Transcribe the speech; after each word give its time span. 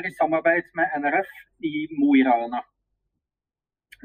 er 0.00 0.08
i 0.08 0.16
samarbeid 0.20 0.66
med 0.78 0.92
NRF 1.02 1.30
i 1.70 1.74
Mo 1.98 2.14
i 2.20 2.22
Rana. 2.28 2.60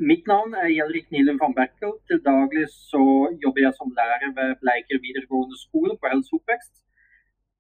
Mitt 0.09 0.25
navn 0.27 0.55
er 0.61 0.73
Gjelrik 0.75 1.07
Nilum 1.13 1.37
van 1.43 1.55
Berkel. 1.59 1.93
Til 2.07 2.19
daglig 2.25 2.65
så 2.91 3.03
jobber 3.43 3.61
jeg 3.65 3.73
som 3.77 3.93
lærer 3.99 4.33
ved 4.37 4.57
Bleiker 4.63 4.99
videregående 5.05 5.57
skole 5.65 5.95
på 5.99 6.11
helse 6.11 6.35
oppvekst. 6.37 6.75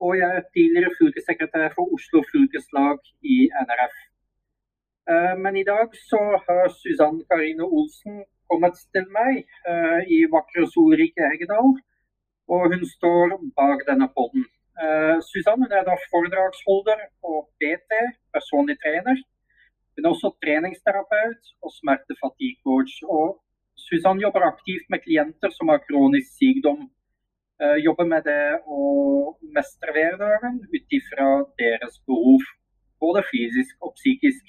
Og 0.05 0.17
jeg 0.19 0.31
er 0.37 0.49
tidligere 0.55 0.97
fylkessekretær 0.99 1.69
for 1.77 1.93
Oslo 1.95 2.23
fylkeslag 2.31 2.99
i 3.35 3.37
NRF. 3.67 3.95
Eh, 5.11 5.35
men 5.43 5.53
i 5.61 5.67
dag 5.71 5.87
så 6.09 6.21
har 6.45 6.65
Susann 6.79 7.21
Karine 7.29 7.65
Olsen 7.77 8.25
kommet 8.51 8.77
til 8.93 9.05
meg 9.17 9.45
uh, 9.69 10.01
i 10.15 10.19
vakre, 10.35 10.67
solrike 10.73 11.29
Heggedal. 11.31 11.71
Og 12.55 12.63
hun 12.73 12.83
står 12.95 13.39
bak 13.57 13.87
denne 13.87 14.11
poden. 14.17 14.45
Uh, 14.75 15.21
Susann 15.23 15.63
er 15.71 15.85
da 15.87 15.95
foredragsholder 16.11 16.99
og 17.23 17.47
PT, 17.59 17.91
personlig 18.35 18.75
trener. 18.83 19.21
Hun 19.95 20.05
er 20.05 20.11
også 20.11 20.33
treningsterapeut 20.43 21.53
og 21.63 21.71
smertefaticoach. 21.79 22.95
Og 23.17 23.39
Susanne 23.87 24.23
jobber 24.25 24.43
aktivt 24.51 24.89
med 24.91 25.03
klienter 25.07 25.53
som 25.55 25.71
har 25.71 25.83
kronisk 25.87 26.27
sykdom. 26.39 26.81
Uh, 27.61 27.77
jobber 27.87 28.07
med 28.11 28.27
det 28.27 28.59
å 28.67 28.81
mestre 29.55 29.95
hverdagen 29.95 30.59
ut 30.75 30.99
ifra 30.99 31.29
deres 31.61 31.95
behov, 32.09 32.43
både 32.99 33.23
fysisk 33.31 33.79
og 33.79 33.95
psykisk. 33.95 34.43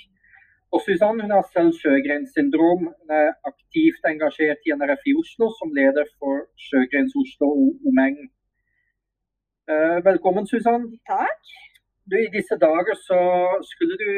Og 0.75 0.83
Susanne 0.83 1.23
hun 1.23 1.35
har 1.37 1.47
selv 1.55 1.71
Sjøgrens 1.79 2.35
syndrom. 2.35 2.89
Hun 2.91 3.15
er 3.23 3.31
aktivt 3.47 4.11
engasjert 4.11 4.67
i 4.67 4.75
NRF 4.75 5.07
i 5.07 5.15
Oslo 5.23 5.53
som 5.61 5.71
leder 5.79 6.11
for 6.19 6.49
Sjøgrens 6.67 7.15
Oslo 7.23 7.53
og 7.55 7.87
omegn. 7.93 8.27
Eh, 9.69 10.05
velkommen, 10.05 10.47
Susann. 10.47 10.85
Takk. 11.07 11.43
Du, 12.11 12.15
I 12.27 12.31
disse 12.37 12.55
dager 12.67 12.95
så 13.09 13.19
skulle 13.71 13.97
du 14.03 14.11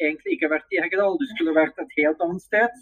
egentlig 0.00 0.32
ikke 0.32 0.48
vært 0.48 0.72
i 0.72 0.80
Heggedal, 0.80 1.18
du 1.20 1.26
skulle 1.32 1.52
vært 1.58 1.82
et 1.82 1.92
helt 1.98 2.22
annet 2.24 2.44
sted. 2.46 2.78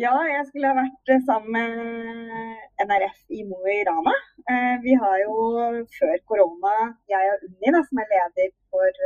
Ja, 0.00 0.14
jeg 0.30 0.46
skulle 0.48 0.70
ha 0.70 0.78
vært 0.78 1.12
eh, 1.12 1.20
sammen 1.28 1.52
med 1.58 2.86
NRF 2.86 3.36
i 3.36 3.44
Mo 3.50 3.60
i 3.68 3.82
Rana. 3.90 4.16
Eh, 4.54 4.80
vi 4.86 4.96
har 5.02 5.18
jo 5.26 5.36
før 5.98 6.16
korona, 6.32 6.74
jeg 7.12 7.34
og 7.34 7.46
Unni, 7.50 7.76
da, 7.76 7.84
som 7.90 8.00
er 8.00 8.12
leder 8.14 8.52
for 8.72 9.04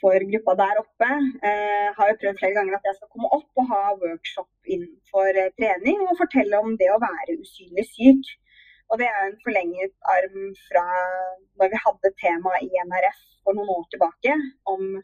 for 0.00 0.18
gruppa 0.30 0.52
der 0.62 0.80
oppe. 0.82 1.10
Eh, 1.48 1.86
har 1.96 2.10
jo 2.10 2.18
prøvd 2.20 2.40
flere 2.40 2.56
ganger 2.58 2.74
at 2.76 2.88
jeg 2.88 2.96
skal 2.98 3.10
komme 3.12 3.30
opp 3.38 3.60
og 3.60 3.70
ha 3.72 3.84
workshop 4.02 4.50
innenfor 4.74 5.30
eh, 5.42 5.52
trening 5.60 6.04
og 6.08 6.18
fortelle 6.22 6.60
om 6.64 6.76
det 6.80 6.90
å 6.94 7.00
være 7.02 7.38
usynlig 7.42 7.86
syk. 7.92 8.36
Og 8.88 9.00
det 9.00 9.08
er 9.08 9.24
en 9.24 9.40
forlenget 9.44 9.94
arm 10.16 10.44
fra 10.68 10.84
når 11.60 11.72
vi 11.72 11.82
hadde 11.86 12.16
tema 12.22 12.54
i 12.64 12.70
NRF 12.88 13.18
for 13.44 13.56
noen 13.56 13.74
år 13.74 13.84
tilbake 13.92 14.36
om 14.72 14.94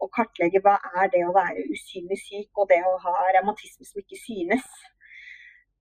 å 0.00 0.08
kartlegge 0.16 0.62
hva 0.64 0.78
er 1.02 1.10
det 1.12 1.26
å 1.26 1.34
være 1.36 1.66
usynlig 1.74 2.16
syk 2.22 2.62
og 2.62 2.70
det 2.70 2.80
å 2.88 2.94
ha 3.02 3.14
revmatisme 3.36 3.84
som 3.84 4.00
ikke 4.00 4.18
synes. 4.20 4.64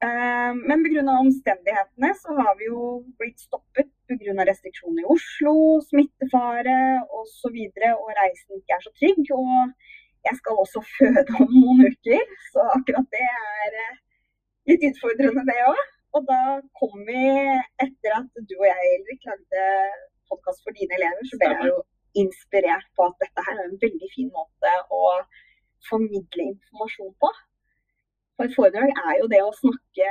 Eh, 0.04 0.52
men 0.56 0.84
pga. 0.84 1.02
omstendighetene 1.20 2.10
så 2.22 2.36
har 2.40 2.54
vi 2.60 2.68
jo 2.68 2.84
blitt 3.20 3.40
stoppet 3.48 3.90
pga. 4.08 4.36
restriksjoner 4.50 5.04
i 5.04 5.10
Oslo, 5.16 5.56
smittefare 5.88 6.80
osv. 7.22 7.56
Og, 7.56 7.96
og 8.04 8.12
reisen 8.22 8.60
ikke 8.60 8.78
er 8.78 8.86
så 8.86 8.94
trygg. 9.00 9.24
Og 9.36 10.28
jeg 10.28 10.40
skal 10.40 10.64
også 10.64 10.84
føde 10.98 11.40
om 11.44 11.52
noen 11.56 11.88
uker, 11.92 12.24
så 12.52 12.68
akkurat 12.76 13.08
det 13.16 13.28
er 13.28 13.80
eh, 13.86 14.00
litt 14.72 14.88
utfordrende, 14.92 15.48
det 15.52 15.60
òg. 15.68 15.84
Og 16.18 16.26
da 16.26 16.42
kom 16.80 16.96
vi, 17.08 17.22
etter 17.86 18.16
at 18.18 18.42
du 18.50 18.56
og 18.58 18.68
jeg 18.68 18.94
Elrik, 18.96 19.28
lagde 19.30 19.66
podkast 20.30 20.64
for 20.66 20.74
dine 20.78 20.98
elever, 20.98 21.26
så 21.30 21.38
ble 21.42 21.52
jeg 21.54 21.70
jo 21.70 21.78
inspirert 22.24 22.88
på 22.98 23.06
at 23.10 23.20
dette 23.24 23.46
her 23.46 23.60
er 23.60 23.68
en 23.70 23.82
veldig 23.84 24.10
fin 24.16 24.32
måte 24.34 24.72
å 25.00 25.04
formidle 25.90 26.48
informasjon 26.54 27.14
på. 27.22 27.30
For 28.36 28.48
et 28.48 28.56
foredrag 28.58 28.94
er 28.96 29.20
jo 29.20 29.30
det 29.34 29.44
å 29.46 29.58
snakke 29.62 30.10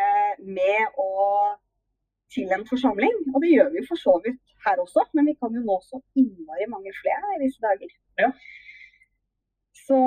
med 0.58 1.00
og 1.02 1.58
til 2.34 2.54
en 2.54 2.66
forsamling. 2.70 3.18
Og 3.34 3.42
det 3.42 3.54
gjør 3.54 3.70
vi 3.74 3.84
for 3.88 4.04
så 4.06 4.14
vidt 4.24 4.42
her 4.66 4.80
også, 4.84 5.06
men 5.16 5.30
vi 5.30 5.36
kan 5.40 5.54
jo 5.56 5.64
nå 5.64 5.78
så 5.86 6.00
innmari 6.20 6.66
mange 6.70 6.92
flere 7.00 7.36
i 7.36 7.42
disse 7.44 7.62
dager. 7.64 7.94
Ja. 8.22 8.30
Så 9.88 9.98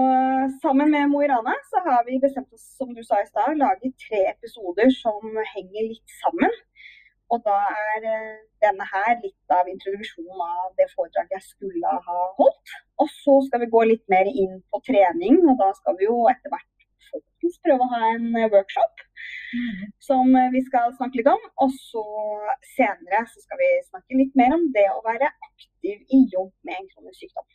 sammen 0.61 0.91
med 0.93 1.09
Mo 1.09 1.21
i 1.25 1.27
Rana 1.31 1.53
så 1.71 1.77
har 1.85 2.01
vi 2.05 2.19
bestemt 2.25 2.53
oss, 2.53 2.65
som 2.77 2.89
du 2.97 3.01
sa 3.03 3.21
i 3.21 3.29
stad, 3.29 3.55
lage 3.57 3.89
tre 4.03 4.19
episoder 4.35 4.91
som 4.93 5.39
henger 5.55 5.87
litt 5.87 6.13
sammen. 6.19 6.53
Og 7.33 7.39
da 7.47 7.55
er 7.93 8.05
eh, 8.11 8.41
denne 8.61 8.85
her 8.91 9.13
litt 9.23 9.55
av 9.55 9.69
introduksjonen 9.71 10.43
av 10.45 10.67
det 10.77 10.89
foredraget 10.91 11.37
jeg 11.37 11.47
skulle 11.47 11.93
ha 12.09 12.19
holdt. 12.37 12.75
Og 13.01 13.09
så 13.23 13.37
skal 13.47 13.63
vi 13.63 13.71
gå 13.75 13.81
litt 13.93 14.05
mer 14.13 14.29
inn 14.29 14.59
på 14.69 14.83
trening, 14.89 15.39
og 15.47 15.57
da 15.63 15.71
skal 15.79 15.97
vi 15.97 16.09
jo 16.09 16.19
etter 16.29 16.53
hvert 16.53 16.69
faktisk 17.11 17.63
prøve 17.65 17.87
å 17.87 17.91
ha 17.95 18.13
en 18.13 18.29
eh, 18.37 18.49
workshop 18.53 19.03
mm. 19.07 19.83
som 20.07 20.35
eh, 20.37 20.51
vi 20.53 20.61
skal 20.67 20.93
snakke 20.99 21.21
litt 21.21 21.33
om. 21.33 21.49
Og 21.65 21.73
så 21.79 22.05
senere 22.75 23.25
så 23.33 23.43
skal 23.47 23.63
vi 23.63 23.73
snakke 23.89 24.21
litt 24.21 24.37
mer 24.39 24.53
om 24.59 24.69
det 24.75 24.87
å 24.93 25.03
være 25.07 25.33
aktiv 25.49 26.17
i 26.17 26.23
jobb 26.35 26.53
med 26.67 26.77
en 26.77 26.89
kronisk 26.93 27.23
sykdom. 27.23 27.47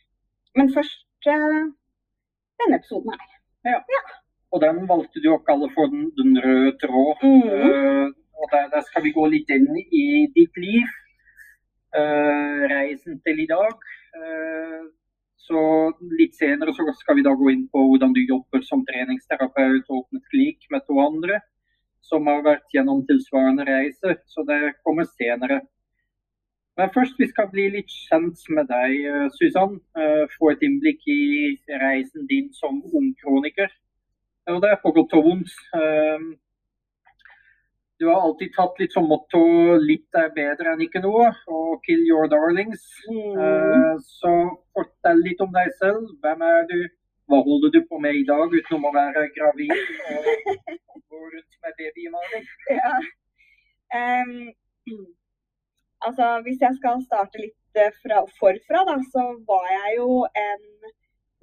Men 0.59 0.73
først 0.75 1.31
eh, 1.31 1.61
denne 2.61 2.79
episoden 2.79 3.13
her. 3.13 3.33
Ja. 3.67 3.81
ja. 3.95 4.03
Og 4.53 4.63
den 4.63 4.85
valgte 4.89 5.21
du 5.23 5.31
å 5.33 5.41
kalle 5.47 5.69
for 5.75 5.91
den, 5.91 6.07
den 6.17 6.37
røde 6.43 6.75
tråd. 6.81 7.23
Mm. 7.23 7.47
Uh, 7.47 8.05
og 8.37 8.53
der, 8.53 8.69
der, 8.73 8.85
skal 8.87 9.03
vi 9.05 9.15
gå 9.15 9.25
litt 9.33 9.49
inn 9.53 9.67
i 9.75 10.05
ditt 10.35 10.61
liv. 10.61 10.93
Uh, 11.95 12.63
reisen 12.71 13.19
til 13.25 13.43
i 13.43 13.49
dag. 13.49 13.89
Uh, 14.15 14.87
så 15.47 15.59
litt 16.19 16.35
senere 16.35 16.73
så 16.75 16.83
skal 16.99 17.19
vi 17.19 17.25
da 17.27 17.31
gå 17.37 17.51
inn 17.53 17.67
på 17.71 17.83
hvordan 17.89 18.15
du 18.15 18.19
jobber 18.23 18.63
som 18.67 18.83
treningsterapeut 18.87 19.85
og 19.87 20.01
åpnet 20.01 20.25
klik 20.33 20.67
med 20.73 20.83
to 20.87 20.97
andre 20.99 21.39
som 22.07 22.27
har 22.27 22.43
vært 22.43 22.71
gjennom 22.75 23.03
tilsvarende 23.07 23.65
reise. 23.67 24.17
Så 24.31 24.43
det 24.47 24.77
kommer 24.83 25.07
senere. 25.09 25.61
Men 26.77 26.93
først 26.93 27.19
vi 27.21 27.27
skal 27.29 27.47
bli 27.53 27.65
litt 27.73 27.93
kjent 28.07 28.43
med 28.55 28.67
deg, 28.69 28.91
eh, 29.11 29.27
Susann. 29.37 29.79
Eh, 30.01 30.25
få 30.37 30.51
et 30.53 30.65
innblikk 30.67 31.01
i 31.09 31.21
reisen 31.83 32.27
din 32.29 32.51
som 32.53 32.83
ung 32.97 33.07
kroniker. 33.21 33.71
Og 34.53 34.61
det 34.61 34.69
er 34.71 34.83
på 34.83 34.91
godt 34.97 35.15
og 35.17 35.23
vondt. 35.27 35.55
Eh, 35.79 36.27
du 37.99 38.05
har 38.11 38.21
alltid 38.21 38.53
tatt 38.53 38.77
litt 38.79 38.93
som 38.93 39.09
motto 39.09 39.41
'litt 39.81 40.13
er 40.13 40.29
bedre 40.29 40.73
enn 40.73 40.85
ikke 40.85 41.01
noe' 41.01 41.33
og 41.47 41.81
'kill 41.81 42.03
your 42.11 42.27
darlings'. 42.27 42.85
Mm. 43.09 43.97
Så 44.19 44.31
fortell 44.75 45.19
litt 45.25 45.41
om 45.41 45.51
deg 45.51 45.67
selv. 45.81 46.05
Hvem 46.21 46.41
er 46.41 46.61
du? 46.71 46.79
Hva 47.27 47.41
holder 47.47 47.69
du 47.73 47.79
på 47.89 47.97
med 47.99 48.13
i 48.15 48.23
dag 48.23 48.53
utenom 48.53 48.85
å 48.85 48.93
være 48.93 49.33
gravid 49.37 49.73
og 49.73 50.99
gå 51.09 51.19
rundt 51.33 51.53
med 51.63 51.73
baby 51.79 52.01
i 52.05 52.13
magen? 52.17 52.43
Ja. 52.69 52.93
Um, 53.97 54.53
altså, 56.05 56.27
hvis 56.45 56.61
jeg 56.61 56.77
skal 56.79 57.03
starte 57.05 57.41
litt 57.41 57.81
eh, 57.81 57.93
fra, 58.03 58.23
forfra, 58.39 58.83
da, 58.89 58.97
så 59.13 59.25
var 59.49 59.67
jeg 59.73 59.97
jo 59.99 60.11
en 60.45 60.65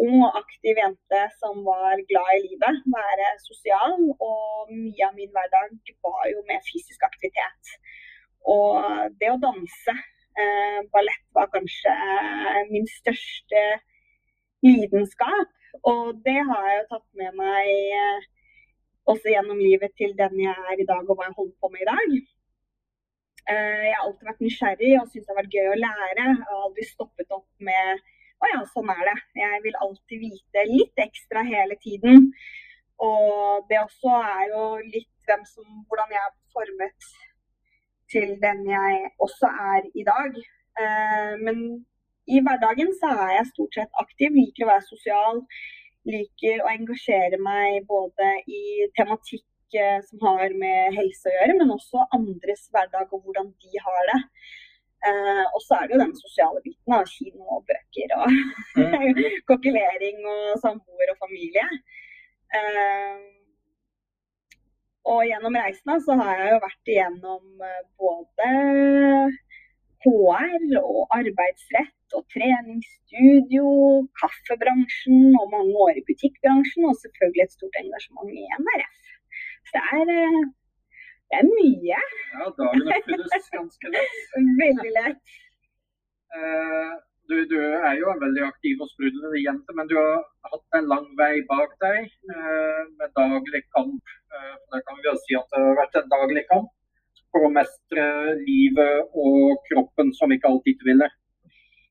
ung 0.05 0.25
og 0.26 0.38
aktiv 0.40 0.78
jente 0.78 1.20
som 1.40 1.61
var 1.67 2.02
glad 2.11 2.31
i 2.37 2.43
livet, 2.49 2.81
være 2.96 3.31
sosial. 3.46 3.96
Og 4.28 4.73
mye 4.73 5.08
av 5.08 5.14
min 5.19 5.32
hverdag 5.34 5.94
var 6.06 6.23
jo 6.32 6.43
med 6.49 6.64
fysisk 6.69 7.06
aktivitet. 7.06 7.75
Og 8.55 9.14
det 9.20 9.31
å 9.32 9.40
danse, 9.40 9.96
eh, 10.43 10.81
ballett, 10.93 11.26
var 11.37 11.52
kanskje 11.55 11.94
min 12.73 12.88
største 12.99 13.64
lidenskap. 14.67 15.52
Og 15.82 16.14
det 16.26 16.38
har 16.49 16.69
jeg 16.69 16.81
jo 16.81 16.90
tatt 16.94 17.08
med 17.20 17.37
meg 17.38 17.70
eh, 17.99 18.31
også 19.11 19.32
gjennom 19.32 19.58
livet 19.61 19.93
til 20.00 20.14
den 20.17 20.38
jeg 20.40 20.55
er 20.70 20.81
i 20.81 20.88
dag, 20.88 21.05
og 21.08 21.17
hva 21.17 21.28
jeg 21.28 21.38
holder 21.38 21.56
på 21.61 21.70
med 21.73 21.84
i 21.84 21.90
dag. 21.90 22.14
Eh, 23.44 23.82
jeg 23.91 23.94
har 23.99 24.06
alltid 24.06 24.29
vært 24.31 24.44
nysgjerrig 24.44 24.91
og 24.99 25.08
syntes 25.11 25.26
det 25.26 25.32
har 25.32 25.41
vært 25.43 25.56
gøy 25.56 25.70
å 25.70 25.81
lære. 25.81 26.20
Jeg 26.23 26.37
har 26.41 26.61
aldri 26.67 26.87
stoppet 26.88 27.35
opp 27.37 27.67
med 27.69 28.05
å 28.41 28.50
ja, 28.50 28.61
sånn 28.73 28.93
er 28.94 29.02
det. 29.11 29.17
Jeg 29.41 29.61
vil 29.67 29.81
alltid 29.85 30.23
vite 30.23 30.64
litt 30.70 31.05
ekstra 31.05 31.44
hele 31.46 31.76
tiden. 31.82 32.31
Og 33.05 33.67
det 33.69 33.81
også 33.82 34.17
er 34.20 34.49
jo 34.52 34.64
litt 34.87 35.11
som, 35.49 35.64
hvordan 35.88 36.12
jeg 36.12 36.20
er 36.20 36.35
formet 36.55 37.08
til 38.12 38.35
den 38.43 38.61
jeg 38.69 39.08
også 39.25 39.50
er 39.75 39.88
i 39.93 40.05
dag. 40.08 40.37
Eh, 40.81 41.32
men 41.44 41.64
i 42.25 42.40
hverdagen 42.40 42.93
så 43.00 43.12
er 43.26 43.38
jeg 43.38 43.50
stort 43.52 43.76
sett 43.76 44.00
aktiv, 44.00 44.32
liker 44.32 44.64
å 44.64 44.73
være 44.73 44.88
sosial. 44.88 45.43
Liker 46.08 46.64
å 46.64 46.70
engasjere 46.73 47.40
meg 47.40 47.85
både 47.88 48.31
i 48.49 48.88
tematikk 48.97 49.44
eh, 49.81 50.00
som 50.09 50.23
har 50.26 50.55
med 50.61 50.99
helse 50.99 51.31
å 51.31 51.35
gjøre, 51.38 51.59
men 51.61 51.75
også 51.75 52.06
andres 52.17 52.69
hverdag 52.75 53.11
og 53.11 53.25
hvordan 53.25 53.50
de 53.65 53.82
har 53.87 54.11
det. 54.12 54.21
Eh, 55.05 55.44
og 55.53 55.61
så 55.61 55.76
er 55.76 55.87
det 55.87 55.97
jo 55.97 56.03
den 56.05 56.17
sosiale 56.17 56.61
biten 56.65 56.97
av 56.97 57.09
kino 57.11 57.44
og 57.59 57.65
bøker 57.69 58.15
og 58.17 58.29
kokkelering 59.50 60.23
og 60.25 60.61
samboer 60.62 61.12
og 61.12 61.19
familie. 61.21 61.67
Eh, 62.56 63.25
og 65.12 65.26
gjennom 65.29 65.59
reisene 65.61 65.99
så 66.06 66.17
har 66.21 66.38
jeg 66.41 66.55
jo 66.55 66.62
vært 66.62 66.93
igjennom 66.94 67.67
eh, 67.69 67.82
både 68.00 68.53
HR 70.05 70.79
og 70.81 71.12
arbeidsrett 71.17 72.17
og 72.17 72.25
treningsstudio, 72.32 73.69
kaffebransjen 74.21 75.37
og 75.41 75.53
mange 75.53 75.76
år 75.87 76.00
i 76.00 76.06
butikkbransjen, 76.09 76.88
og 76.88 76.97
selvfølgelig 77.03 77.44
et 77.44 77.56
stort 77.56 77.79
engasjement 77.81 78.32
i 78.32 78.44
NRF. 78.61 79.03
Det 79.75 79.82
er, 79.99 80.11
eh, 80.19 80.43
det 81.31 81.41
er 81.41 81.49
mye. 81.49 82.03
Ja, 82.35 82.44
dagene 82.59 83.00
fylles 83.09 83.49
ganske 83.56 83.91
lett. 83.94 84.21
Veldig 84.62 84.93
lett. 84.99 85.35
Uh, 86.35 86.94
du, 87.31 87.35
du, 87.50 87.59
er 87.59 87.94
jo 87.99 88.09
en 88.11 88.21
veldig 88.21 88.43
aktiv 88.44 88.81
og 88.82 88.91
sprudlende 88.91 89.41
jente, 89.41 89.75
men 89.79 89.88
du 89.91 89.94
har 89.97 90.25
hatt 90.50 90.79
en 90.79 90.88
lang 90.91 91.06
vei 91.19 91.38
bak 91.50 91.76
deg 91.82 92.09
uh, 92.31 92.82
med 92.99 93.15
daglig 93.19 93.62
kamp. 93.75 94.15
Det 94.75 94.81
kan 94.82 94.99
vi 94.99 95.06
jo 95.06 95.15
si 95.23 95.37
at 95.38 95.47
det 95.55 95.62
har 95.62 95.79
vært 95.79 95.99
en 96.00 96.11
daglig 96.11 96.43
kamp 96.50 96.71
for 97.31 97.47
å 97.47 97.53
mestre 97.55 98.05
livet 98.43 99.15
og 99.15 99.62
kroppen 99.69 100.11
som 100.19 100.35
ikke 100.35 100.50
alltid 100.50 100.82
ville. 100.87 101.06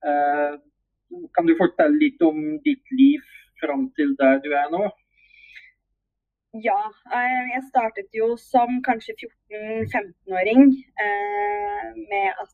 Kan 0.03 1.47
du 1.47 1.53
fortelle 1.55 1.99
litt 2.01 2.19
om 2.27 2.59
ditt 2.67 2.91
liv 2.99 3.23
fram 3.63 3.87
til 3.95 4.11
der 4.19 4.43
du 4.43 4.51
er 4.51 4.67
nå? 4.75 4.83
Ja, 6.61 6.81
jeg 7.09 7.61
startet 7.65 8.13
jo 8.13 8.35
som 8.37 8.75
kanskje 8.85 9.15
14-15-åring 9.49 10.67
med 12.11 12.27
at 12.43 12.53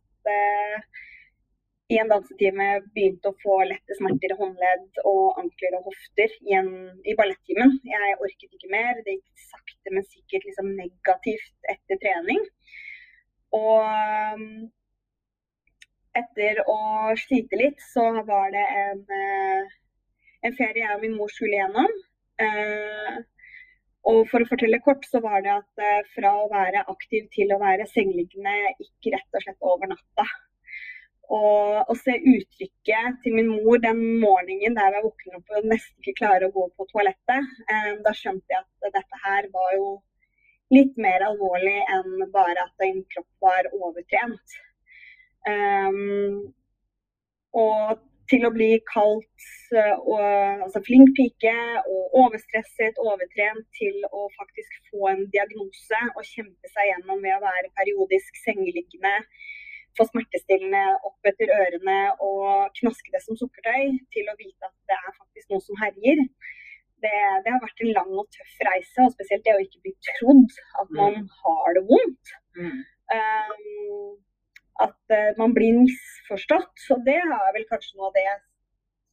i 1.90 1.98
en 2.00 2.12
dansetime 2.12 2.68
begynte 2.94 3.32
å 3.32 3.38
få 3.42 3.58
lette 3.68 3.98
smerter 3.98 4.32
i 4.32 4.38
håndledd 4.40 5.02
og 5.10 5.40
ankler 5.42 5.76
og 5.80 5.90
hofter 5.90 6.32
i, 6.46 6.54
en, 6.56 6.70
i 7.04 7.16
ballettimen. 7.18 7.74
Jeg 7.92 8.18
orket 8.22 8.54
ikke 8.56 8.70
mer. 8.72 9.02
Det 9.04 9.16
gikk 9.18 9.48
sakte, 9.50 9.92
men 9.96 10.06
sikkert 10.06 10.46
liksom 10.48 10.70
negativt 10.78 11.72
etter 11.74 12.00
trening. 12.04 12.46
Og 13.58 13.82
etter 16.22 16.62
å 16.70 16.80
slite 17.18 17.60
litt, 17.60 17.82
så 17.90 18.06
var 18.30 18.54
det 18.54 18.64
en, 18.84 19.04
eh, 19.18 19.76
en 20.48 20.56
ferie 20.62 20.86
jeg 20.86 20.96
og 20.96 21.04
min 21.04 21.18
mor 21.18 21.34
skulle 21.34 21.58
gjennom. 21.58 22.00
Og 24.10 24.24
for 24.32 24.42
å 24.42 24.50
fortelle 24.50 24.82
kort, 24.82 25.06
så 25.06 25.22
var 25.22 25.44
det 25.46 25.52
at 25.54 25.84
eh, 25.86 26.06
fra 26.16 26.34
å 26.42 26.48
være 26.52 26.86
aktiv 26.92 27.28
til 27.36 27.52
å 27.54 27.60
være 27.62 27.88
sengeliggende 27.92 28.56
gikk 28.80 29.12
rett 29.14 29.38
og 29.38 29.44
slett 29.46 29.68
over 29.72 29.92
natta. 29.92 30.26
Og 31.30 31.92
å 31.94 31.96
se 31.98 32.16
uttrykket 32.18 33.20
til 33.24 33.36
min 33.38 33.52
mor 33.52 33.78
den 33.84 34.00
morgenen 34.24 34.78
der 34.78 34.98
jeg 34.98 35.06
våkner 35.06 35.38
opp 35.38 35.54
og 35.60 35.68
nesten 35.70 36.02
ikke 36.02 36.18
klarer 36.24 36.48
å 36.48 36.56
gå 36.56 36.66
på 36.74 36.88
toalettet, 36.90 37.52
eh, 37.70 37.92
da 38.06 38.16
skjønte 38.18 38.56
jeg 38.56 38.66
at 38.66 38.96
dette 38.98 39.22
her 39.26 39.50
var 39.54 39.76
jo 39.78 39.92
litt 40.74 40.98
mer 41.02 41.26
alvorlig 41.26 41.78
enn 41.94 42.26
bare 42.34 42.66
at 42.66 42.86
en 42.86 43.04
kropp 43.14 43.46
var 43.46 43.70
overtrent. 43.78 44.58
Um, 45.50 46.50
og 47.58 48.02
til 48.30 48.46
å 48.46 48.52
bli 48.54 48.70
kalt 48.90 49.46
og, 49.74 50.22
altså 50.66 50.82
flink 50.86 51.12
pike 51.18 51.54
og 51.82 52.20
overstresset, 52.24 53.00
overtrent, 53.02 53.66
til 53.78 53.96
å 54.10 54.28
faktisk 54.36 54.92
få 54.92 55.10
en 55.14 55.24
diagnose 55.34 56.02
og 56.16 56.28
kjempe 56.28 56.72
seg 56.74 56.92
gjennom 56.92 57.24
ved 57.26 57.36
å 57.38 57.44
være 57.44 57.74
periodisk 57.80 58.38
sengeliggende 58.46 59.16
få 59.98 60.06
smertestillende 60.10 60.84
opp 61.08 61.30
etter 61.32 61.52
ørene 61.54 61.98
og 62.24 62.72
knaske 62.80 63.12
det 63.14 63.22
som 63.26 63.38
sukkertøy, 63.40 63.98
til 64.14 64.32
å 64.32 64.38
vite 64.40 64.70
at 64.70 64.76
det 64.90 64.98
er 64.98 65.18
faktisk 65.18 65.52
noe 65.54 65.66
som 65.66 65.80
herjer. 65.82 66.24
Det, 67.00 67.16
det, 67.46 67.52
har 67.52 67.62
vært 67.64 67.84
en 67.84 67.94
lang 67.96 68.16
og 68.22 68.28
tøff 68.36 68.56
reise, 68.68 69.06
og 69.06 69.14
spesielt 69.16 69.46
det 69.46 69.56
å 69.56 69.62
ikke 69.64 69.84
bli 69.86 69.94
trodd 70.12 70.58
at 70.82 70.90
man 70.96 71.22
mm. 71.22 71.30
har 71.44 71.78
det 71.78 71.86
vondt. 71.88 72.34
Mm. 72.60 72.82
Um, 73.16 74.18
at 74.86 75.16
uh, 75.16 75.32
man 75.40 75.56
blir 75.56 75.78
misforstått. 75.78 76.72
Så 76.88 77.00
det 77.06 77.18
er 77.20 77.56
vel 77.56 77.68
kanskje 77.70 77.98
noe 77.98 78.10
av 78.12 78.18
det 78.18 78.28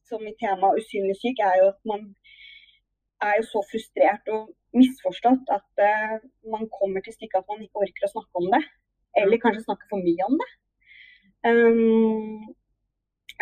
som 0.07 0.23
i 0.23 0.35
temaet 0.39 0.81
usynlig 0.81 1.17
syk, 1.19 1.41
er 1.43 1.61
jo 1.61 1.71
at 1.73 1.81
man 1.89 2.05
er 3.27 3.39
jo 3.39 3.47
så 3.49 3.63
frustrert 3.65 4.29
og 4.29 4.53
misforstått 4.77 5.49
at 5.53 5.81
uh, 5.81 6.19
man 6.51 6.67
kommer 6.77 7.03
til 7.03 7.15
stykket 7.15 7.41
at 7.41 7.49
man 7.51 7.65
ikke 7.65 7.83
orker 7.87 8.07
å 8.07 8.13
snakke 8.13 8.43
om 8.43 8.47
det. 8.53 8.63
Eller 9.17 9.41
kanskje 9.41 9.65
snakke 9.65 9.89
for 9.89 10.03
mye 10.03 10.29
om 10.29 10.37
det. 10.39 10.49
Um, 11.47 12.47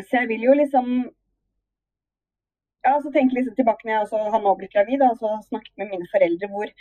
så 0.03 0.21
jeg 0.21 0.29
vil 0.31 0.43
jo 0.47 0.55
liksom 0.57 0.89
ja, 2.85 2.93
så 3.03 3.11
tenker 3.13 3.39
liksom 3.39 3.57
tilbake 3.57 3.85
når 3.85 3.93
jeg 3.93 4.05
også 4.05 4.21
har 4.35 4.41
nå 4.43 4.53
blitt 4.59 4.75
gravid 4.75 5.03
og 5.05 5.17
så 5.21 5.31
snakket 5.49 5.75
med 5.81 5.91
mine 5.91 6.07
foreldre 6.13 6.49
hvor 6.51 6.71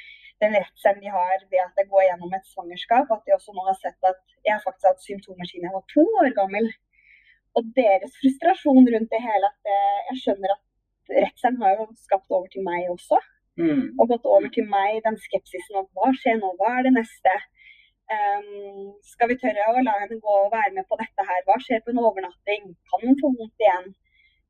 den 0.43 0.57
redselen 0.59 1.03
de 1.05 1.13
har 1.17 1.37
ved 1.53 1.61
at 1.63 1.79
jeg 1.81 1.91
går 1.93 2.07
gjennom 2.09 2.35
et 2.37 2.51
svangerskap, 2.53 3.13
at 3.15 3.23
de 3.27 3.37
også 3.37 3.55
nå 3.57 3.65
har 3.69 3.79
sett 3.81 4.11
at 4.11 4.21
jeg 4.49 4.63
faktisk 4.65 4.89
har 4.89 4.95
hatt 4.97 5.09
symptomer 5.09 5.49
siden 5.49 5.69
jeg 5.69 5.77
var 5.77 5.87
to 5.95 6.05
år 6.21 6.31
gammel. 6.41 6.69
Og 7.57 7.63
deres 7.79 8.17
frustrasjon 8.21 8.91
rundt 8.95 9.13
det 9.15 9.23
hele, 9.29 9.51
at 9.53 9.75
jeg 10.11 10.21
skjønner 10.23 10.57
at 10.57 10.63
redselen 11.21 11.63
har 11.63 11.79
jo 11.79 11.87
skapt 12.07 12.35
over 12.37 12.49
til 12.53 12.67
meg 12.67 12.91
også. 12.97 13.21
Mm. 13.63 13.85
Og 14.01 14.09
gått 14.11 14.27
over 14.27 14.51
til 14.57 14.67
meg, 14.67 14.99
den 15.07 15.19
skepsisen 15.27 15.79
av 15.79 15.87
hva 15.95 16.11
skjer 16.19 16.41
nå, 16.41 16.51
hva 16.59 16.73
er 16.79 16.89
det 16.89 16.97
neste? 16.97 17.35
Um, 18.15 18.91
skal 19.07 19.31
vi 19.31 19.39
tørre 19.41 19.69
å 19.71 19.85
la 19.87 19.95
henne 20.03 20.19
gå 20.21 20.33
og 20.43 20.51
være 20.53 20.75
med 20.77 20.89
på 20.91 20.99
dette 21.01 21.29
her? 21.29 21.45
Hva 21.47 21.61
skjer 21.63 21.85
på 21.85 21.95
en 21.95 22.03
overnatting? 22.03 22.75
Kan 22.91 23.07
hun 23.07 23.21
få 23.23 23.31
vondt 23.39 23.65
igjen? 23.65 23.95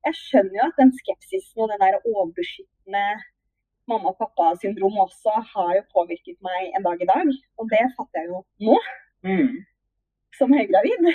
Jeg 0.04 0.18
skjønner 0.20 0.58
jo 0.58 0.66
at 0.70 0.80
den 0.80 0.92
skepsisen 1.00 1.64
og 1.64 1.70
den 1.72 1.80
der 1.84 2.02
overbeskyttende 2.10 3.04
mamma 3.90 4.12
og 4.12 4.18
pappa-syndrom 4.20 4.96
også 5.06 5.32
har 5.52 5.70
jo 5.78 5.84
påvirket 5.96 6.38
meg 6.46 6.74
en 6.76 6.84
dag 6.86 7.00
i 7.04 7.08
dag. 7.14 7.32
Og 7.60 7.64
det 7.72 7.84
fatter 7.96 8.20
jeg 8.20 8.30
jo 8.32 8.40
nå, 8.68 8.76
mm. 9.28 9.50
som 10.38 10.54
høygravid. 10.58 11.10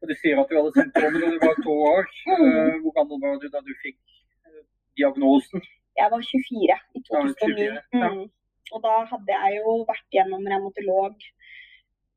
Og 0.00 0.08
Du 0.10 0.14
sier 0.22 0.40
at 0.40 0.50
du 0.50 0.56
hadde 0.58 0.76
symptomer 0.78 1.18
da 1.22 1.30
du 1.34 1.40
var 1.46 1.58
to 1.66 1.76
år. 1.94 2.04
Mm. 2.30 2.46
Uh, 2.46 2.74
hvor 2.82 2.92
gammel 2.98 3.18
var 3.22 3.38
du 3.42 3.48
da 3.52 3.60
du 3.68 3.72
fikk 3.84 3.98
uh, 4.46 4.62
diagnosen? 4.98 5.64
Jeg 6.00 6.08
var 6.12 6.20
24 6.22 6.76
i 6.96 7.02
2009. 7.08 7.64
Ja, 7.66 7.82
24. 7.92 8.02
Ja. 8.02 8.10
Mm. 8.10 8.26
Og 8.74 8.82
da 8.86 8.94
hadde 9.12 9.36
jeg 9.36 9.58
jo 9.60 9.72
vært 9.90 10.06
gjennom 10.14 10.46
revmatolog 10.52 11.26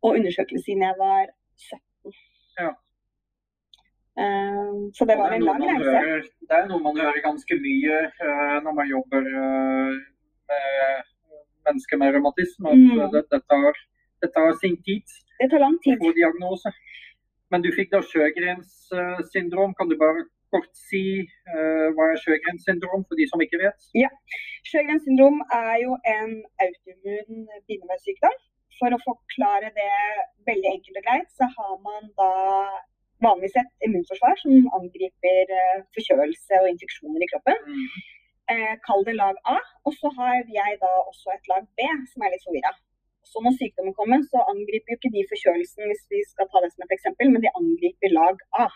og 0.04 0.10
undersøkelse 0.18 0.66
siden 0.66 0.86
jeg 0.86 0.96
var 1.00 1.32
17. 1.58 2.14
Ja. 2.60 2.72
Uh, 4.14 4.94
så 4.94 5.06
det 5.10 5.16
var 5.18 5.32
en 5.34 5.46
lang 5.50 5.62
reise. 5.66 5.94
Hører, 6.06 6.26
det 6.50 6.58
er 6.58 6.68
noe 6.70 6.82
man 6.86 7.00
hører 7.02 7.22
ganske 7.26 7.56
mye 7.64 7.96
uh, 8.22 8.58
når 8.66 8.76
man 8.80 8.92
jobber 8.92 9.26
uh, 9.26 9.96
med 10.52 11.10
mennesker 11.66 11.98
med 12.02 12.14
revmatisme. 12.14 12.76
Mm. 12.78 13.02
det, 13.16 13.24
det, 13.34 13.42
tar, 13.50 13.80
det, 14.22 14.30
tar, 14.36 14.52
sin 14.62 14.78
tid 14.86 15.18
det 15.42 15.50
tar 15.50 15.66
lang 15.66 15.80
tid. 15.86 15.98
å 15.98 16.14
diagnose. 16.14 16.74
Men 17.50 17.66
du 17.66 17.72
fikk 17.74 17.90
da 17.94 18.04
Sjøgrens 18.06 18.94
syndrom. 19.34 19.74
Kan 19.78 19.90
du 19.90 19.98
bare 19.98 20.28
kort 20.54 20.70
si 20.78 21.26
hva 21.50 22.08
er 22.12 22.18
Sjøgrens 22.22 22.66
syndrom, 22.66 23.06
for 23.10 23.18
de 23.18 23.26
som 23.30 23.42
ikke 23.42 23.62
vet? 23.62 23.90
Ja, 23.98 24.10
Sjøgrens 24.70 25.06
syndrom 25.06 25.42
er 25.54 25.76
jo 25.82 25.98
en 26.10 26.40
autoimmun 26.66 27.46
bindevevssykdom 27.70 28.42
for 28.80 28.94
å 28.94 29.02
forklare 29.04 29.70
det 29.78 29.92
veldig 30.50 30.72
enkelt 30.76 31.00
og 31.00 31.06
greit, 31.06 31.30
så 31.38 31.50
har 31.58 31.78
man 31.86 32.10
da 32.18 32.32
vanligvis 33.28 33.60
et 33.62 33.88
immunforsvar 33.88 34.36
som 34.42 34.74
angriper 34.80 35.54
eh, 35.60 35.84
forkjølelse 35.96 36.62
og 36.62 36.70
infeksjoner 36.74 37.26
i 37.26 37.30
kroppen. 37.32 37.60
Mm. 37.68 37.88
Eh, 38.54 38.74
kall 38.88 39.06
det 39.08 39.16
lag 39.20 39.36
A. 39.56 39.58
Og 39.88 39.94
så 40.00 40.12
har 40.18 40.36
jeg 40.60 40.80
da 40.84 40.92
også 41.12 41.36
et 41.36 41.52
lag 41.52 41.64
B, 41.78 41.88
som 42.12 42.26
er 42.26 42.34
litt 42.34 42.46
forvirra. 42.48 42.74
Så 43.32 43.42
når 43.44 43.56
sykdommen 43.58 43.96
kommer, 44.00 44.20
så 44.32 44.40
angriper 44.52 44.94
jo 44.94 45.00
ikke 45.00 45.14
de 45.16 45.28
forkjølelsen, 45.32 45.84
hvis 45.90 46.04
vi 46.14 46.20
skal 46.32 46.50
ta 46.52 46.62
det 46.64 46.72
som 46.74 46.84
et 46.86 46.96
eksempel, 46.98 47.32
men 47.32 47.44
de 47.44 47.56
angriper 47.60 48.12
lag 48.20 48.42
A. 48.64 48.68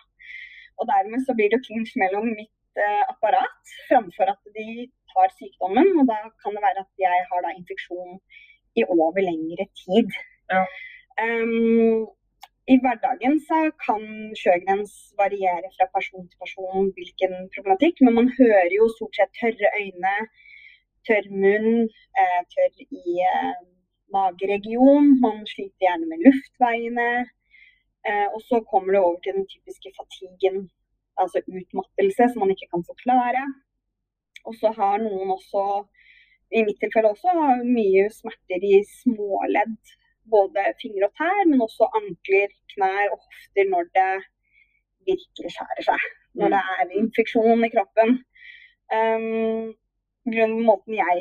Og 0.79 0.87
dermed 0.91 1.25
så 1.25 1.35
blir 1.37 1.51
det 1.51 1.63
clinch 1.65 1.93
mellom 2.01 2.29
mitt 2.39 2.81
eh, 2.83 3.03
apparat 3.13 3.73
framfor 3.89 4.33
at 4.33 4.51
de 4.57 4.67
tar 5.13 5.33
sykdommen. 5.39 5.87
Og 5.99 6.05
da 6.11 6.19
kan 6.41 6.55
det 6.55 6.63
være 6.67 6.83
at 6.85 6.91
jeg 7.07 7.25
har 7.29 7.43
da 7.45 7.55
infeksjon 7.59 8.19
i 8.79 8.85
over 8.93 9.21
lengre 9.29 9.65
tid. 9.83 10.15
Ja. 10.53 10.63
Um, 11.17 12.05
I 12.73 12.75
hverdagen 12.83 13.37
så 13.47 13.57
kan 13.79 14.01
Sjøgrens 14.35 14.93
variere 15.19 15.69
fra 15.77 15.85
person 15.97 16.25
til 16.27 16.39
person 16.43 16.89
hvilken 16.97 17.35
problematikk, 17.53 18.01
men 18.03 18.15
man 18.17 18.31
hører 18.39 18.73
jo 18.75 18.89
stort 18.91 19.15
sett 19.15 19.37
tørre 19.39 19.69
øyne, 19.79 20.15
tørr 21.07 21.29
munn, 21.43 21.85
eh, 22.21 22.41
tørr 22.53 22.81
i 22.83 23.13
eh, 23.31 23.61
mageregion. 24.15 25.13
Man 25.23 25.37
sliter 25.53 25.85
gjerne 25.85 26.09
med 26.09 26.25
luftveiene. 26.25 27.11
Eh, 28.07 28.27
og 28.35 28.41
så 28.49 28.59
kommer 28.71 28.91
det 28.97 29.03
over 29.05 29.21
til 29.23 29.37
den 29.37 29.47
typiske 29.53 29.93
fatiguen, 29.99 30.59
altså 31.21 31.39
utmattelse, 31.47 32.27
som 32.31 32.43
man 32.43 32.51
ikke 32.55 32.67
kan 32.73 32.83
forklare. 32.91 33.45
Og 34.47 34.59
så 34.59 34.73
har 34.79 34.99
noen 35.05 35.31
også 35.37 35.63
i 36.57 36.67
mitt 36.67 36.83
tilfelle 36.83 37.13
også 37.15 37.31
mye 37.63 38.09
smerter 38.19 38.67
i 38.73 38.83
småledd 38.99 39.95
både 40.35 40.63
fingre 40.81 41.09
og 41.09 41.13
tær, 41.19 41.43
men 41.49 41.65
også 41.67 41.89
ankler, 41.99 42.53
knær 42.73 43.13
og 43.13 43.19
hofter 43.25 43.69
når 43.73 43.89
det 43.97 44.13
virkelig 45.09 45.51
skjærer 45.55 45.83
seg. 45.89 46.07
Når 46.39 46.53
det 46.53 46.63
er 46.73 46.95
infeksjon 47.01 47.67
i 47.67 47.73
kroppen. 47.75 48.17
Um, 48.97 49.75
grunnen 50.31 50.63
måten 50.69 50.95
jeg 50.95 51.19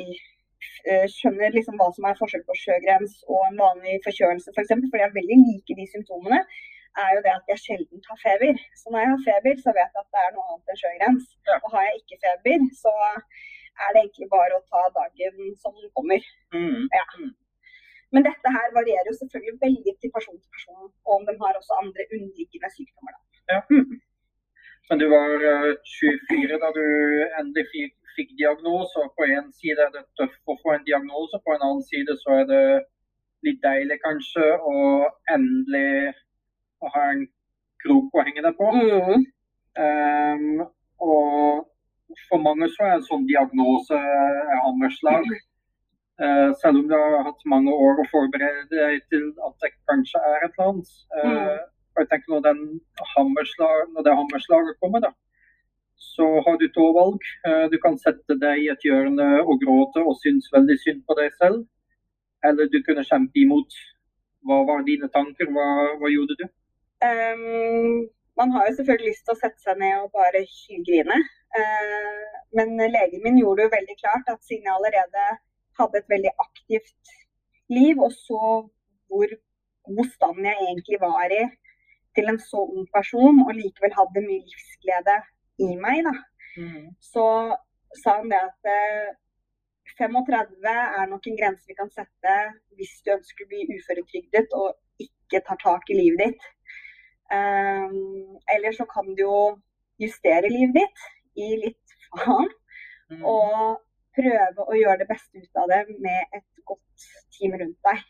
uh, 0.87 1.07
skjønner 1.15 1.55
liksom 1.55 1.79
hva 1.79 1.89
som 1.95 2.07
er 2.07 2.19
forskjell 2.19 2.45
på 2.47 2.55
sjøgrens 2.61 3.17
og 3.27 3.41
en 3.49 3.59
vanlig 3.63 3.97
forkjølelse, 4.05 4.51
f.eks., 4.51 4.55
for, 4.55 4.63
eksempel, 4.63 4.91
fordi 4.91 5.03
jeg 5.03 5.11
er 5.11 5.19
veldig 5.19 5.39
liker 5.43 5.79
de 5.79 5.87
symptomene, 5.93 6.41
er 7.03 7.09
jo 7.15 7.23
det 7.25 7.33
at 7.33 7.51
jeg 7.51 7.63
sjelden 7.63 8.07
har 8.09 8.19
feber. 8.25 8.55
Så 8.79 8.85
når 8.91 9.03
jeg 9.03 9.11
har 9.13 9.25
feber, 9.29 9.59
så 9.63 9.75
vet 9.77 9.91
jeg 9.95 10.03
at 10.03 10.13
det 10.15 10.23
er 10.23 10.31
noe 10.35 10.47
annet 10.51 10.71
enn 10.73 10.81
sjøgrens. 10.81 11.27
Ja. 11.49 11.57
Og 11.63 11.73
har 11.73 11.83
jeg 11.87 11.99
ikke 12.01 12.21
feber, 12.25 12.63
så 12.83 12.93
er 13.83 13.89
det 13.93 14.01
egentlig 14.01 14.29
bare 14.37 14.57
å 14.57 14.65
ta 14.71 14.83
dagen 14.95 15.51
som 15.61 15.75
den 15.77 15.91
kommer. 15.97 16.31
Mm. 16.55 16.87
Ja. 16.99 17.05
Mm. 18.07 18.13
Men 18.15 18.25
dette 18.29 18.47
her 18.57 18.67
varierer 18.79 19.07
jo 19.09 19.15
selvfølgelig 19.19 19.55
veldig 19.65 19.93
til 20.01 20.11
person 20.17 20.37
til 20.41 20.51
person, 20.55 20.89
og 21.07 21.11
om 21.17 21.23
de 21.27 21.33
har 21.43 21.53
også 21.59 21.73
andre 21.83 22.03
underliggende 22.15 22.69
sykdommer. 22.75 23.15
Ja. 23.51 23.59
Mm. 23.71 23.95
Men 24.89 24.99
du 25.01 25.05
var 25.17 25.31
24 25.99 26.53
eh, 26.53 26.59
da 26.63 26.69
du 26.79 26.85
endelig 27.39 27.65
fikk, 27.73 27.95
fikk 28.15 28.29
diagnose, 28.41 28.95
og 29.03 29.09
på 29.17 29.23
en 29.37 29.49
side 29.59 29.79
er 29.85 29.91
det 29.95 30.05
tøft 30.19 30.53
å 30.53 30.55
få 30.63 30.75
en 30.75 30.87
diagnose, 30.89 31.41
på 31.43 31.55
en 31.55 31.65
annen 31.67 31.83
side 31.91 32.15
så 32.23 32.39
er 32.41 32.45
det 32.53 32.67
litt 33.45 33.59
deilig 33.63 33.99
kanskje 34.05 34.45
å 34.71 34.77
endelig 35.35 36.13
ha 36.93 37.03
en 37.11 37.25
krok 37.83 38.15
å 38.15 38.23
henge 38.25 38.45
deg 38.45 38.55
på. 38.57 38.69
Mm. 38.77 39.27
Um, 39.77 40.63
og 41.03 41.67
for 42.29 42.41
mange 42.41 42.69
så 42.73 42.87
er 42.87 42.95
en 42.95 43.05
sånn 43.05 43.27
diagnose 43.29 43.99
hammerslag. 44.63 45.27
Uh, 45.27 45.43
selv 46.61 46.79
om 46.79 46.87
du 46.89 46.95
har 46.97 47.25
hatt 47.27 47.43
mange 47.45 47.73
år 47.73 47.99
å 48.01 48.07
forberede 48.09 48.65
deg 48.71 49.03
til 49.11 49.27
at 49.45 49.53
det 49.61 49.69
kanskje 49.89 50.21
er 50.31 50.45
et 50.47 50.59
annet. 50.63 50.89
Uh, 51.13 51.27
mm. 51.29 51.59
og 51.93 52.01
jeg 52.01 52.09
tenker 52.11 52.33
når, 52.33 52.61
hammerslag, 53.13 53.83
når, 53.93 54.07
det 54.07 54.15
hammerslaget 54.19 54.79
kommer, 54.81 55.03
da, 55.05 55.11
så 56.15 56.27
har 56.47 56.57
du 56.57 56.67
to 56.73 56.87
valg. 56.97 57.29
Uh, 57.45 57.65
du 57.69 57.77
kan 57.83 57.99
sette 58.01 58.39
deg 58.41 58.63
i 58.63 58.71
et 58.73 58.87
hjørne 58.87 59.27
og 59.43 59.61
gråte 59.61 60.01
og 60.01 60.17
synes 60.23 60.49
veldig 60.53 60.79
synd 60.83 61.05
på 61.05 61.17
deg 61.21 61.33
selv. 61.37 61.63
Eller 62.45 62.69
du 62.73 62.81
kunne 62.85 63.05
kjempe 63.05 63.41
imot. 63.43 63.77
Hva 64.47 64.61
var 64.67 64.85
dine 64.87 65.09
tanker? 65.13 65.49
Hva, 65.53 65.67
hva 66.01 66.11
gjorde 66.13 66.37
du? 66.39 66.45
Um, 67.05 68.05
man 68.37 68.53
har 68.53 68.67
jo 68.67 68.77
selvfølgelig 68.77 69.11
lyst 69.11 69.25
til 69.25 69.33
å 69.33 69.41
sette 69.41 69.61
seg 69.61 69.81
ned 69.81 70.03
og 70.03 70.13
bare 70.17 70.43
hylgrine. 70.45 71.17
Uh, 71.57 72.37
men 72.57 72.77
legen 72.77 73.23
min 73.25 73.39
gjorde 73.41 73.61
det 73.61 73.67
jo 73.67 73.75
veldig 73.75 73.97
klart 74.01 74.31
at 74.33 74.41
siden 74.45 74.69
jeg 74.69 74.77
allerede 74.77 75.25
hadde 75.79 76.01
et 76.01 76.11
veldig 76.13 76.33
aktivt 76.43 77.13
liv, 77.73 77.99
og 77.99 78.11
så 78.15 78.41
hvor 79.07 79.33
god 79.87 80.09
stand 80.15 80.45
jeg 80.45 80.67
egentlig 80.67 80.99
var 81.01 81.31
i 81.31 81.43
til 82.17 82.31
en 82.31 82.39
så 82.41 82.63
ung 82.65 82.87
person, 82.97 83.43
og 83.45 83.53
likevel 83.55 83.93
hadde 83.99 84.25
mye 84.25 84.41
livsglede 84.41 85.17
i 85.67 85.69
meg, 85.79 86.09
mm. 86.57 86.89
så 87.11 87.25
sa 88.01 88.17
han 88.19 88.31
det 88.31 88.39
at 88.41 88.71
uh, 88.73 89.13
eh, 89.13 89.15
35 89.97 90.67
er 90.69 91.05
nok 91.09 91.27
en 91.27 91.37
grense 91.39 91.69
vi 91.69 91.77
kan 91.77 91.89
sette 91.93 92.33
hvis 92.77 92.93
du 93.05 93.13
ønsker 93.15 93.45
å 93.45 93.51
bli 93.51 93.77
uføretrygdet 93.77 94.53
og 94.57 94.75
ikke 95.01 95.41
tar 95.47 95.59
tak 95.63 95.89
i 95.93 95.97
livet 95.97 96.23
ditt. 96.25 96.43
Um, 97.31 98.37
eller 98.53 98.75
så 98.75 98.85
kan 98.89 99.07
du 99.15 99.23
jo 99.23 99.39
justere 100.01 100.51
livet 100.51 100.77
ditt 100.77 101.07
i 101.43 101.49
litt 101.63 101.97
faen. 102.11 102.51
Mm. 103.11 103.23
Og 103.23 103.79
prøve 104.17 104.65
å 104.65 104.77
gjøre 104.77 105.01
det 105.01 105.09
beste 105.09 105.41
ut 105.43 105.61
av 105.61 105.69
det 105.71 105.81
med 106.03 106.37
et 106.37 106.47
godt 106.69 107.07
team 107.35 107.57
rundt 107.61 107.89
deg. 107.89 108.05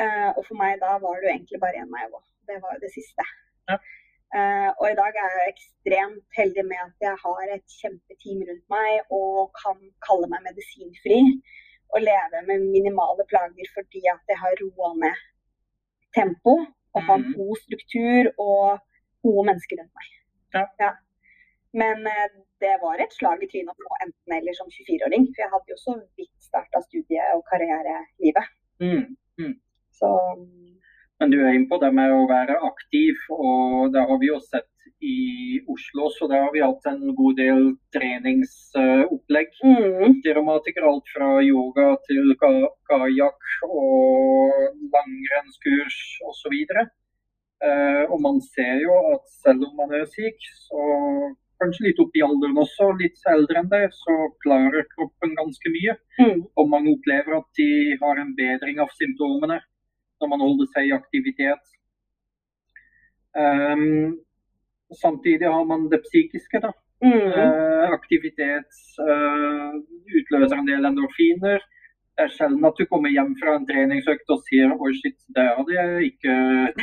Uh, 0.00 0.30
og 0.36 0.44
for 0.46 0.58
meg 0.58 0.78
da 0.82 0.96
var 1.02 1.18
det 1.18 1.28
jo 1.28 1.34
egentlig 1.34 1.60
bare 1.62 1.82
én 1.82 1.90
meg 1.92 2.08
òg. 2.10 2.22
Det 2.48 2.58
var 2.62 2.76
jo 2.76 2.84
det 2.84 2.92
siste. 2.94 3.26
Ja. 3.70 3.78
Uh, 4.32 4.70
og 4.80 4.86
i 4.88 4.96
dag 4.96 5.18
er 5.20 5.34
jeg 5.36 5.50
ekstremt 5.52 6.38
heldig 6.38 6.64
med 6.64 6.80
at 6.80 7.04
jeg 7.04 7.18
har 7.24 7.50
et 7.52 7.74
kjempeteam 7.80 8.40
rundt 8.48 8.64
meg 8.72 9.12
og 9.18 9.50
kan 9.58 9.82
kalle 10.06 10.30
meg 10.32 10.46
medisinfri. 10.48 11.20
Og 11.92 12.00
leve 12.00 12.38
med 12.48 12.62
minimale 12.72 13.26
plager 13.28 13.68
fordi 13.74 14.00
at 14.08 14.30
jeg 14.32 14.38
har 14.40 14.54
roa 14.62 14.94
ned 15.02 15.18
tempo 16.16 16.54
og 16.94 17.02
har 17.08 17.20
mm. 17.20 17.34
god 17.36 17.58
struktur 17.64 18.30
og 18.40 18.80
gode 19.24 19.44
mennesker 19.50 19.80
rundt 19.80 19.92
meg. 20.00 20.08
Ja. 20.56 20.64
Ja. 20.80 20.90
Men 21.72 22.06
eh, 22.06 22.26
det 22.60 22.74
var 22.82 23.00
et 23.00 23.14
slag 23.16 23.42
i 23.42 23.48
trynet 23.50 23.72
å 23.72 23.86
få 23.86 24.00
enten 24.04 24.36
eller 24.38 24.56
som 24.58 24.68
24-åring. 24.70 25.28
For 25.32 25.44
jeg 25.44 25.52
hadde 25.54 25.74
jo 25.74 25.78
så 25.80 25.96
vidt 26.20 26.34
starta 26.44 26.82
studie- 26.84 27.30
og 27.36 27.44
karrierelivet. 27.50 28.52
Mm. 28.82 29.16
Mm. 29.40 29.56
Så 29.98 30.10
Men 31.20 31.30
du 31.30 31.38
er 31.38 31.54
inne 31.54 31.70
på 31.70 31.78
det 31.78 31.92
med 31.94 32.10
å 32.10 32.26
være 32.26 32.56
aktiv, 32.66 33.18
og 33.30 33.92
det 33.94 34.02
har 34.08 34.18
vi 34.18 34.26
jo 34.32 34.40
sett 34.42 34.66
i 35.02 35.60
Oslo, 35.70 36.08
så 36.14 36.26
da 36.30 36.40
har 36.44 36.52
vi 36.54 36.62
hatt 36.62 36.86
en 36.90 37.14
god 37.18 37.36
del 37.38 37.62
treningsopplegg 37.94 39.54
mm. 39.62 40.16
til. 40.22 40.40
Alt 40.90 41.12
fra 41.14 41.28
yoga 41.42 41.86
til 42.08 42.34
kajakk 42.38 43.54
og 43.68 44.58
langrennskurs 44.94 46.00
osv. 46.30 46.56
Eh, 47.62 48.02
og 48.10 48.18
man 48.22 48.40
ser 48.42 48.82
jo 48.82 48.94
at 49.14 49.26
selv 49.44 49.68
om 49.68 49.76
man 49.78 49.94
er 50.00 50.06
syk, 50.10 50.38
så 50.66 50.82
kanskje 51.62 51.86
litt 51.88 52.00
opp 52.02 52.16
i 52.18 52.24
alderen 52.26 52.58
også, 52.62 52.90
litt 53.00 53.22
eldre 53.32 53.62
enn 53.62 53.70
det, 53.72 53.84
så 53.96 54.16
klarer 54.44 54.88
kroppen 54.96 55.36
ganske 55.38 55.74
mye. 55.76 55.94
Mm. 56.18 56.42
Og 56.58 56.72
mange 56.74 56.92
opplever 56.96 57.38
at 57.38 57.48
de 57.60 57.70
har 58.02 58.20
en 58.20 58.34
bedring 58.38 58.82
av 58.82 58.92
symptomene 58.98 59.62
når 60.22 60.30
man 60.34 60.44
holder 60.44 60.68
seg 60.74 60.90
i 60.90 60.94
aktivitet. 60.98 61.72
Um, 63.32 64.20
Samtidig 65.00 65.48
har 65.48 65.64
man 65.64 65.90
det 65.90 66.00
psykiske. 66.08 66.60
da. 66.60 66.72
Mm. 67.04 67.26
Uh, 67.38 67.90
aktivitet 67.98 68.72
uh, 69.08 69.74
utløser 70.18 70.56
en 70.58 70.68
del 70.68 70.84
endorfiner. 70.90 71.64
Det 72.12 72.26
er 72.26 72.34
sjelden 72.36 72.66
at 72.68 72.76
du 72.78 72.84
kommer 72.90 73.10
hjem 73.10 73.32
fra 73.40 73.56
en 73.56 73.64
treningsøkt 73.66 74.28
og 74.34 74.42
sier 74.48 74.74
oi, 74.76 74.92
shit, 75.00 75.16
det 75.36 75.46
hadde 75.56 75.78
jeg 75.78 76.10
ikke 76.12 76.34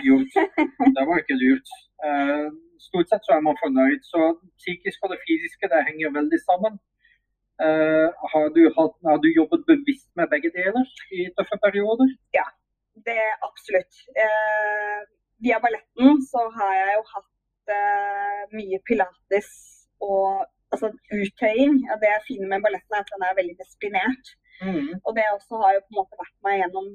gjort. 0.08 0.40
Det 0.98 1.06
var 1.08 1.22
ikke 1.22 1.38
lurt. 1.44 1.72
Uh, 2.04 2.50
stort 2.88 3.10
sett 3.10 3.26
så 3.26 3.36
er 3.36 3.46
man 3.46 3.60
fornøyd. 3.64 4.02
Så 4.12 4.22
psykisk 4.62 5.04
og 5.04 5.14
det 5.14 5.20
fysiske 5.26 5.72
det 5.72 5.88
henger 5.90 6.16
veldig 6.20 6.40
sammen. 6.46 6.80
Har 8.32 8.46
du, 8.56 8.62
hatt, 8.78 8.94
har, 9.04 9.18
du 9.20 9.28
jobbet 9.36 9.66
bevisst 9.68 10.08
med 10.16 10.30
begge 10.32 10.48
deler 10.56 10.86
i 11.12 11.26
tøffe 11.36 11.58
perioder? 11.66 12.08
Ja, 12.38 12.46
det 13.08 13.18
er 13.20 13.34
absolutt. 13.48 14.00
via 15.44 15.60
balletten 15.66 16.22
så 16.32 16.46
har 16.56 16.72
jeg 16.78 16.96
jo 16.96 17.04
hatt 17.16 17.74
uh, 17.74 18.42
mye 18.56 18.80
pilates 18.88 19.52
og 20.00 20.46
altså, 20.72 20.92
uttøying. 21.20 21.76
Ja, 21.90 21.98
det 22.02 22.16
fine 22.28 22.48
med 22.52 22.64
balletten 22.66 22.96
er 22.96 23.04
at 23.04 23.14
den 23.14 23.26
er 23.28 23.38
veldig 23.40 23.56
disiplinert. 23.62 24.34
Mm. 24.64 24.92
Og 25.06 25.12
det 25.16 25.26
også 25.36 25.62
har 25.62 25.76
jo 25.76 25.86
på 25.86 25.92
en 25.94 26.00
måte 26.02 26.20
vært 26.24 26.38
meg 26.46 26.60
gjennom 26.62 26.88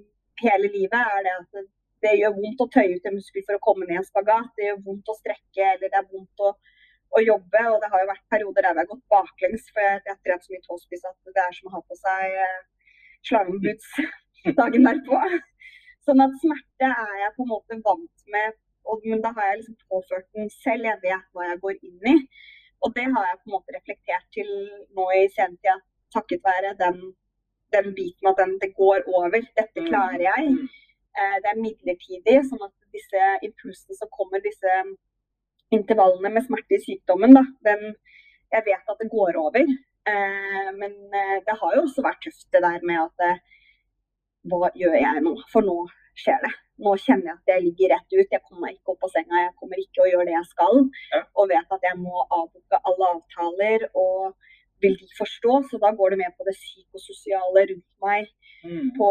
hele 0.44 0.68
livet, 0.76 1.00
er 1.00 1.20
det 1.26 1.34
at 1.40 1.50
det, 2.04 2.14
gjør 2.20 2.37
vondt 2.37 2.62
å 2.64 2.68
tøye 2.76 2.96
ut 2.96 3.08
en 3.08 3.16
muskel 3.18 3.44
for 3.46 3.58
å 3.58 3.64
komme 3.64 3.88
ned 3.88 4.00
en 4.00 4.06
spagat. 4.06 4.52
Det 4.58 4.68
gjør 4.68 4.82
vondt 4.88 5.12
å 5.12 5.16
strekke, 5.18 5.70
eller 5.75 5.88
det 5.88 6.00
er 6.00 6.11
vondt 6.11 6.44
å, 6.44 6.52
å 7.16 7.25
jobbe. 7.25 7.64
Og 7.73 7.78
det 7.82 7.90
har 7.92 8.04
jo 8.04 8.11
vært 8.12 8.26
perioder 8.34 8.66
der 8.66 8.76
vi 8.76 8.84
har 8.84 8.90
gått 8.92 9.06
baklengs, 9.14 9.70
for 9.73 9.87
jeg 9.87 10.04
har 10.11 10.20
trent 10.20 10.46
så 10.46 10.54
mye 10.54 10.66
tåspiss 10.68 11.08
at 11.11 11.32
det 11.34 11.46
er 11.46 11.58
som 11.58 11.70
å 11.70 11.75
ha 11.78 11.82
på 11.88 11.99
seg 12.02 12.38
uh, 12.44 12.92
slangeboots 13.30 13.96
dagen 14.61 14.90
derpå. 14.90 15.23
Sånn 16.04 16.20
at 16.20 16.37
smerte 16.42 16.92
er 16.92 17.16
jeg 17.23 17.34
på 17.38 17.46
en 17.46 17.52
måte 17.54 17.80
vant 17.84 18.28
med 18.34 18.61
og, 18.84 19.00
men 19.08 19.23
da 19.25 19.32
har 19.37 19.49
jeg 19.49 19.61
liksom 19.61 19.76
påført 19.88 20.26
den 20.37 20.50
selv. 20.52 20.84
Jeg 20.90 21.00
vet 21.04 21.26
hva 21.32 21.49
jeg 21.49 21.61
går 21.64 21.76
inn 21.88 22.08
i. 22.12 22.16
Og 22.84 22.92
det 22.96 23.06
har 23.14 23.28
jeg 23.30 23.40
på 23.40 23.49
en 23.49 23.56
måte 23.56 23.76
reflektert 23.76 24.26
til 24.37 24.50
nå 24.96 25.06
i 25.16 25.23
sentida, 25.32 25.78
takket 26.12 26.44
være 26.44 26.75
den, 26.80 26.99
den 27.73 27.94
biten 27.96 28.28
at 28.30 28.40
den, 28.42 28.58
det 28.62 28.75
går 28.76 29.06
over. 29.08 29.40
Dette 29.61 29.80
mm. 29.80 29.88
klarer 29.88 30.25
jeg. 30.26 30.50
Mm. 31.14 31.25
Eh, 31.25 31.37
det 31.42 31.50
er 31.50 31.62
midlertidig. 31.62 32.37
sånn 32.50 32.66
at 32.66 32.75
disse 32.94 33.25
impulsene 33.49 33.99
som 33.99 34.11
kommer, 34.11 34.42
disse 34.44 34.76
intervallene 35.75 36.33
med 36.35 36.47
smerte 36.47 36.76
i 36.76 36.83
sykdommen, 36.83 37.35
da, 37.35 37.44
den, 37.71 37.94
jeg 38.54 38.66
vet 38.66 38.92
at 38.94 39.00
det 39.00 39.11
går 39.12 39.38
over. 39.40 39.75
Eh, 40.12 40.71
men 40.80 40.92
eh, 41.14 41.38
det 41.47 41.59
har 41.61 41.76
jo 41.76 41.87
også 41.87 42.04
vært 42.04 42.23
tøft 42.26 42.50
det 42.52 42.62
der 42.62 42.83
med 42.83 43.06
at 43.06 43.40
hva 44.44 44.68
gjør 44.76 44.99
jeg 45.00 45.25
nå? 45.25 45.38
For 45.52 45.64
nå 45.64 45.87
skjer 46.21 46.42
det 46.44 46.52
nå 46.83 46.94
kjenner 46.99 47.28
jeg 47.28 47.37
at 47.37 47.52
jeg 47.52 47.64
ligger 47.68 47.92
rett 47.94 48.16
ut. 48.16 48.33
Jeg 48.35 48.42
kommer 48.42 48.66
meg 48.66 48.75
ikke 48.75 48.94
opp 48.94 49.04
på 49.04 49.11
senga, 49.12 49.44
jeg 49.44 49.54
kommer 49.61 49.80
ikke 49.83 50.02
å 50.02 50.09
gjøre 50.11 50.26
det 50.28 50.35
jeg 50.35 50.49
skal. 50.50 50.83
Og 51.38 51.50
vet 51.52 51.76
at 51.76 51.87
jeg 51.87 52.00
må 52.00 52.25
avbooke 52.25 52.80
alle 52.90 53.11
avtaler. 53.14 53.87
Og 53.94 54.35
vil 54.83 54.97
de 55.00 55.09
forstå, 55.16 55.61
så 55.71 55.80
da 55.83 55.92
går 55.97 56.14
det 56.14 56.21
med 56.25 56.35
på 56.37 56.47
det 56.49 56.56
psykososiale 56.59 57.66
rundt 57.71 57.90
meg. 58.04 58.30
Mm. 58.66 58.90
På 58.99 59.11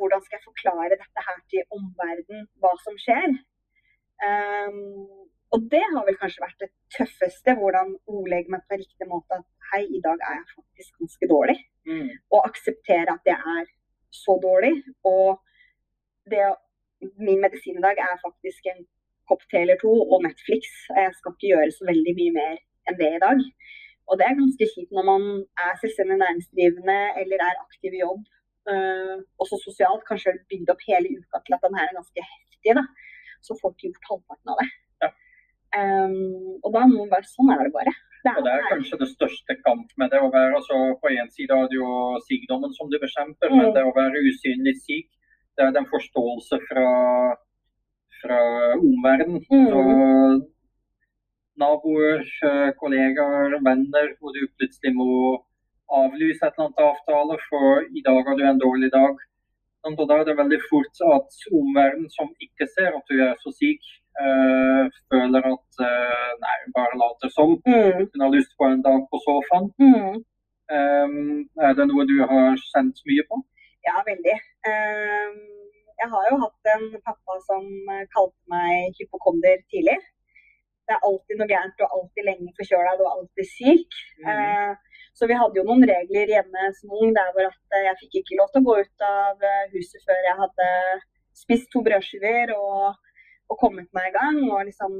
hvordan 0.00 0.22
skal 0.24 0.38
jeg 0.38 0.48
forklare 0.48 0.98
dette 1.02 1.26
her 1.28 1.40
til 1.52 1.76
omverdenen, 1.76 2.46
hva 2.60 2.72
som 2.84 2.96
skjer. 3.04 3.34
Um, 4.30 4.78
og 5.54 5.66
det 5.72 5.82
har 5.92 6.06
vel 6.06 6.18
kanskje 6.20 6.44
vært 6.44 6.62
det 6.62 6.70
tøffeste. 6.96 7.56
Hvordan 7.60 7.96
ordlegge 8.14 8.52
meg 8.54 8.62
på 8.68 8.78
riktig 8.82 9.08
måte. 9.10 9.40
At 9.40 9.70
hei, 9.72 9.82
i 9.98 10.02
dag 10.06 10.18
er 10.28 10.38
jeg 10.38 10.56
faktisk 10.56 11.02
ganske 11.02 11.30
dårlig. 11.34 11.58
Mm. 11.90 12.08
Og 12.34 12.48
akseptere 12.50 13.16
at 13.16 13.30
jeg 13.32 13.56
er 13.56 13.66
så 14.22 14.38
dårlig. 14.46 14.74
Og 15.12 15.40
det, 16.30 16.46
min 17.26 17.42
medisin 17.44 17.80
i 17.80 17.86
dag 17.86 17.98
er 18.06 18.22
faktisk 18.26 18.70
en 18.72 18.86
kopp 19.30 19.42
te 19.50 19.62
eller 19.64 19.78
to 19.82 19.92
og 20.12 20.22
Netflix. 20.26 20.70
Jeg 21.02 21.14
skal 21.18 21.34
ikke 21.34 21.52
gjøre 21.52 21.70
så 21.76 21.86
veldig 21.90 22.14
mye 22.20 22.36
mer 22.40 22.56
enn 22.88 22.98
det 23.02 23.12
i 23.16 23.22
dag. 23.26 23.42
Og 24.10 24.18
det 24.18 24.26
er 24.26 24.38
ganske 24.42 24.66
kjipt 24.72 24.94
når 24.94 25.04
man 25.12 25.24
er 25.66 25.74
selvstendig 25.82 26.18
næringsdrivende 26.22 27.00
eller 27.20 27.42
er 27.48 27.64
aktiv 27.66 27.94
i 27.94 28.02
jobb. 28.04 28.24
Uh, 28.68 29.22
også 29.40 29.56
sosialt, 29.62 30.04
kanskje 30.08 30.36
bygd 30.52 30.68
opp 30.72 30.82
hele 30.84 31.14
uka 31.16 31.40
til 31.46 31.56
at 31.56 31.64
den 31.64 31.78
her 31.78 31.88
er 31.88 31.96
ganske 31.96 32.26
heftig. 32.26 32.76
da. 32.76 32.84
Så 33.46 33.56
får 33.56 33.72
ikke 33.72 33.88
gjort 33.88 34.10
halvparten 34.10 34.52
av 34.52 34.60
det. 34.60 34.68
Ja. 35.04 35.10
Um, 35.80 36.58
og 36.60 36.70
da 36.76 36.84
må 36.90 37.06
det 37.06 37.14
være 37.14 37.30
sånn 37.30 37.52
er 37.54 37.64
det 37.64 37.74
bare. 37.76 37.94
Det 38.20 38.28
er, 38.28 38.36
og 38.36 38.44
det 38.44 38.52
er 38.52 38.66
kanskje 38.68 38.98
det 39.00 39.08
største 39.14 39.56
kamp 39.64 39.94
med 39.96 40.10
det 40.12 40.18
å 40.20 40.26
være 40.28 40.58
altså 40.58 40.76
På 41.00 41.08
én 41.08 41.30
side 41.32 41.56
har 41.56 41.70
du 41.72 41.78
jo 41.78 41.92
sykdommen 42.26 42.74
som 42.76 42.90
du 42.92 42.98
bekjemper, 43.00 43.48
mm. 43.48 43.56
men 43.56 43.70
det 43.72 43.84
å 43.88 43.94
være 43.96 44.20
usynlig 44.28 44.74
syk, 44.82 45.08
det 45.56 45.64
er 45.64 45.72
den 45.72 45.88
forståelse 45.88 46.58
fra, 46.68 46.88
fra 48.20 48.40
omverdenen. 48.76 49.40
Mm 49.48 50.44
naboer, 51.60 52.24
eh, 52.48 52.70
kollegaer, 52.80 53.58
venner, 53.66 54.08
hvor 54.18 54.34
du 54.36 54.42
plutselig 54.56 54.92
må 54.96 55.10
avlyse 55.98 56.42
et 56.46 56.54
eller 56.54 56.66
annet 56.66 56.82
avtale, 56.90 57.36
for 57.48 57.82
i 57.98 58.02
dag 58.08 58.20
har 58.26 58.38
du 58.38 58.44
en 58.46 58.62
dårlig 58.66 58.90
dag. 58.94 59.14
Og 59.88 60.02
da 60.08 60.16
er 60.20 60.26
det 60.28 60.40
veldig 60.42 60.60
fort 60.70 60.96
at 61.16 61.36
omverdenen 61.58 62.10
som 62.16 62.28
ikke 62.46 62.66
ser 62.74 62.90
at 62.98 63.06
du 63.10 63.16
er 63.28 63.34
så 63.44 63.50
syk, 63.60 63.86
øh, 64.24 64.84
føler 65.10 65.46
at 65.54 65.70
øh, 65.90 66.32
nei, 66.44 66.56
bare 66.76 67.00
later 67.02 67.30
som. 67.36 67.54
Mm. 67.70 68.02
Hun 68.10 68.24
har 68.24 68.34
lyst 68.36 68.52
på 68.58 68.68
en 68.68 68.84
dag 68.88 69.00
på 69.10 69.22
sofaen. 69.26 69.70
Mm. 69.84 70.18
Um, 70.76 71.38
er 71.66 71.72
det 71.74 71.86
noe 71.88 72.04
du 72.06 72.18
har 72.30 72.60
kjent 72.70 73.00
mye 73.08 73.24
på? 73.30 73.40
Ja, 73.88 73.96
veldig. 74.10 74.36
Um, 74.70 75.40
jeg 76.00 76.08
har 76.12 76.28
jo 76.30 76.36
hatt 76.44 76.72
en 76.74 76.84
pappa 77.08 77.34
som 77.48 77.64
kalte 78.14 78.52
meg 78.52 79.00
hypokonder 79.00 79.64
tidlig 79.72 79.98
det 80.90 80.96
er 80.98 81.06
alltid 81.06 81.38
noe 81.38 81.50
gærent 81.50 81.82
er 81.84 81.92
alltid 81.96 82.26
lenge 82.26 82.52
forkjøla 82.58 82.92
er 82.96 83.10
alltid 83.14 83.46
syk. 83.46 83.98
Mm. 84.18 84.30
Eh, 84.32 84.89
så 85.20 85.28
vi 85.28 85.36
hadde 85.36 85.60
jo 85.60 85.66
noen 85.68 85.84
regler 85.84 86.30
hjemme 86.32 86.70
som 86.78 86.92
ung 86.96 87.10
der 87.12 87.28
hvor 87.36 87.44
at 87.44 87.74
eh, 87.76 87.86
jeg 87.90 87.98
fikk 87.98 88.14
ikke 88.20 88.38
lov 88.38 88.48
til 88.50 88.62
å 88.62 88.68
gå 88.70 88.76
ut 88.80 89.04
av 89.04 89.42
eh, 89.44 89.66
huset 89.74 90.00
før 90.08 90.20
jeg 90.24 90.36
hadde 90.38 90.68
spist 91.36 91.68
to 91.74 91.82
brødskiver 91.84 92.54
og, 92.54 92.94
og 93.52 93.60
kommet 93.60 93.90
meg 93.96 94.08
i 94.08 94.14
gang. 94.16 94.38
og 94.48 94.64
liksom 94.70 94.96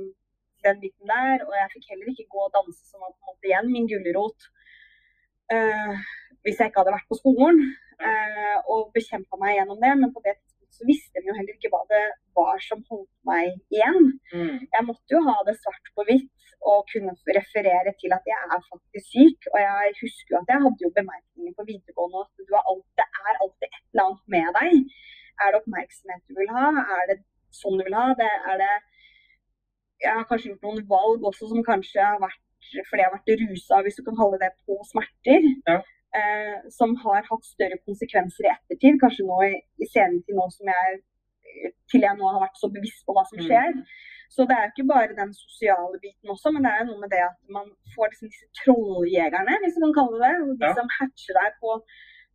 den 0.61 0.81
biten 0.83 1.09
der, 1.09 1.47
Og 1.49 1.55
jeg 1.57 1.73
fikk 1.73 1.87
heller 1.95 2.13
ikke 2.13 2.29
gå 2.35 2.43
og 2.45 2.53
danse 2.53 2.83
som 2.85 3.01
var 3.01 3.15
på 3.15 3.17
en 3.17 3.33
måte 3.33 3.49
igjen 3.49 3.71
min 3.73 3.89
gulrot 3.89 4.49
uh, 5.57 5.95
hvis 6.45 6.61
jeg 6.61 6.69
ikke 6.69 6.83
hadde 6.83 6.93
vært 6.99 7.09
på 7.09 7.17
skolen. 7.17 7.63
Uh, 8.01 8.59
og 8.69 8.91
bekjempa 8.93 9.41
meg 9.41 9.57
gjennom 9.57 9.81
det. 9.81 9.95
Men 10.03 10.13
på 10.13 10.21
det 10.27 10.37
så 10.77 10.85
visste 10.89 11.21
de 11.21 11.33
jo 11.33 11.37
heller 11.39 11.57
ikke 11.57 11.73
hva 11.73 11.81
det 11.89 12.03
var 12.37 12.61
som 12.65 12.85
holdt 12.93 13.09
meg 13.29 13.57
igjen. 13.73 14.13
Mm. 14.35 14.69
Jeg 14.69 14.87
måtte 14.87 15.17
jo 15.17 15.25
ha 15.25 15.39
det 15.49 15.57
svart 15.63 15.93
på 15.97 16.05
hvitt 16.09 16.29
og 16.71 16.79
kunne 16.93 17.13
referere 17.39 17.93
til 18.03 18.11
at 18.17 18.25
jeg 18.33 18.41
er 18.55 18.61
faktisk 18.71 19.07
syk. 19.15 19.41
Og 19.53 19.59
jeg 19.67 19.95
husker 20.03 20.35
jo 20.35 20.41
at 20.43 20.53
jeg 20.53 20.63
hadde 20.65 20.85
jo 20.87 20.97
bemerkninger 21.01 21.55
på 21.59 21.67
videregående 21.73 22.25
at 22.25 22.33
det 23.01 23.09
er 23.27 23.35
alltid 23.43 23.69
et 23.69 23.87
eller 23.93 24.05
annet 24.07 24.25
med 24.35 24.49
deg. 24.59 24.75
Er 25.43 25.49
det 25.49 25.61
oppmerksomhet 25.63 26.23
du 26.29 26.35
vil 26.41 26.53
ha? 26.57 26.67
Er 26.97 27.05
det 27.11 27.19
sånn 27.61 27.79
du 27.81 27.85
vil 27.87 27.99
ha 28.01 28.09
det? 28.23 28.35
Er 28.53 28.57
det 28.65 28.75
Jeg 30.01 30.17
har 30.17 30.29
kanskje 30.29 30.49
gjort 30.51 30.65
noen 30.65 30.85
valg 30.89 31.25
også 31.29 31.51
som 31.51 31.65
kanskje 31.73 32.01
har 32.01 32.21
vært 32.23 32.47
fordi 32.89 33.01
jeg 33.01 33.09
har 33.09 33.17
vært 33.17 33.41
rusa, 33.41 33.79
hvis 33.83 33.97
du 33.99 34.03
kan 34.07 34.19
holde 34.21 34.39
det, 34.41 34.51
på 34.69 34.77
smerter. 34.87 35.47
Ja 35.69 35.81
eh, 36.19 36.57
som 36.79 36.97
har 37.05 37.27
hatt 37.31 37.47
større 37.47 37.79
konsekvenser 37.87 38.47
i 38.47 38.53
ettertid. 38.55 38.99
Kanskje 39.03 39.27
nå 39.29 39.39
i, 39.47 39.55
i 39.83 39.89
senetid, 39.91 40.35
nå 40.37 40.49
som 40.55 40.71
jeg 40.73 41.01
til 41.91 42.07
jeg 42.07 42.19
nå 42.19 42.31
har 42.31 42.45
vært 42.45 42.61
så 42.61 42.71
bevisst 42.73 43.03
på 43.07 43.15
hva 43.17 43.25
som 43.29 43.43
skjer. 43.43 43.75
Mm. 43.77 43.85
Så 44.31 44.47
det 44.47 44.55
er 44.55 44.67
jo 44.67 44.73
ikke 44.73 44.91
bare 44.93 45.17
den 45.19 45.33
sosiale 45.35 45.99
biten 46.03 46.31
også, 46.35 46.53
men 46.55 46.63
det 46.67 46.71
er 46.71 46.87
noe 46.87 47.01
med 47.03 47.11
det 47.11 47.23
at 47.27 47.39
man 47.51 47.67
får 47.97 48.13
liksom 48.13 48.31
disse 48.31 48.47
trolljegerne, 48.61 49.57
hvis 49.65 49.81
man 49.83 49.91
kan 49.91 49.99
kalle 49.99 50.21
det 50.23 50.31
det. 50.39 50.55
De 50.61 50.69
ja. 50.69 50.77
som 50.79 50.93
hatcher 51.01 51.39
deg 51.41 51.57
på, 51.65 51.75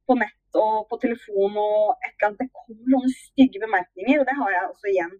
på, 0.09 0.17
nett 0.19 0.59
og 0.59 0.75
på 0.91 0.99
telefon 1.05 1.55
og 1.55 1.95
et 2.03 2.11
eller 2.11 2.29
annet. 2.29 2.43
Det 2.43 2.49
kommer 2.59 2.93
noen 2.97 3.15
stygge 3.15 3.63
bemerkninger, 3.63 4.19
og 4.19 4.27
det 4.27 4.37
har 4.41 4.55
jeg 4.57 4.71
også 4.73 4.91
igjen 4.91 5.15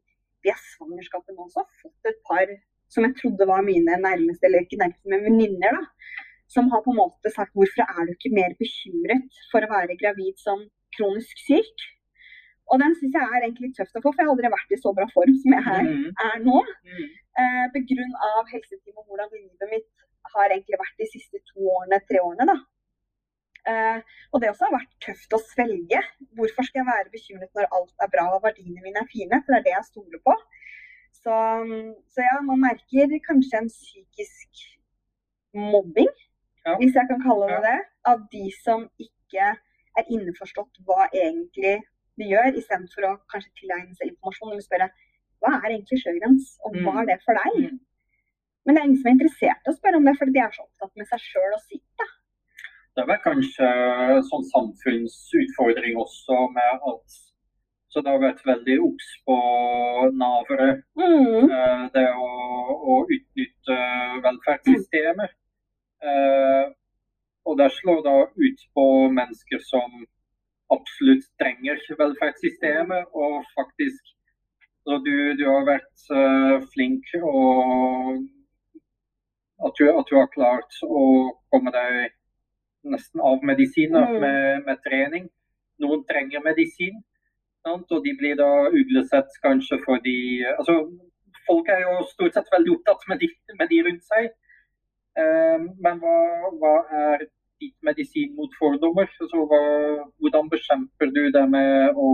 via 0.46 0.58
svangerskapet 0.76 1.38
nå 1.38 1.48
også. 1.48 1.64
Fått 1.86 2.12
et 2.12 2.22
par 2.28 2.56
som 2.92 3.08
jeg 3.08 3.18
trodde 3.22 3.48
var 3.50 3.64
mine 3.66 3.96
nærmeste, 4.04 4.46
eller 4.48 4.68
ikke 4.68 4.84
nærmeste, 4.84 5.10
men 5.12 5.24
venninner. 5.30 5.80
da 5.80 6.26
som 6.56 6.72
har 6.72 6.84
på 6.86 6.94
en 6.94 7.02
måte 7.04 7.32
sagt 7.34 7.56
hvorfor 7.58 7.84
er 7.86 8.06
du 8.06 8.14
ikke 8.14 8.34
mer 8.40 8.54
bekymret 8.62 9.40
for 9.52 9.66
å 9.66 9.72
være 9.72 9.98
gravid 10.02 10.38
som 10.42 10.62
kronisk 10.98 11.42
syk? 11.48 11.86
Og 12.74 12.82
den 12.82 12.96
syns 12.98 13.14
jeg 13.14 13.30
er 13.30 13.44
egentlig 13.44 13.70
litt 13.70 13.78
tøft 13.78 13.98
å 13.98 14.02
få, 14.02 14.12
for 14.12 14.22
jeg 14.22 14.28
har 14.28 14.34
aldri 14.34 14.52
vært 14.54 14.74
i 14.74 14.80
så 14.82 14.94
bra 14.98 15.06
form 15.14 15.36
som 15.42 15.54
jeg 15.54 15.74
er, 15.76 15.90
mm. 15.90 16.06
er 16.28 16.40
nå. 16.46 16.62
Mm. 16.90 17.04
Eh, 17.42 18.16
av 18.30 18.50
helseteam 18.50 19.02
og 19.02 19.12
hvordan 19.12 19.34
livet 19.36 19.74
mitt 19.74 20.06
har 20.34 20.50
egentlig 20.50 20.80
vært 20.82 21.04
de 21.04 21.10
siste 21.12 21.42
to 21.52 21.68
årene, 21.76 22.02
tre 22.10 22.24
årene. 22.24 22.48
da. 22.50 22.58
Eh, 23.70 24.00
og 24.32 24.42
det 24.42 24.52
også 24.52 24.68
har 24.68 24.76
vært 24.78 24.94
tøft 25.06 25.38
å 25.38 25.42
svelge. 25.52 26.02
Hvorfor 26.38 26.68
skal 26.68 26.82
jeg 26.82 26.90
være 26.90 27.14
bekymret 27.14 27.58
når 27.58 27.70
alt 27.78 28.06
er 28.06 28.12
bra 28.14 28.28
og 28.34 28.44
verdiene 28.46 28.84
mine 28.86 29.02
er 29.02 29.12
fine? 29.14 29.42
For 29.42 29.54
det 29.54 29.62
er 29.62 29.68
det 29.68 29.76
jeg 29.76 29.90
stoler 29.92 30.22
på. 30.26 30.38
Så, 31.22 31.36
så 32.14 32.26
ja, 32.26 32.40
man 32.46 32.62
merker 32.62 33.14
kanskje 33.26 33.62
en 33.62 33.72
psykisk 33.72 34.66
mobbing 35.56 36.12
ja. 36.66 36.76
hvis 36.78 36.98
jeg 36.98 37.08
kan 37.10 37.22
kalle 37.24 37.48
det 37.50 37.62
det, 37.64 37.78
av 38.12 38.26
de 38.34 38.44
som 38.60 38.84
ikke 39.02 39.54
er 39.96 40.12
innforstått 40.12 40.82
hva 40.86 41.08
egentlig 41.14 41.78
de 42.20 42.30
gjør, 42.32 42.54
istedenfor 42.60 43.10
å 43.10 43.16
kanskje 43.32 43.54
tilegne 43.60 43.98
seg 43.98 44.14
informasjon. 44.14 44.54
Eller 44.54 44.66
spørre 44.66 44.90
hva 45.44 45.58
er 45.60 45.72
egentlig 45.74 46.02
sjøgrens, 46.02 46.56
og 46.66 46.78
hva 46.80 46.94
er 46.96 47.04
mm. 47.04 47.10
det 47.12 47.20
for 47.26 47.42
deg? 47.42 47.60
Mm. 47.66 47.82
Men 48.66 48.78
det 48.78 48.82
er 48.82 48.88
ingen 48.90 49.02
som 49.02 49.10
er 49.10 49.18
interessert 49.18 49.68
i 49.68 49.72
å 49.72 49.76
spørre 49.76 50.00
om 50.00 50.08
det, 50.08 50.16
fordi 50.20 50.36
de 50.36 50.42
er 50.42 50.56
så 50.56 50.64
opptatt 50.66 51.02
med 51.02 51.10
seg 51.12 51.26
sjøl 51.26 51.52
og 51.52 51.62
sitt. 51.68 52.08
Det 52.96 53.04
er 53.04 53.10
vel 53.12 53.22
kanskje 53.26 53.70
sånn 54.30 54.46
samfunnsutfordring 54.54 56.00
også 56.00 56.46
med 56.56 56.90
at 56.94 57.22
så 57.96 58.02
det 58.04 58.12
har 58.12 58.20
vært 58.20 58.42
veldig 58.44 58.76
obs 58.84 59.12
på 59.24 59.36
navere. 60.20 60.66
Mm. 61.00 61.46
Eh, 61.48 61.84
det 61.94 62.10
å, 62.12 62.26
å 62.76 62.96
utnytte 63.08 63.78
velferdssystemet. 64.26 65.32
Eh, 66.04 66.74
og 67.48 67.56
det 67.62 67.70
slår 67.78 68.02
da 68.04 68.16
ut 68.28 68.66
på 68.76 68.86
mennesker 69.16 69.64
som 69.64 70.04
absolutt 70.74 71.26
trenger 71.42 71.82
velferdssystemet, 72.00 73.12
og 73.14 73.44
faktisk 73.54 74.16
så 74.86 74.98
du, 75.02 75.16
du 75.34 75.46
har 75.50 75.64
vært 75.66 76.04
uh, 76.14 76.62
flink 76.74 77.08
og 77.18 78.20
at 79.66 79.80
du, 79.80 79.88
at 79.90 80.06
du, 80.12 80.14
har 80.20 80.30
klart 80.30 80.78
å 80.86 81.02
komme 81.50 81.72
deg 81.74 82.14
nesten 82.94 83.24
av 83.24 83.42
medisiner 83.50 84.12
mm. 84.12 84.18
med, 84.22 84.66
med, 84.68 84.82
trening. 84.86 85.26
Noen 85.82 86.04
trenger 86.06 86.44
medisin, 86.46 87.00
sant? 87.66 87.90
og 87.90 88.04
de 88.06 88.14
blir 88.20 88.38
da 88.38 88.50
uglesett 88.68 89.40
kanskje 89.46 89.82
fordi 89.88 90.18
altså, 90.58 90.80
Folk 91.46 91.68
er 91.70 91.84
jo 91.84 92.00
stort 92.10 92.34
sett 92.34 92.48
veldig 92.50 92.72
opptatt 92.74 93.04
med 93.10 93.20
de, 93.22 93.28
med 93.60 93.68
de 93.70 93.82
rundt 93.86 94.06
seg. 94.08 94.32
Um, 95.14 95.68
men 95.86 96.00
hva, 96.02 96.14
hva 96.58 96.72
er 97.00 97.28
ditt 97.64 97.76
medisin 97.88 98.36
mot 98.38 98.54
fordommer? 98.60 99.10
Så 99.18 99.44
hva, 99.50 99.60
hvordan 100.22 100.50
bekjemper 100.52 101.12
du 101.16 101.22
det 101.36 101.44
med 101.52 102.00
å, 102.00 102.10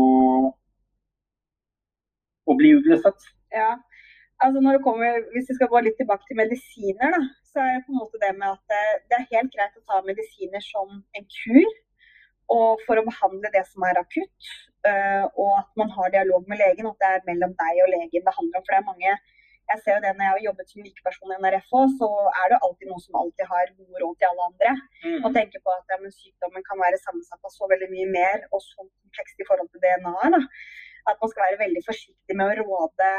å 2.46 2.58
bli 2.60 2.74
uglesett? 2.80 3.30
Ja, 3.56 3.76
altså 4.44 4.64
når 4.64 4.78
det 4.78 4.86
kommer, 4.88 5.22
Hvis 5.36 5.50
vi 5.52 5.58
skal 5.58 5.72
gå 5.74 5.84
litt 5.86 5.98
tilbake 6.00 6.28
til 6.28 6.40
medisiner, 6.40 7.16
da, 7.18 7.22
så 7.52 7.64
er 7.64 7.78
det 7.78 7.86
på 7.86 7.96
en 7.96 8.02
måte 8.02 8.22
det 8.24 8.34
med 8.40 8.50
at 8.54 8.64
det, 8.74 8.84
det 9.10 9.18
er 9.20 9.32
helt 9.36 9.56
greit 9.56 9.80
å 9.80 9.88
ta 9.88 10.04
medisiner 10.08 10.64
som 10.68 11.02
en 11.18 11.28
kur. 11.38 11.80
Og 12.52 12.82
for 12.84 13.00
å 13.00 13.08
behandle 13.08 13.48
det 13.54 13.64
som 13.70 13.84
er 13.88 14.00
akutt, 14.00 14.48
uh, 14.84 15.26
og 15.40 15.52
at 15.62 15.70
man 15.80 15.92
har 15.96 16.12
dialog 16.12 16.50
med 16.52 16.60
legen. 16.60 16.90
At 16.90 17.00
det 17.04 17.12
er 17.12 17.30
mellom 17.30 17.54
deg 17.60 17.84
og 17.86 17.94
legen 17.94 18.26
det 18.26 18.34
handler 18.38 18.60
om. 18.60 18.66
For 18.66 18.74
det 18.74 18.80
er 18.82 18.90
mange 18.90 19.14
jeg 19.72 19.82
ser 19.84 19.96
jo 19.96 20.04
det 20.04 20.12
når 20.16 20.26
jeg 20.26 20.34
har 20.36 20.46
jobbet 20.48 20.72
som 20.72 20.84
likeperson 20.86 21.34
i 21.34 21.40
NRFO, 21.44 21.82
så 22.00 22.10
er 22.42 22.52
det 22.52 22.60
alltid 22.66 22.92
noen 22.92 23.04
som 23.06 23.18
alltid 23.22 23.46
har 23.54 23.74
god 23.80 24.00
råd 24.04 24.16
til 24.20 24.30
alle 24.30 24.48
andre. 24.50 24.72
Mm. 25.06 25.20
Og 25.26 25.30
tenker 25.38 25.64
på 25.66 25.74
at 25.74 25.94
ja, 25.94 25.98
sykdommen 26.18 26.66
kan 26.68 26.82
være 26.84 27.00
sammensatt 27.06 27.50
av 27.50 27.54
så 27.56 27.70
veldig 27.74 27.90
mye 27.94 28.08
mer 28.18 28.46
og 28.52 28.64
så 28.66 28.84
komplekst 28.84 29.44
i 29.44 29.48
forhold 29.50 29.72
til 29.72 29.84
DNA-et. 29.86 30.48
At 31.10 31.18
man 31.22 31.32
skal 31.32 31.48
være 31.48 31.62
veldig 31.64 31.82
forsiktig 31.88 32.36
med 32.38 32.52
å 32.52 32.66
råde 32.66 33.12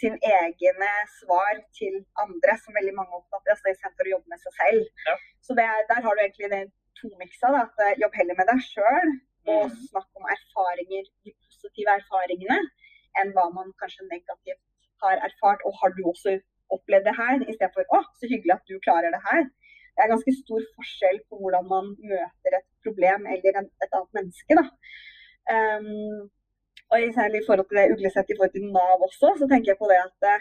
sin 0.00 0.16
egne 0.28 0.90
svar 1.20 1.62
til 1.78 2.02
andre, 2.24 2.56
som 2.60 2.76
veldig 2.76 2.92
mange 2.98 3.16
oppfatter, 3.16 3.54
altså 3.54 3.72
istedenfor 3.72 4.10
å 4.10 4.14
jobbe 4.14 4.32
med 4.34 4.42
seg 4.42 4.56
selv. 4.58 4.90
Ja. 5.08 5.16
Så 5.46 5.56
det, 5.56 5.66
der 5.88 6.04
har 6.04 6.18
du 6.18 6.22
egentlig 6.26 6.50
det 6.52 6.62
tomiksa. 7.00 7.52
Da, 7.54 7.64
at 7.68 7.84
eh, 7.86 7.96
Jobb 8.02 8.18
heller 8.20 8.36
med 8.36 8.50
deg 8.52 8.60
sjøl, 8.66 9.14
og 9.48 9.62
mm. 9.70 9.78
snakk 9.88 10.20
om 10.20 10.28
erfaringer, 10.36 11.08
de 11.24 11.32
positive 11.46 11.96
erfaringene, 12.02 12.60
enn 13.20 13.32
hva 13.36 13.48
man 13.54 13.72
kanskje 13.80 14.04
negativt 14.10 14.60
har 15.02 15.16
erfart, 15.28 15.60
og 15.66 15.72
har 15.80 15.90
du 15.96 16.02
også 16.12 16.30
opplevd 16.74 17.04
det 17.08 17.16
her? 17.22 17.36
Istedenfor 17.50 17.84
'å, 17.86 18.00
så 18.18 18.24
hyggelig 18.32 18.54
at 18.56 18.68
du 18.70 18.74
klarer 18.86 19.10
det 19.14 19.22
her'. 19.28 19.48
Det 19.94 20.00
er 20.02 20.12
ganske 20.14 20.32
stor 20.42 20.62
forskjell 20.76 21.18
på 21.28 21.34
hvordan 21.40 21.64
man 21.74 21.84
møter 22.12 22.52
et 22.58 22.68
problem 22.86 23.20
eller 23.32 23.50
et 23.84 23.94
annet 23.96 24.12
menneske. 24.18 24.52
da. 24.60 24.64
Um, 25.54 26.30
Og 26.92 26.96
i 27.00 27.10
forhold 27.46 27.66
til 27.68 27.78
det 27.78 27.92
uglesett 27.94 28.30
i 28.30 28.36
forhold 28.36 28.54
til 28.54 28.64
Nav 28.76 28.98
også, 29.08 29.28
så 29.40 29.44
tenker 29.50 29.68
jeg 29.70 29.80
på 29.82 29.88
det 29.90 29.98
at 30.08 30.20
eh, 30.32 30.40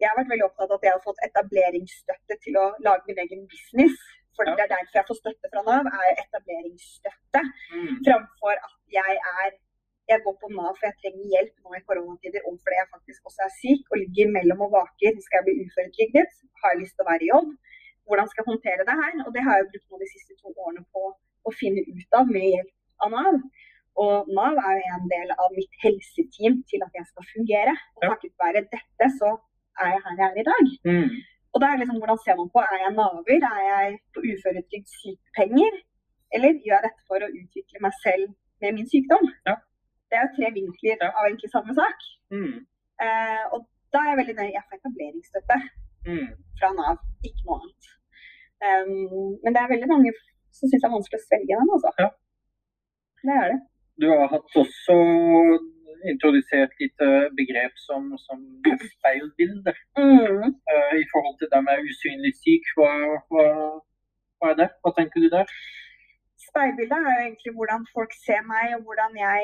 jeg 0.00 0.08
har 0.08 0.16
vært 0.18 0.32
veldig 0.32 0.46
opptatt 0.48 0.70
av 0.70 0.78
at 0.78 0.86
jeg 0.86 0.94
har 0.96 1.06
fått 1.08 1.24
etableringsstøtte 1.28 2.34
til 2.44 2.54
å 2.62 2.66
lage 2.86 3.04
min 3.08 3.20
egen 3.24 3.42
business. 3.52 3.96
For 4.34 4.48
det 4.48 4.62
er 4.64 4.72
derfor 4.72 4.96
jeg 4.98 5.08
får 5.10 5.18
støtte 5.22 5.50
fra 5.52 5.62
Nav, 5.68 5.84
er 6.04 6.22
etableringsstøtte. 6.24 7.40
Mm. 7.74 7.90
Framfor 8.06 8.54
at 8.68 8.76
jeg 8.98 9.12
er 9.42 9.50
jeg 10.14 10.22
går 10.26 10.36
på 10.42 10.50
Nav 10.56 10.72
for 10.76 10.86
jeg 10.88 10.98
trenger 11.00 11.32
hjelp 11.34 11.54
nå 11.64 11.78
i 11.78 11.82
koronatider, 11.88 12.42
og 12.48 12.58
fordi 12.62 12.78
jeg 12.80 12.92
faktisk 12.94 13.30
også 13.30 13.46
er 13.46 13.52
syk 13.62 13.92
og 13.92 14.00
ligger 14.02 14.34
mellom 14.36 14.64
og 14.66 14.72
vaker. 14.76 15.18
Skal 15.26 15.38
jeg 15.38 15.46
bli 15.48 15.56
uføretrygdet? 15.64 16.32
Har 16.60 16.74
jeg 16.74 16.80
lyst 16.82 16.94
til 16.96 17.04
å 17.06 17.10
være 17.10 17.26
i 17.26 17.32
jobb? 17.32 17.50
Hvordan 18.10 18.30
skal 18.30 18.42
jeg 18.42 18.50
håndtere 18.52 18.86
det 18.88 18.96
her? 19.02 19.12
Og 19.26 19.30
det 19.34 19.42
har 19.46 19.58
jeg 19.58 19.68
brukt 19.70 19.88
nå 19.88 20.02
de 20.02 20.12
siste 20.14 20.38
to 20.40 20.54
årene 20.66 20.84
på 20.94 21.02
å 21.46 21.56
finne 21.60 21.84
ut 21.86 22.18
av 22.20 22.32
med 22.34 22.46
hjelp 22.48 23.04
av 23.06 23.14
Nav. 23.14 23.38
Og 24.04 24.30
Nav 24.36 24.58
er 24.70 24.76
jo 24.80 24.94
en 24.96 25.06
del 25.12 25.34
av 25.36 25.54
mitt 25.58 25.74
helseteam 25.84 26.60
til 26.70 26.86
at 26.86 26.98
jeg 26.98 27.06
skal 27.10 27.30
fungere. 27.34 27.74
Og 27.98 28.06
takket 28.08 28.34
være 28.44 28.66
dette 28.74 29.10
så 29.18 29.36
er 29.82 29.94
jeg 29.94 30.02
her 30.06 30.18
jeg 30.20 30.28
er 30.30 30.42
i 30.42 30.48
dag. 30.50 30.74
Mm. 30.90 31.14
Og 31.52 31.62
da 31.62 31.70
er 31.70 31.80
liksom, 31.80 31.98
hvordan 32.02 32.20
ser 32.24 32.36
man 32.40 32.50
på, 32.54 32.62
er 32.62 32.78
jeg 32.84 32.92
naver, 32.98 33.46
er 33.54 33.62
jeg 33.70 33.96
på 34.14 34.22
uføretrygd 34.30 34.92
sykepenger, 34.98 35.80
eller 36.34 36.60
gjør 36.66 36.76
jeg 36.76 36.86
dette 36.86 37.08
for 37.10 37.26
å 37.26 37.32
utvikle 37.40 37.82
meg 37.86 37.96
selv 38.04 38.28
med 38.62 38.76
min 38.76 38.90
sykdom? 38.92 39.26
Ja. 39.48 39.56
Det 40.10 40.18
er 40.18 40.24
jo 40.26 40.34
tre 40.36 40.48
vinkler 40.58 41.04
av 41.08 41.22
egentlig 41.28 41.50
samme 41.52 41.74
sak. 41.80 41.98
Mm. 42.34 42.56
Eh, 43.04 43.44
og 43.54 43.64
da 43.94 44.02
er 44.02 44.10
jeg 44.12 44.20
veldig 44.20 44.36
nøye, 44.40 44.54
jeg 44.56 44.66
får 44.66 44.80
etableringsstøtte 44.80 45.58
Mm. 46.08 46.28
fra 46.58 46.68
Nav, 46.72 46.96
ikke 47.28 47.42
noe 47.46 47.56
annet. 47.60 47.88
Um, 48.68 49.36
men 49.42 49.52
det 49.54 49.60
er 49.60 49.72
veldig 49.72 49.88
mange 49.94 50.10
som 50.56 50.68
syns 50.68 50.82
det 50.82 50.88
er 50.88 50.94
vanskelig 50.96 51.18
å 51.20 51.26
svelge 51.26 51.58
den, 51.60 51.72
altså. 51.74 51.90
Ja. 52.02 52.08
Det 53.26 53.34
er 53.40 53.46
det. 53.52 53.58
Du 54.00 54.06
har 54.08 54.30
hatt 54.32 54.56
også 54.62 54.96
introdusert 56.12 56.72
litt 56.80 57.04
eh, 57.04 57.26
begrep 57.40 57.74
som, 57.86 58.06
som 58.26 58.40
speilbilder 58.94 59.76
Mm. 60.00 60.56
Uh, 60.72 60.94
i 61.02 61.04
forhold 61.12 61.36
til 61.40 61.50
det 61.52 61.60
med 61.66 61.84
usynlig 61.90 62.32
syk. 62.40 62.64
Hva, 62.78 62.90
hva, 63.28 63.44
hva 64.40 64.52
er 64.52 64.56
det? 64.62 64.68
Hva 64.80 64.94
tenker 64.96 65.20
du 65.20 65.28
der? 65.36 65.52
Speilbildet 66.48 66.96
er 66.96 67.10
jo 67.12 67.26
egentlig 67.26 67.52
hvordan 67.58 67.84
folk 67.92 68.12
ser 68.24 68.40
meg, 68.52 68.72
og 68.76 68.88
hvordan 68.88 69.12
jeg 69.20 69.40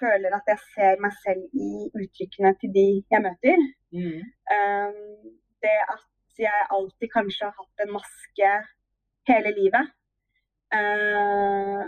føler 0.00 0.34
at 0.36 0.48
jeg 0.52 0.60
ser 0.74 1.00
meg 1.04 1.14
selv 1.24 1.42
i 1.66 1.70
uttrykkene 2.00 2.52
til 2.60 2.70
de 2.76 2.86
jeg 3.14 3.24
møter. 3.26 3.64
Mm. 3.94 4.20
Um, 4.56 5.32
det 5.64 5.78
at 5.94 6.40
jeg 6.46 6.68
alltid 6.76 7.08
kanskje 7.16 7.48
har 7.48 7.56
hatt 7.58 7.84
en 7.84 7.96
maske 7.98 8.52
hele 9.30 9.52
livet, 9.60 9.90
Uh, 10.72 11.84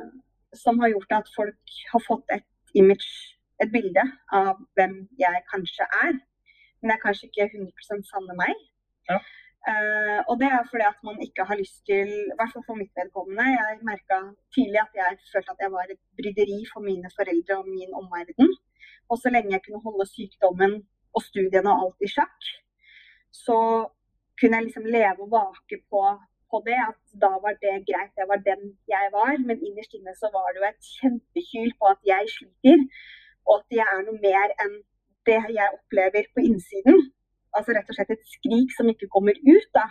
som 0.53 0.77
har 0.81 0.91
gjort 0.93 1.13
at 1.17 1.29
folk 1.37 1.77
har 1.93 2.03
fått 2.05 2.33
et 2.37 2.45
image, 2.77 3.09
et 3.63 3.71
bilde 3.73 4.03
av 4.29 4.59
hvem 4.77 4.99
jeg 5.17 5.41
kanskje 5.49 5.87
er. 6.05 6.19
Men 6.79 6.91
det 6.91 6.97
er 6.99 7.05
kanskje 7.07 7.31
ikke 7.31 7.47
100 7.63 8.05
sanne 8.11 8.37
meg. 8.37 8.53
Ja. 9.09 9.17
Eh, 9.73 10.21
og 10.29 10.35
det 10.41 10.49
er 10.53 10.69
fordi 10.71 10.85
at 10.93 11.01
man 11.09 11.19
ikke 11.27 11.43
har 11.49 11.57
lyst 11.63 11.79
til, 11.89 12.11
i 12.31 12.37
hvert 12.39 12.53
fall 12.53 12.67
for 12.69 12.77
mitt 12.81 12.93
vedkommende, 12.99 13.47
jeg 13.59 13.87
merka 13.91 14.19
tidlig 14.55 14.81
at 14.83 14.95
jeg 15.01 15.13
følte 15.33 15.53
at 15.55 15.63
jeg 15.65 15.71
var 15.77 15.87
et 15.89 16.03
bryderi 16.19 16.59
for 16.73 16.81
mine 16.89 17.09
foreldre 17.19 17.55
og 17.61 17.71
min 17.77 17.93
omverden. 18.01 18.51
Og 19.11 19.17
så 19.23 19.33
lenge 19.35 19.55
jeg 19.55 19.65
kunne 19.65 19.87
holde 19.87 20.07
sykdommen 20.17 20.73
og 21.17 21.23
studiene 21.31 21.73
og 21.73 21.81
alt 21.83 22.07
i 22.07 22.13
sjakk, 22.17 22.41
så 23.45 23.59
kunne 24.39 24.57
jeg 24.57 24.67
liksom 24.67 24.87
leve 24.97 25.21
og 25.27 25.33
vake 25.39 25.77
på, 25.91 26.03
på 26.51 26.57
det. 26.69 26.79
At 26.91 27.03
da 27.25 27.33
var 27.45 27.55
det 27.65 27.75
greit, 27.89 28.13
det 28.19 28.27
var 28.33 28.47
den 28.51 28.63
jeg 28.95 29.05
var. 29.17 29.33
Men 29.49 29.65
innerst 29.67 29.97
inne 29.97 30.15
så 30.23 30.29
var 30.37 30.47
det 30.51 30.61
jo 30.61 30.71
et 30.71 30.91
kjempekyl 30.97 31.71
på 31.81 31.93
at 31.95 32.01
jeg 32.13 32.33
sliter, 32.37 32.81
og 33.49 33.55
at 33.61 33.69
jeg 33.81 33.89
er 33.97 34.07
noe 34.07 34.21
mer 34.29 34.49
enn 34.65 34.75
det 35.29 35.43
jeg 35.59 35.75
opplever 35.77 36.25
på 36.35 36.49
innsiden. 36.49 36.99
Altså 37.55 37.77
rett 37.77 37.91
og 37.91 37.97
slett 37.97 38.13
et 38.15 38.27
skrik 38.37 38.75
som 38.77 38.91
ikke 38.91 39.11
kommer 39.15 39.39
ut. 39.39 39.71
da. 39.77 39.87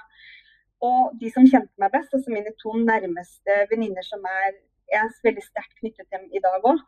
Og 0.84 1.16
de 1.20 1.32
som 1.32 1.48
kjente 1.48 1.80
meg 1.80 1.94
best, 1.96 2.14
altså 2.16 2.34
mine 2.34 2.52
to 2.60 2.76
nærmeste 2.76 3.64
venninner 3.72 4.06
som 4.06 4.24
er 4.28 4.52
jeg 4.92 5.02
er 5.02 5.26
veldig 5.28 5.44
sterkt 5.46 5.80
knyttet 5.80 6.06
til 6.06 6.20
dem 6.20 6.26
i 6.38 6.42
dag 6.44 6.66
òg, 6.70 6.82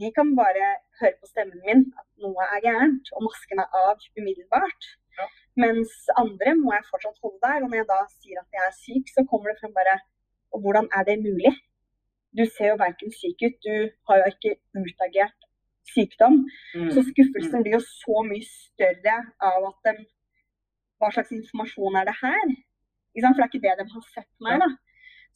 de 0.00 0.10
kan 0.16 0.32
bare 0.40 0.66
høre 1.00 1.16
på 1.20 1.30
stemmen 1.30 1.60
min 1.66 1.84
at 2.00 2.06
noe 2.24 2.46
er 2.54 2.64
gærent, 2.66 3.12
og 3.14 3.26
masken 3.28 3.62
er 3.62 3.76
av 3.80 4.02
umiddelbart. 4.18 4.88
Ja. 5.18 5.28
Mens 5.64 5.92
andre 6.22 6.56
må 6.58 6.74
jeg 6.74 6.88
fortsatt 6.90 7.22
holde 7.22 7.38
der. 7.46 7.62
Og 7.62 7.68
når 7.70 7.80
jeg 7.80 7.90
da 7.92 8.00
sier 8.16 8.40
at 8.42 8.56
jeg 8.56 8.64
er 8.66 8.74
syk, 8.80 9.12
så 9.14 9.22
kommer 9.30 9.52
det 9.52 9.60
frem 9.60 9.76
bare 9.78 10.00
Og 10.54 10.60
hvordan 10.62 10.86
er 10.96 11.02
det 11.06 11.16
mulig? 11.22 11.50
Du 12.38 12.44
ser 12.46 12.68
jo 12.72 12.82
verken 12.82 13.10
syk 13.14 13.40
ut, 13.46 13.56
du 13.66 13.74
har 14.08 14.20
jo 14.20 14.26
ikke 14.32 14.52
utagert 14.78 15.40
sykdom. 15.92 16.40
Mm. 16.74 16.90
Så 16.94 17.04
skuffelsen 17.10 17.64
blir 17.64 17.76
jo 17.76 17.82
så 17.84 18.24
mye 18.28 18.46
større 18.48 19.16
av 19.52 19.70
at 19.70 19.90
de 19.90 20.04
Hva 21.02 21.08
slags 21.12 21.32
informasjon 21.34 21.96
er 21.98 22.06
det 22.06 22.14
her? 22.16 22.50
For 23.12 23.36
det 23.36 23.42
er 23.44 23.48
ikke 23.50 23.64
det 23.64 23.72
de 23.80 23.84
har 23.94 24.04
sett 24.14 24.30
meg, 24.46 24.60
da. 24.62 24.68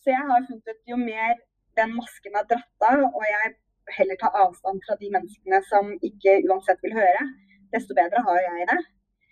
Så 0.01 0.13
jeg 0.15 0.23
har 0.29 0.45
funnet 0.47 0.71
ut 0.71 0.93
jo 0.93 0.97
mer 1.01 1.35
den 1.81 1.91
masken 1.99 2.39
er 2.39 2.47
dratt 2.53 2.87
av, 2.91 3.03
og 3.19 3.25
jeg 3.27 3.51
heller 3.99 4.17
tar 4.21 4.39
avstand 4.45 4.81
fra 4.87 4.97
de 5.03 5.11
menneskene 5.17 5.61
som 5.73 5.91
ikke 6.09 6.39
uansett 6.49 6.81
vil 6.87 6.97
høre, 7.01 7.23
desto 7.75 7.97
bedre 8.01 8.23
har 8.29 8.41
jeg 8.47 8.69
det. 8.73 8.81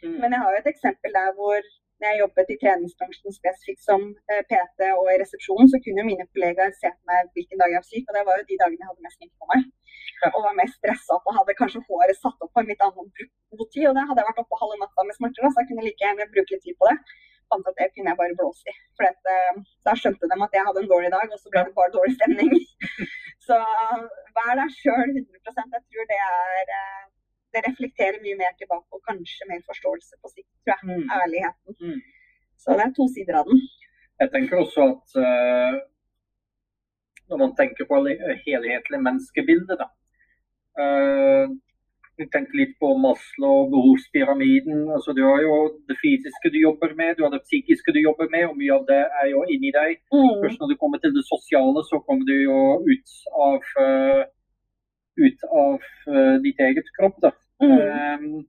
Mm. 0.03 0.17
Men 0.21 0.35
jeg 0.35 0.43
har 0.43 0.51
jo 0.53 0.61
et 0.63 0.73
eksempel 0.75 1.17
der 1.19 1.31
hvor 1.39 1.61
når 2.01 2.07
jeg 2.11 2.21
jobbet 2.23 2.53
i 2.53 2.59
treningsbransjen 2.63 3.37
spesifikt 3.41 3.83
som 3.89 4.03
eh, 4.31 4.43
PT 4.51 4.81
og 5.01 5.07
i 5.13 5.21
resepsjonen, 5.23 5.69
så 5.73 5.81
kunne 5.81 6.03
jo 6.03 6.11
mine 6.11 6.27
kollegaer 6.33 6.75
se 6.81 6.91
på 6.93 7.03
meg 7.11 7.31
hvilken 7.37 7.61
dag 7.61 7.73
jeg 7.73 7.83
var 7.83 7.89
syk, 7.93 8.05
og 8.09 8.15
det 8.17 8.25
var 8.29 8.35
jo 8.41 8.49
de 8.51 8.61
dagene 8.63 8.83
jeg 8.83 8.91
hadde 8.91 9.07
mest 9.07 9.19
sminke 9.19 9.39
på 9.41 9.51
meg. 9.53 9.63
Og 10.33 10.41
var 10.47 10.57
mer 10.59 10.71
stressa 10.73 11.19
og 11.19 11.37
hadde 11.39 11.57
kanskje 11.59 11.83
håret 11.89 12.19
satt 12.19 12.45
opp 12.45 12.53
på 12.55 12.63
en 12.63 12.71
litt 12.71 12.85
annen 12.87 13.09
tid. 13.19 13.31
Og 13.53 13.65
det 13.73 14.05
hadde 14.09 14.21
jeg 14.21 14.29
vært 14.31 14.43
oppe 14.43 14.61
halve 14.61 14.79
natta 14.83 15.07
med 15.07 15.19
smerter, 15.19 15.47
da, 15.47 15.53
så 15.53 15.63
jeg 15.63 15.71
kunne 15.71 15.87
like 15.87 16.05
gjerne 16.05 16.29
bruke 16.35 16.55
litt 16.55 16.65
tid 16.67 16.79
på 16.81 16.91
det. 16.91 16.97
Fant 17.51 17.69
at 17.71 17.79
det 17.79 17.91
kunne 17.95 18.11
jeg 18.11 18.21
bare 18.21 18.39
blåse 18.39 18.73
i. 18.73 18.77
For 18.99 19.07
at, 19.07 19.31
eh, 19.33 19.61
da 19.87 19.95
skjønte 19.99 20.31
de 20.31 20.39
at 20.47 20.57
jeg 20.57 20.67
hadde 20.69 20.83
en 20.83 20.93
dårlig 20.93 21.13
dag, 21.15 21.35
og 21.35 21.43
så 21.43 21.53
ble 21.53 21.63
det 21.69 21.77
bare 21.77 21.95
dårlig 21.95 22.17
stemning. 22.17 22.55
så 23.47 23.61
vær 24.39 24.55
deg 24.59 24.73
sjøl 24.81 25.13
100 25.13 25.55
Jeg 25.77 25.85
tror 25.87 26.11
det 26.11 26.21
er 26.31 26.75
eh, 26.79 27.05
det 27.57 27.65
reflekterer 27.69 28.19
mye 28.25 28.37
mer 28.43 28.53
tilbake 28.61 28.99
og 28.99 29.03
kanskje 29.09 29.49
mer 29.51 29.63
forståelse 29.71 30.19
på 30.23 30.33
sikt, 30.35 30.53
tror 30.63 30.75
jeg. 30.75 30.83
Mm. 30.91 31.05
Ærligheten. 31.19 31.77
Mm. 31.81 32.01
Så 32.61 32.77
det 32.77 32.85
er 32.87 32.97
to 32.99 33.07
sider 33.15 33.39
av 33.41 33.51
den. 33.51 33.63
Jeg 34.21 34.33
tenker 34.35 34.63
også 34.65 34.89
at 34.91 35.17
eh, 35.23 35.79
når 37.31 37.39
man 37.43 37.55
tenker 37.59 37.85
på 37.89 38.01
hele- 38.01 38.39
helhetlig 38.47 39.01
menneskebilde, 39.03 39.79
da. 39.83 39.89
Uh, 40.77 41.55
jeg 42.17 42.31
tenker 42.33 42.57
litt 42.57 42.75
på 42.81 42.95
Maslow, 42.97 43.67
behovspyramiden. 43.73 44.87
Altså, 44.97 45.13
du 45.13 45.23
har 45.27 45.43
jo 45.45 45.57
det 45.89 45.97
fysiske 46.01 46.53
du 46.53 46.59
jobber 46.63 46.95
med, 46.97 47.17
du 47.17 47.27
har 47.27 47.33
det 47.35 47.43
psykiske 47.45 47.93
du 47.93 48.01
jobber 48.01 48.31
med, 48.33 48.47
og 48.49 48.57
mye 48.57 48.73
av 48.73 48.87
det 48.89 49.03
er 49.21 49.27
jo 49.35 49.43
inni 49.53 49.73
deg. 49.75 49.99
Først 50.43 50.63
når 50.63 50.73
du 50.73 50.77
kommer 50.81 51.03
til 51.03 51.13
det 51.17 51.25
sosiale, 51.29 51.85
så 51.91 52.01
kommer 52.07 52.25
du 52.25 52.37
jo 52.41 52.61
ut 52.89 53.19
av, 53.49 53.69
uh, 53.85 54.23
ut 55.27 55.45
av 55.65 55.77
uh, 56.09 56.37
ditt 56.47 56.65
eget 56.69 56.89
kropp. 56.97 57.21
da. 57.27 57.35
Mm. 57.61 57.77
Um, 57.77 58.47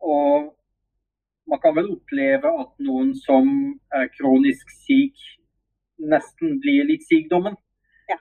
og 0.00 0.52
man 1.48 1.62
kan 1.62 1.76
vel 1.76 1.88
oppleve 1.94 2.52
at 2.62 2.72
noen 2.84 3.14
som 3.16 3.48
er 3.96 4.12
kronisk 4.18 4.76
syk, 4.84 5.16
nesten 5.98 6.58
blir 6.60 6.84
litt 6.88 7.04
sykdommen. 7.08 7.56
Ja. 8.10 8.18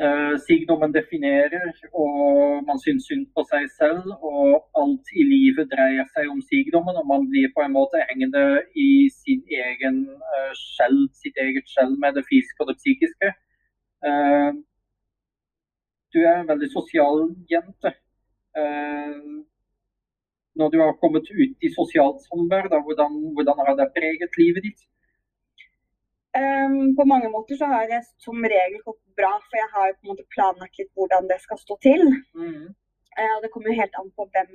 Uh, 0.00 0.34
sykdommen 0.46 0.94
definerer, 0.94 1.68
og 1.92 2.64
man 2.68 2.80
syns 2.84 3.06
synd 3.08 3.28
på 3.36 3.44
seg 3.50 3.68
selv. 3.76 4.08
Og 4.20 4.56
alt 4.82 5.12
i 5.14 5.26
livet 5.26 5.70
dreier 5.74 6.08
seg 6.14 6.30
om 6.32 6.40
sykdommen, 6.50 6.98
og 7.00 7.06
man 7.12 7.28
blir 7.30 7.52
på 7.54 7.64
en 7.64 7.76
måte 7.76 8.02
hengende 8.10 8.44
i 8.74 8.90
sin 9.20 9.44
egen 9.62 10.02
uh, 10.10 10.52
skjell, 10.64 11.04
sitt 11.22 11.38
eget 11.46 11.68
skjell 11.70 11.96
med 12.02 12.18
det 12.18 12.26
fysiske 12.30 12.64
og 12.64 12.72
det 12.72 12.80
psykiske. 12.82 13.32
Uh, 14.06 14.52
du 16.10 16.24
er 16.24 16.40
en 16.40 16.50
veldig 16.50 16.70
sosial 16.72 17.28
jente. 17.50 17.94
Uh, 18.58 19.44
når 20.58 20.68
du 20.72 20.78
har 20.82 20.96
kommet 21.02 21.26
ut 21.42 21.66
i 21.66 21.68
sosialt 21.78 22.18
samvær, 22.26 22.66
hvordan, 22.84 23.12
hvordan 23.34 23.60
har 23.66 23.76
det 23.78 23.92
preget 23.96 24.40
livet 24.40 24.66
ditt? 24.66 24.82
Ehm, 26.38 26.96
på 26.98 27.04
mange 27.12 27.28
måter 27.36 27.54
så 27.58 27.66
har 27.72 27.88
det 27.90 28.02
som 28.24 28.44
regel 28.54 28.82
gått 28.88 29.02
bra, 29.18 29.32
for 29.46 29.56
jeg 29.58 29.70
har 29.74 29.94
på 29.96 30.04
en 30.04 30.12
måte 30.12 30.32
planlagt 30.34 30.78
litt 30.78 30.92
hvordan 30.94 31.26
det 31.30 31.40
skal 31.42 31.58
stå 31.58 31.76
til. 31.88 32.04
Mm. 32.38 32.68
Uh, 33.18 33.32
og 33.36 33.40
det 33.42 33.50
kommer 33.52 33.72
jo 33.72 33.80
helt 33.80 33.96
an 33.98 34.10
på 34.18 34.26
hvem, 34.34 34.50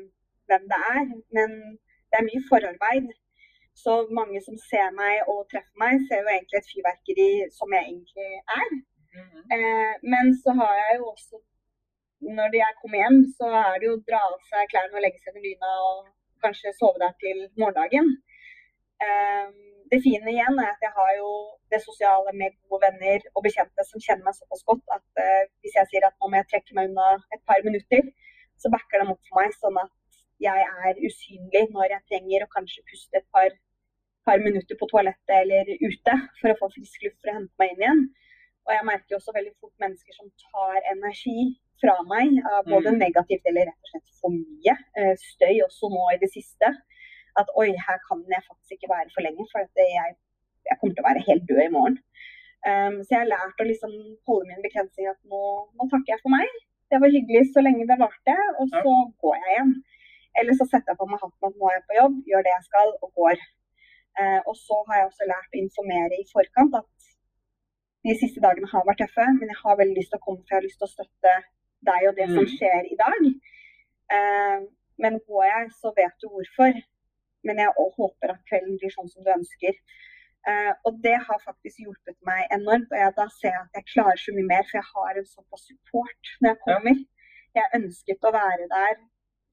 hvem 0.48 0.68
det 0.72 0.80
er, 0.96 1.02
men 1.38 1.56
det 2.10 2.20
er 2.20 2.28
mye 2.30 2.44
forarbeid. 2.50 3.10
Så 3.84 3.94
mange 4.20 4.40
som 4.46 4.56
ser 4.70 4.94
meg 4.96 5.28
og 5.32 5.50
treffer 5.52 5.82
meg, 5.84 6.00
ser 6.08 6.24
jo 6.24 6.32
egentlig 6.32 6.62
et 6.62 6.72
fyrverkeri 6.72 7.30
som 7.58 7.76
jeg 7.76 7.90
egentlig 7.90 8.30
er. 8.60 8.72
Mm. 9.18 9.42
Uh, 9.52 9.94
men 10.14 10.32
så 10.44 10.56
har 10.62 10.74
jeg 10.84 11.02
jo 11.02 11.12
også 11.16 11.44
Når 12.38 12.56
jeg 12.56 12.74
kommer 12.82 12.98
hjem, 12.98 13.18
så 13.38 13.48
er 13.60 13.76
det 13.80 13.86
jo 13.90 13.98
å 13.98 14.06
dra 14.08 14.20
av 14.32 14.38
seg 14.50 14.70
klærne 14.72 14.96
og 14.98 15.04
legge 15.04 15.20
seg 15.22 15.36
under 15.36 15.44
dyna 15.46 15.72
og 15.90 15.98
kanskje 16.46 16.72
sove 16.80 17.02
der 17.04 17.12
til 17.22 17.42
morgendagen. 17.60 18.08
Eh, 19.06 19.50
det 19.96 20.04
fine 20.04 20.32
igjen 20.32 20.58
er 20.62 20.72
at 20.74 20.82
jeg 20.84 20.94
har 21.00 21.12
jo 21.18 21.30
det 21.74 21.82
sosiale 21.84 22.32
med 22.40 22.56
gode 22.70 22.84
venner 22.86 23.28
og 23.34 23.44
bekjente 23.48 23.86
som 23.90 24.04
kjenner 24.06 24.28
meg 24.28 24.38
såpass 24.38 24.64
godt 24.70 24.96
at 24.98 25.22
uh, 25.24 25.44
hvis 25.64 25.78
jeg 25.80 25.92
sier 25.92 26.08
at 26.08 26.18
nå 26.20 26.30
må 26.30 26.42
jeg 26.42 26.50
trekke 26.52 26.78
meg 26.78 26.92
unna 26.92 27.12
et 27.36 27.44
par 27.50 27.64
minutter, 27.68 28.10
så 28.62 28.72
backer 28.74 29.02
de 29.02 29.14
opp 29.14 29.30
for 29.30 29.42
meg 29.42 29.56
sånn 29.60 29.80
at 29.84 29.94
jeg 30.44 30.68
er 30.88 31.02
usynlig 31.08 31.64
når 31.76 31.96
jeg 31.96 32.08
trenger 32.12 32.44
å 32.46 32.52
kanskje 32.56 32.86
puste 32.92 33.22
et 33.22 33.28
par, 33.36 33.54
par 34.28 34.42
minutter 34.44 34.80
på 34.80 34.88
toalettet 34.92 35.36
eller 35.42 35.72
ute 35.88 36.16
for 36.42 36.52
å 36.52 36.58
få 36.62 36.72
frisk 36.76 37.08
luft 37.08 37.20
for 37.22 37.32
å 37.32 37.38
hente 37.40 37.62
meg 37.62 37.74
inn 37.74 37.86
igjen. 37.86 38.04
Og 38.66 38.74
jeg 38.74 38.88
merker 38.88 39.18
også 39.18 39.36
veldig 39.36 39.54
fort 39.62 39.76
mennesker 39.84 40.18
som 40.18 40.32
tar 40.48 40.80
energi 40.92 41.54
fra 41.82 41.96
meg, 42.10 42.40
av 42.50 42.66
både 42.68 42.96
mm. 42.96 43.00
negativt 43.04 43.48
eller 43.52 43.70
rett 43.70 43.88
og 43.88 43.92
slett 43.92 44.20
for 44.22 44.36
mye. 44.36 44.76
Uh, 44.98 45.14
støy 45.36 45.62
også 45.68 45.92
nå 45.94 46.06
i 46.14 46.22
det 46.24 46.32
siste 46.34 46.72
at 47.42 47.52
oi, 47.62 47.70
her 47.88 47.98
kan 48.08 48.22
jeg 48.34 48.48
faktisk 48.50 48.76
ikke 48.76 48.92
være 48.94 49.12
for 49.16 49.26
lenge, 49.26 49.48
for 49.52 49.64
jeg, 49.64 50.14
jeg, 50.68 50.78
kommer 50.80 50.94
til 50.96 51.04
å 51.04 51.10
være 51.10 51.26
helt 51.28 51.48
død 51.50 51.62
i 51.66 51.74
morgen. 51.78 51.98
Um, 52.66 52.96
så 53.04 53.14
jeg 53.14 53.22
har 53.22 53.34
lært 53.34 53.62
å 53.62 53.68
liksom 53.68 53.92
holde 54.28 54.48
min 54.50 54.64
begrensning 54.64 55.10
at 55.12 55.20
nå, 55.32 55.42
nå, 55.78 55.90
takker 55.92 56.16
jeg 56.16 56.24
for 56.24 56.34
meg. 56.34 56.62
Det 56.90 57.02
var 57.02 57.14
hyggelig 57.14 57.44
så 57.52 57.62
lenge 57.66 57.88
det 57.90 58.00
varte, 58.02 58.38
og 58.62 58.72
så 58.72 58.82
ja. 58.82 59.04
går 59.22 59.36
jeg 59.42 59.52
igjen. 59.56 59.76
Eller 60.40 60.58
så 60.58 60.68
setter 60.68 60.94
jeg 60.94 61.00
på 61.02 61.10
meg 61.10 61.22
hatten 61.22 61.50
at 61.50 61.60
nå 61.60 61.70
er 61.70 61.78
jeg 61.78 61.86
på 61.90 62.00
jobb, 62.00 62.16
gjør 62.32 62.46
det 62.46 62.54
jeg 62.54 62.66
skal 62.70 62.96
og 62.96 63.12
går. 63.22 63.44
Uh, 64.16 64.40
og 64.48 64.56
så 64.58 64.80
har 64.88 65.02
jeg 65.02 65.12
også 65.12 65.28
lært 65.30 65.58
å 65.58 65.62
informere 65.62 66.22
i 66.22 66.30
forkant 66.32 66.80
at 66.80 67.12
de 68.06 68.14
siste 68.22 68.42
dagene 68.42 68.70
har 68.70 68.86
vært 68.88 69.02
tøffe, 69.04 69.26
men 69.40 69.50
jeg 69.52 69.60
har 69.60 69.78
veldig 69.82 69.98
lyst 69.98 70.12
til 70.14 70.22
å 70.22 70.26
komme 70.26 70.44
for 70.44 70.54
jeg 70.54 70.62
har 70.62 70.68
lyst 70.68 70.82
til 70.82 70.88
å 70.88 70.94
støtte 70.94 71.36
deg 71.90 72.10
og 72.10 72.18
det 72.18 72.28
mm. 72.30 72.36
som 72.38 72.50
skjer 72.54 72.90
i 72.90 72.98
dag. 73.02 73.30
Uh, 74.16 74.60
men 75.02 75.18
går 75.28 75.48
jeg, 75.50 75.72
så 75.82 75.92
vet 75.98 76.16
du 76.22 76.30
hvorfor 76.32 76.78
men 77.48 77.62
jeg 77.62 77.74
håper 77.78 78.34
at 78.34 78.44
kvelden 78.50 78.78
blir 78.82 78.94
sånn 78.94 79.10
som 79.12 79.26
du 79.26 79.32
ønsker. 79.34 79.80
Uh, 80.46 80.74
og 80.86 81.00
det 81.02 81.16
har 81.26 81.42
faktisk 81.42 81.82
hjulpet 81.82 82.18
meg 82.28 82.46
enormt. 82.54 82.92
Og 82.92 83.00
jeg, 83.02 83.14
da 83.18 83.26
ser 83.34 83.54
jeg 83.54 83.64
at 83.64 83.80
jeg 83.80 83.90
klarer 83.94 84.22
så 84.22 84.36
mye 84.36 84.50
mer, 84.52 84.66
for 84.70 84.80
jeg 84.80 84.90
har 84.92 85.20
en 85.20 85.30
såpass 85.32 85.68
support 85.72 86.34
når 86.42 86.52
jeg 86.52 86.62
kommer. 86.68 87.04
Jeg 87.56 87.78
ønsket 87.80 88.28
å 88.28 88.34
være 88.36 88.70
der 88.72 88.98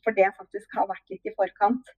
fordi 0.02 0.24
jeg 0.24 0.34
faktisk 0.34 0.72
har 0.74 0.88
vært 0.90 1.12
litt 1.12 1.28
i 1.30 1.34
forkant. 1.36 1.90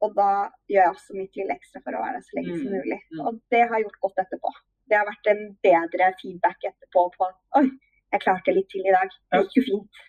Og 0.00 0.14
da 0.16 0.30
gjør 0.72 0.80
jeg 0.80 0.92
også 0.94 1.16
mitt 1.18 1.34
lille 1.36 1.54
ekstra 1.58 1.82
for 1.84 1.96
å 1.96 2.02
være 2.02 2.16
der 2.16 2.26
så 2.26 2.36
lenge 2.38 2.54
som 2.56 2.70
mm, 2.70 2.76
mulig. 2.78 3.00
Mm. 3.12 3.22
Og 3.28 3.40
det 3.52 3.60
har 3.68 3.82
gjort 3.82 3.98
godt 4.06 4.22
etterpå. 4.24 4.52
Det 4.88 4.96
har 4.96 5.08
vært 5.08 5.28
en 5.32 5.42
bedre 5.66 6.08
feedback 6.22 6.64
etterpå 6.70 7.02
på 7.18 7.28
oi, 7.60 7.66
jeg 8.10 8.22
klarte 8.24 8.54
litt 8.56 8.70
til 8.72 8.86
i 8.88 8.94
dag. 8.94 9.12
Det 9.30 9.42
gikk 9.44 9.58
jo 9.58 9.66
fint. 9.68 10.00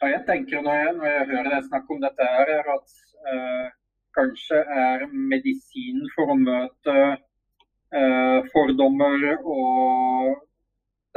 Ja, 0.00 0.08
jeg 0.12 0.22
tenker 0.28 0.64
når 0.64 0.80
jeg, 0.80 0.94
når 0.96 1.12
jeg 1.12 1.28
hører 1.30 1.50
deg 1.52 1.68
snakke 1.68 1.94
om 1.94 2.00
dette, 2.02 2.30
her, 2.36 2.50
er 2.56 2.72
at 2.72 2.96
uh, 3.28 3.68
kanskje 4.16 4.62
er 4.82 5.06
medisinen 5.12 6.08
for 6.14 6.32
å 6.32 6.38
møte 6.40 6.96
eh, 7.06 8.40
fordommer 8.52 9.28
og 9.42 10.42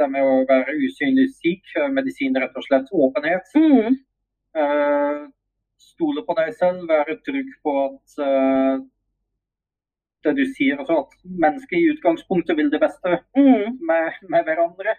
det 0.00 0.08
med 0.08 0.24
å 0.24 0.38
være 0.48 0.76
usynlig 0.80 1.28
syk. 1.34 1.74
Medisin 1.92 2.38
rett 2.40 2.56
og 2.56 2.64
slett 2.64 2.88
åpenhet. 2.92 3.50
Mm. 3.56 3.98
Eh, 4.60 5.18
stole 5.80 6.24
på 6.26 6.36
deg 6.38 6.54
selv, 6.56 6.86
være 6.88 7.20
trygg 7.26 7.52
på 7.64 7.76
at 7.84 8.22
eh, 8.24 8.80
det 10.24 10.34
du 10.36 10.42
sier, 10.52 10.80
altså 10.80 10.98
at 11.04 11.14
mennesket 11.24 11.78
i 11.78 11.92
utgangspunktet 11.94 12.58
vil 12.58 12.72
det 12.72 12.80
beste 12.82 13.20
mm. 13.36 13.78
med, 13.88 14.18
med, 14.28 14.44
hverandre. 14.48 14.96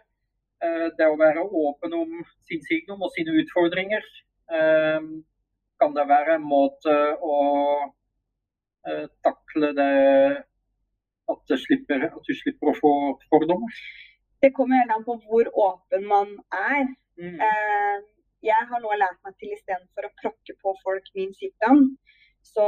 Eh, 0.62 0.88
det 0.98 1.10
å 1.10 1.20
være 1.20 1.46
åpen 1.46 1.98
om 1.98 2.22
sin 2.50 2.64
sykdom 2.66 3.02
og 3.06 3.14
sine 3.16 3.36
utfordringer. 3.42 4.06
Eh, 4.54 5.00
kan 5.82 5.96
det 5.98 6.06
være 6.10 6.38
en 6.38 6.46
måte 6.46 6.94
å 7.26 7.38
eh, 8.88 9.08
takle 9.26 9.72
det 9.78 9.92
at, 11.32 11.42
det 11.50 11.60
slipper, 11.64 12.08
at, 12.12 12.22
du 12.28 12.34
slipper 12.38 12.72
å 12.72 12.78
få 12.78 12.94
fordommer? 13.32 13.82
Det 14.42 14.54
kommer 14.58 14.82
helt 14.82 14.94
an 14.96 15.06
på 15.08 15.18
hvor 15.26 15.50
åpen 15.66 16.06
man 16.10 16.36
er. 16.58 16.86
Mm. 17.18 17.38
Eh, 17.48 17.98
jeg 18.52 18.70
har 18.70 18.82
nå 18.84 18.94
lært 18.98 19.20
meg 19.26 19.36
til 19.42 19.54
istedenfor 19.56 20.08
å 20.08 20.16
prokke 20.22 20.56
på 20.62 20.74
folk 20.82 21.12
min 21.18 21.34
sykdom, 21.38 21.84
så 22.42 22.66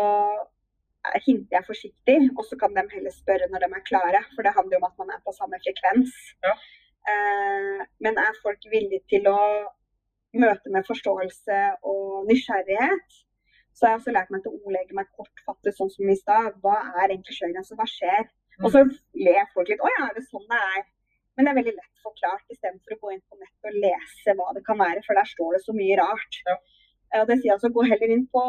hinter 1.25 1.57
jeg 1.57 1.67
forsiktig, 1.67 2.17
og 2.37 2.45
så 2.47 2.57
kan 2.59 2.75
de 2.77 2.83
heller 2.93 3.13
spørre 3.13 3.49
når 3.51 3.65
de 3.65 3.69
er 3.77 3.87
klare. 3.89 4.21
For 4.35 4.45
det 4.45 4.53
handler 4.55 4.77
jo 4.77 4.81
om 4.83 4.89
at 4.89 4.99
man 5.01 5.15
er 5.15 5.23
på 5.25 5.33
samme 5.35 5.59
frekvens. 5.65 6.13
Ja. 6.45 6.53
Eh, 7.13 7.81
men 8.05 8.19
er 8.21 8.43
folk 8.43 8.63
villige 8.71 9.03
til 9.11 9.27
å 9.27 9.39
møte 10.39 10.71
med 10.73 10.87
forståelse 10.87 11.59
og 11.89 12.25
nysgjerrighet, 12.29 13.19
så 13.73 13.85
har 13.85 13.93
jeg 13.93 14.01
også 14.01 14.13
lært 14.13 14.33
meg 14.33 14.43
til 14.43 14.53
å 14.53 14.59
ordlegge 14.61 14.97
meg 14.97 15.09
kortfattet, 15.17 15.75
sånn 15.77 15.91
som 15.93 16.09
i 16.09 16.17
stad. 16.17 16.57
Hva 16.61 16.75
er 17.01 17.07
egentlig 17.07 17.37
sjøgrense, 17.37 17.77
hva 17.77 17.87
skjer? 17.89 18.27
Og 18.61 18.69
så 18.73 18.83
ler 19.17 19.49
folk 19.53 19.71
litt. 19.71 19.81
Å 19.81 19.93
ja, 19.95 20.09
er 20.09 20.17
det 20.17 20.25
sånn 20.27 20.45
det 20.49 20.59
er? 20.77 20.83
Men 21.33 21.47
det 21.47 21.51
er 21.51 21.57
veldig 21.57 21.73
lett 21.79 22.03
forklart, 22.05 22.45
istedenfor 22.53 22.93
å 22.93 22.99
gå 23.01 23.15
inn 23.15 23.23
på 23.25 23.39
nettet 23.39 23.69
og 23.69 23.77
lese 23.81 24.35
hva 24.37 24.51
det 24.53 24.61
kan 24.67 24.77
være, 24.77 25.01
for 25.05 25.17
der 25.17 25.29
står 25.29 25.55
det 25.55 25.61
så 25.63 25.73
mye 25.73 25.97
rart. 25.97 26.39
Ja. 26.45 26.57
Og 27.21 27.27
det 27.29 27.39
sier 27.39 27.53
altså 27.53 27.69
Gå 27.73 27.83
heller 27.85 28.13
inn 28.13 28.23
på 28.33 28.43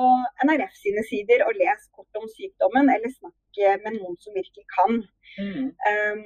NRF 0.44 0.76
sine 0.78 1.04
sider 1.08 1.44
og 1.44 1.56
les 1.60 1.88
kort 1.96 2.20
om 2.20 2.28
sykdommen, 2.32 2.88
eller 2.92 3.12
snakke 3.12 3.74
med 3.84 3.98
noen 3.98 4.16
som 4.20 4.36
virkelig 4.36 4.64
kan. 4.72 5.00
Mm. 5.40 5.66
Um, 5.88 6.22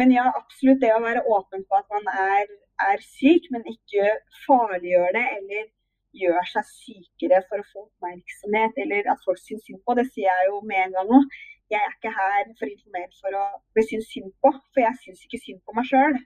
men 0.00 0.16
ja, 0.16 0.24
absolutt 0.40 0.80
det 0.82 0.94
å 0.96 1.04
være 1.04 1.26
åpen 1.28 1.62
på 1.68 1.78
at 1.78 1.88
man 1.92 2.08
er 2.14 2.48
er 2.88 3.02
syk, 3.04 3.48
men 3.52 3.66
ikke 3.74 4.08
farliggjør 4.46 5.12
det 5.16 5.26
eller 5.36 5.68
gjør 6.20 6.48
seg 6.52 6.66
sykere 6.70 7.42
for 7.48 7.62
å 7.62 7.68
få 7.70 7.84
oppmerksomhet 7.84 8.80
eller 8.84 9.10
at 9.12 9.22
folk 9.26 9.38
syns 9.42 9.66
synd 9.68 9.82
på. 9.86 9.96
Det 9.98 10.06
sier 10.10 10.26
jeg 10.30 10.48
jo 10.48 10.58
med 10.66 10.86
en 10.86 10.96
gang 10.96 11.12
òg. 11.18 11.36
Jeg 11.70 11.78
er 11.86 11.92
ikke 11.94 12.14
her 12.16 12.48
for 12.58 12.66
å 12.66 12.72
informere 12.72 13.20
for 13.20 13.38
å 13.38 13.44
bli 13.76 13.84
syntes 13.86 14.10
synd 14.10 14.32
på, 14.42 14.50
for 14.72 14.82
jeg 14.82 15.00
syns 15.04 15.22
ikke 15.26 15.42
synd 15.44 15.62
på 15.62 15.76
meg 15.76 15.86
sjøl. 15.90 16.18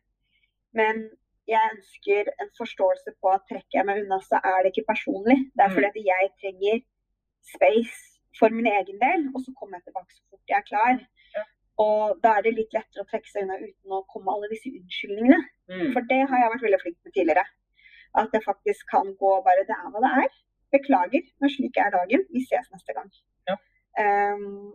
Men 0.79 1.03
jeg 1.51 1.75
ønsker 1.75 2.31
en 2.41 2.51
forståelse 2.57 3.13
på 3.21 3.35
at 3.35 3.45
trekker 3.51 3.81
jeg 3.81 3.89
meg 3.91 4.01
unna, 4.07 4.23
så 4.25 4.41
er 4.41 4.63
det 4.65 4.73
ikke 4.73 4.89
personlig. 4.95 5.37
Det 5.53 5.67
er 5.67 5.75
mm. 5.75 5.77
fordi 5.77 5.91
at 5.91 6.01
jeg 6.09 6.33
trenger 6.41 6.81
space 7.53 7.99
for 8.39 8.57
min 8.57 8.71
egen 8.71 8.97
del, 9.03 9.29
og 9.35 9.45
så 9.45 9.53
kommer 9.59 9.77
jeg 9.77 9.91
tilbake 9.91 10.17
så 10.17 10.25
fort 10.31 10.55
jeg 10.55 10.61
er 10.63 10.69
klar. 10.71 11.05
Og 11.83 12.19
da 12.23 12.37
er 12.37 12.47
det 12.47 12.55
litt 12.55 12.75
lettere 12.77 13.03
å 13.03 13.09
trekke 13.11 13.31
seg 13.31 13.45
unna 13.47 13.59
uten 13.59 13.97
å 13.97 14.05
komme 14.07 14.29
med 14.29 14.35
alle 14.37 14.51
disse 14.53 14.71
unnskyldningene. 14.71 15.41
Mm. 15.73 15.91
For 15.97 16.07
det 16.11 16.21
har 16.31 16.43
jeg 16.43 16.53
vært 16.53 16.67
veldig 16.67 16.81
flink 16.85 16.99
med 17.03 17.15
tidligere. 17.17 17.45
At 18.21 18.31
det 18.35 18.45
faktisk 18.45 18.87
kan 18.93 19.11
gå 19.19 19.33
bare 19.47 19.67
det 19.67 19.75
er 19.75 19.91
hva 19.91 20.03
det 20.05 20.13
er. 20.23 20.37
Beklager, 20.75 21.27
men 21.43 21.51
slik 21.51 21.79
er 21.83 21.91
dagen. 21.95 22.23
Vi 22.31 22.45
ses 22.47 22.71
neste 22.71 22.95
gang. 22.95 23.11
Ja. 23.51 23.59
Um, 23.99 24.73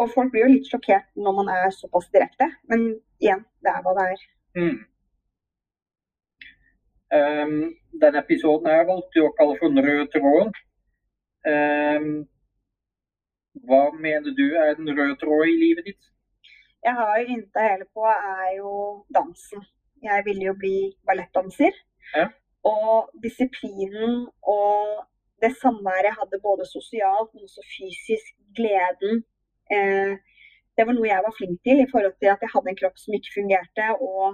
og 0.00 0.10
folk 0.14 0.32
blir 0.32 0.46
jo 0.46 0.54
litt 0.54 0.68
sjokkert 0.70 1.06
når 1.18 1.36
man 1.38 1.50
er 1.52 1.70
såpass 1.76 2.08
direkte, 2.14 2.46
men 2.70 2.86
igjen, 3.20 3.42
det 3.62 3.72
er 3.74 3.82
hva 3.84 3.94
det 3.98 4.06
er. 4.14 4.22
Mm. 4.58 4.78
Um, 7.10 7.56
denne 8.02 8.22
episoden 8.22 8.70
er 8.70 8.86
valgt 8.88 9.18
å 9.18 9.32
kalle 9.38 9.58
for 9.58 9.74
Den 9.74 9.84
røde 9.86 10.06
tråden. 10.14 10.52
Um, 11.50 12.08
hva 13.68 13.82
mener 14.06 14.30
du 14.40 14.46
er 14.62 14.74
den 14.78 14.90
røde 14.96 15.16
tråd 15.20 15.44
i 15.52 15.60
livet 15.64 15.84
ditt? 15.90 16.02
Jeg 16.86 16.94
har 16.98 17.12
jo 17.20 17.34
ynta 17.34 17.64
hele 17.68 17.86
på, 17.94 18.04
er 18.08 18.50
jo 18.56 18.72
dansen. 19.16 19.64
Jeg 20.08 20.22
ville 20.28 20.44
jo 20.48 20.54
bli 20.62 20.76
ballettdanser. 21.06 21.74
Ja. 22.16 22.26
Og 22.72 23.10
disiplinen 23.24 24.14
og 24.56 24.76
det 25.42 25.52
samværet 25.62 26.08
jeg 26.08 26.18
hadde 26.20 26.46
både 26.48 26.64
sosialt, 26.76 27.28
men 27.32 27.46
også 27.48 27.62
fysisk, 27.74 28.32
gleden 28.58 29.14
eh, 29.74 30.14
Det 30.76 30.86
var 30.86 30.94
noe 30.96 31.08
jeg 31.12 31.24
var 31.26 31.34
flink 31.38 31.56
til 31.66 31.78
i 31.82 31.90
forhold 31.92 32.16
til 32.18 32.28
at 32.32 32.42
jeg 32.44 32.52
hadde 32.54 32.70
en 32.70 32.80
kropp 32.80 32.96
som 33.00 33.16
ikke 33.16 33.34
fungerte, 33.38 33.86
og 34.08 34.26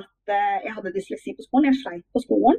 at 0.00 0.18
eh, 0.36 0.58
jeg 0.66 0.72
hadde 0.76 0.94
dysleksi 0.96 1.30
på 1.36 1.44
skolen. 1.46 1.68
Jeg 1.68 1.80
sleit 1.80 2.06
på 2.14 2.22
skolen 2.26 2.58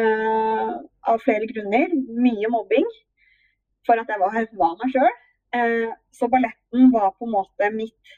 eh, 0.00 0.72
av 1.10 1.16
flere 1.26 1.48
grunner. 1.52 1.88
Mye 2.24 2.48
mobbing 2.56 2.88
for 3.86 4.00
at 4.00 4.10
jeg 4.10 4.20
var, 4.22 4.36
var 4.60 4.76
meg 4.80 4.94
sjøl. 4.94 5.14
Eh, 5.54 5.90
så 6.16 6.28
balletten 6.32 6.90
var 6.94 7.12
på 7.18 7.28
en 7.28 7.34
måte 7.34 7.70
mitt 7.74 8.14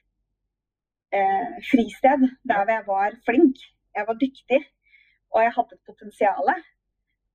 eh, 1.16 1.56
fristed, 1.70 2.26
der 2.48 2.64
hvor 2.64 2.72
jeg 2.72 2.86
var 2.86 3.16
flink. 3.28 3.62
Jeg 3.96 4.04
var 4.08 4.18
dyktig, 4.20 4.60
og 5.34 5.42
jeg 5.44 5.54
hadde 5.56 5.76
et 5.76 5.88
potensial. 5.90 6.52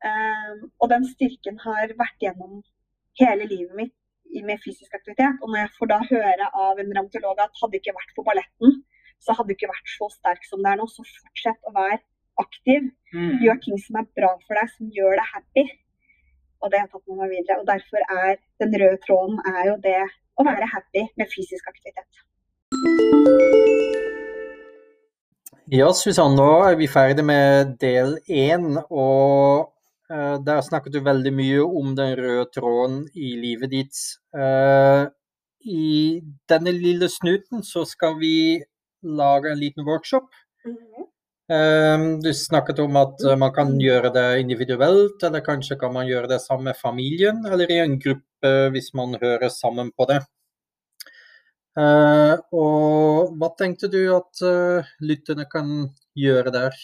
Eh, 0.09 0.53
og 0.81 0.87
den 0.93 1.07
styrken 1.13 1.59
har 1.65 1.93
vært 2.03 2.23
gjennom 2.23 2.61
hele 3.21 3.49
livet 3.49 3.75
mitt 3.77 3.97
med 4.47 4.61
fysisk 4.63 4.93
aktivitet. 4.97 5.37
Og 5.41 5.51
når 5.51 5.65
jeg 5.65 5.75
får 5.77 5.91
da 5.91 5.99
høre 6.13 6.47
av 6.65 6.79
en 6.79 6.93
revmatolog 6.97 7.43
at 7.43 7.61
hadde 7.61 7.81
ikke 7.81 7.97
vært 7.97 8.15
for 8.15 8.27
balletten, 8.27 8.79
så 9.21 9.35
hadde 9.37 9.51
du 9.51 9.57
ikke 9.57 9.69
vært 9.69 9.93
så 9.97 10.07
sterk 10.15 10.47
som 10.49 10.63
det 10.63 10.71
er 10.71 10.79
nå. 10.79 10.87
Så 10.89 11.05
fortsett 11.05 11.69
å 11.69 11.75
være 11.75 11.99
aktiv. 12.41 12.89
Mm. 13.13 13.41
Gjør 13.43 13.61
ting 13.65 13.81
som 13.85 13.99
er 14.01 14.09
bra 14.17 14.31
for 14.47 14.57
deg, 14.57 14.71
som 14.77 14.93
gjør 14.97 15.17
deg 15.19 15.33
happy. 15.35 15.65
Og 16.61 16.71
det 16.71 16.81
har 16.81 16.89
tatt 16.89 17.05
med 17.09 17.23
meg 17.23 17.33
videre. 17.35 17.59
Og 17.61 17.67
derfor 17.69 18.05
er 18.05 18.35
den 18.61 18.75
røde 18.81 18.99
tråden 19.05 19.39
er 19.53 19.63
jo 19.71 19.77
det 19.83 19.99
å 20.39 20.45
være 20.47 20.69
happy 20.73 21.05
med 21.19 21.29
fysisk 21.33 21.69
aktivitet. 21.71 22.09
Ja, 25.71 25.87
Susanne, 25.95 26.35
nå 26.35 26.49
er 26.67 26.75
vi 26.79 26.89
ferdig 26.91 27.23
med 27.23 27.77
del 27.81 28.17
én. 28.27 28.75
Og 28.89 29.71
uh, 30.11 30.35
der 30.43 30.61
snakket 30.65 30.97
du 30.97 31.01
veldig 31.05 31.33
mye 31.37 31.63
om 31.65 31.95
den 31.97 32.17
røde 32.19 32.49
tråden 32.55 33.01
i 33.15 33.33
livet 33.39 33.71
ditt. 33.73 34.03
Uh, 34.35 35.07
i 35.61 36.21
denne 36.49 36.73
lille 36.73 37.09
snuten 37.09 37.63
så 37.63 37.85
skal 37.85 38.17
vi 38.19 38.61
lage 39.01 39.51
en 39.51 39.61
liten 39.61 39.85
workshop. 39.87 40.29
Um, 41.51 42.21
du 42.23 42.29
snakket 42.31 42.77
om 42.79 42.95
at 42.95 43.23
uh, 43.27 43.33
man 43.35 43.51
kan 43.51 43.73
gjøre 43.81 44.13
det 44.15 44.27
individuelt, 44.39 45.23
eller 45.27 45.43
kanskje 45.43 45.75
kan 45.81 45.91
man 45.91 46.07
gjøre 46.07 46.29
det 46.31 46.37
sammen 46.39 46.69
med 46.69 46.77
familien, 46.79 47.41
eller 47.43 47.71
i 47.71 47.81
en 47.83 47.97
gruppe 47.99 48.51
hvis 48.71 48.93
man 48.95 49.17
hører 49.19 49.51
sammen 49.51 49.89
på 49.91 50.07
det. 50.07 50.21
Uh, 51.75 52.39
og 52.55 53.35
hva 53.35 53.49
tenkte 53.59 53.89
du 53.91 53.99
at 54.15 54.43
uh, 54.47 54.87
lytterne 55.03 55.43
kan 55.51 55.73
gjøre 56.15 56.55
der? 56.55 56.79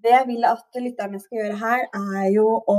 Det 0.00 0.12
jeg 0.12 0.28
vil 0.28 0.44
at 0.48 0.80
lytterne 0.80 1.22
skal 1.22 1.40
gjøre 1.40 1.58
her, 1.62 1.86
er 2.18 2.28
jo 2.34 2.46
å 2.68 2.78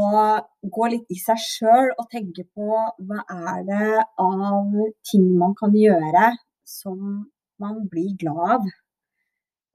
gå 0.78 0.92
litt 0.94 1.10
i 1.14 1.18
seg 1.22 1.42
sjøl 1.42 1.92
og 1.96 2.10
tenke 2.14 2.46
på 2.46 2.78
hva 2.78 3.26
er 3.26 3.66
det 3.66 4.06
av 4.22 4.78
ting 5.10 5.28
man 5.42 5.58
kan 5.58 5.74
gjøre 5.78 6.30
som 6.66 7.26
man 7.62 7.86
blir 7.90 8.14
glad 8.22 8.46
av. 8.60 8.72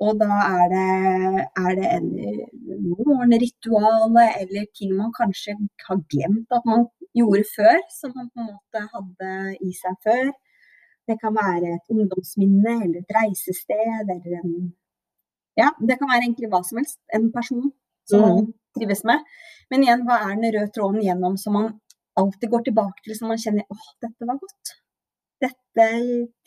Og 0.05 0.19
da 0.21 0.29
er 0.45 0.67
det, 0.73 0.89
er 1.65 1.77
det 1.79 1.87
en 1.97 2.09
morgenritual 2.91 4.19
eller 4.41 4.67
ting 4.77 4.93
man 4.97 5.15
kanskje 5.17 5.55
har 5.87 6.03
glemt 6.13 6.53
at 6.53 6.67
man 6.69 6.85
gjorde 7.17 7.45
før, 7.55 7.79
som 7.99 8.13
man 8.17 8.29
på 8.33 8.43
en 8.43 8.51
måte 8.51 8.83
hadde 8.93 9.31
i 9.65 9.73
seg 9.79 9.97
før. 10.05 10.35
Det 11.09 11.17
kan 11.23 11.33
være 11.37 11.77
et 11.79 11.95
ungdomsminne 11.95 12.75
eller 12.85 13.01
et 13.01 13.17
reisested 13.19 14.13
eller 14.17 14.37
en 14.43 14.53
ja, 15.57 15.71
det 15.89 15.97
kan 15.97 16.11
være 16.11 16.27
egentlig 16.27 16.51
hva 16.53 16.61
som 16.69 16.81
helst. 16.83 16.99
En 17.17 17.31
person 17.33 17.71
som 18.11 18.21
man 18.21 18.43
mm. 18.43 18.49
trives 18.77 19.03
med. 19.09 19.25
Men 19.73 19.87
igjen, 19.87 20.03
hva 20.05 20.19
er 20.27 20.35
den 20.35 20.53
røde 20.53 20.73
tråden 20.75 21.05
gjennom 21.07 21.39
som 21.41 21.57
man 21.57 21.71
alltid 22.21 22.53
går 22.53 22.67
tilbake 22.69 23.05
til, 23.05 23.17
som 23.17 23.33
man 23.33 23.41
kjenner 23.41 23.65
åh, 23.73 23.87
dette 24.05 24.29
var 24.29 24.41
godt. 24.43 24.75
Dette 25.45 25.87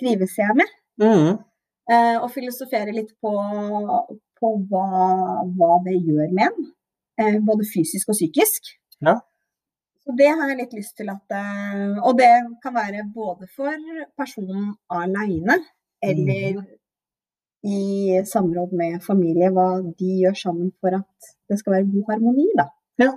trives 0.02 0.38
jeg 0.38 0.58
med. 0.62 0.78
Mm. 1.02 1.40
Eh, 1.90 2.18
og 2.20 2.30
filosofere 2.34 2.94
litt 2.94 3.16
på, 3.24 3.34
på 4.40 4.52
hva, 4.70 4.86
hva, 5.58 5.72
det 5.88 5.96
gjør 5.98 6.36
med 6.38 6.46
en. 6.50 6.70
Eh, 7.20 7.40
både 7.46 7.68
fysisk 7.68 8.12
og 8.14 8.18
psykisk. 8.18 8.74
Ja. 9.06 9.18
Så 10.06 10.16
det 10.18 10.30
har 10.30 10.52
jeg 10.52 10.60
litt 10.62 10.76
lyst 10.78 10.96
til 10.98 11.10
at 11.12 11.36
eh, 11.36 11.98
Og 12.02 12.16
det 12.18 12.32
kan 12.64 12.76
være 12.76 13.08
både 13.14 13.50
for 13.56 13.74
personen 14.18 14.74
aleine 14.90 15.60
eller 16.00 16.62
mm 16.62 16.68
i 17.64 18.22
samråd 18.26 18.74
med 18.74 19.02
familie 19.04 19.52
hva 19.52 19.68
de 19.84 20.12
gjør 20.24 20.36
sammen 20.42 20.72
for 20.80 20.96
at 20.96 21.32
det 21.50 21.60
skal 21.60 21.76
være 21.76 21.90
god 21.92 22.14
harmoni, 22.14 22.48
da. 22.58 22.70
Ja. 23.02 23.14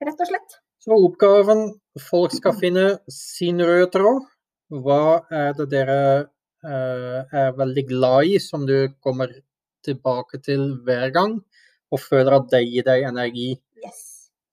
Rett 0.00 0.22
og 0.22 0.30
slett. 0.30 0.58
Så 0.80 0.96
oppgaven 0.96 1.66
folk 2.00 2.32
skal 2.32 2.56
finne 2.56 2.84
sin 3.12 3.60
røde 3.60 3.90
tråd. 3.92 4.28
Hva 4.70 5.26
er 5.34 5.56
det 5.58 5.66
dere 5.72 5.98
er 6.64 7.54
veldig 7.56 7.84
glad 7.88 8.32
i, 8.32 8.38
som 8.42 8.66
du 8.68 8.92
kommer 9.00 9.32
tilbake 9.86 10.40
til 10.44 10.76
hver 10.84 11.08
gang, 11.14 11.38
og 11.90 12.02
føler 12.02 12.36
at 12.36 12.48
det 12.52 12.64
gir 12.66 12.86
deg 12.86 13.06
energi? 13.08 13.54
Yes. 13.80 14.02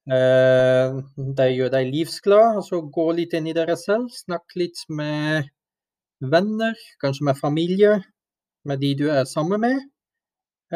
Uh, 0.07 1.03
det 1.35 1.49
gjør 1.51 1.73
deg 1.73 1.89
livsglad. 1.91 2.61
så 2.63 2.79
gå 2.81 3.07
litt 3.17 3.35
inn 3.35 3.49
i 3.51 3.55
dere 3.57 3.75
selv. 3.75 4.07
Snakk 4.15 4.55
litt 4.55 4.85
med 4.87 5.49
venner, 6.23 6.79
kanskje 7.03 7.27
med 7.27 7.41
familie 7.41 7.97
med 8.67 8.83
de 8.83 8.93
du 8.99 9.07
er 9.13 9.25
sammen 9.29 9.63
med, 9.63 9.81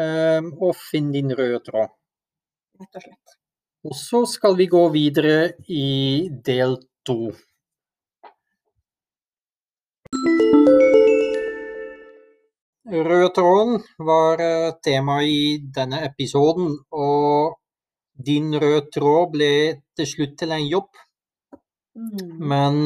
ehm, 0.00 0.52
og 0.56 0.76
finn 0.78 1.12
din 1.12 1.32
røde 1.36 1.60
tråd. 1.66 1.92
Rett 2.80 2.98
og 2.98 3.06
slett. 3.06 3.38
Og 3.82 3.96
så 3.98 4.22
skal 4.30 4.56
vi 4.56 4.68
gå 4.70 4.82
videre 4.94 5.52
i 5.68 6.28
del 6.46 6.78
to. 7.06 7.32
Røde 12.92 13.30
tråden 13.32 13.78
var 14.04 14.40
eh, 14.44 14.72
tema 14.84 15.22
i 15.24 15.56
denne 15.76 16.02
episoden, 16.04 16.74
og 16.92 17.56
din 18.26 18.52
røde 18.52 18.84
tråd 18.92 19.32
ble 19.32 19.52
til 19.96 20.08
slutt 20.10 20.36
til 20.42 20.52
en 20.52 20.66
jobb. 20.68 20.90
Mm. 21.96 22.34
Men 22.52 22.76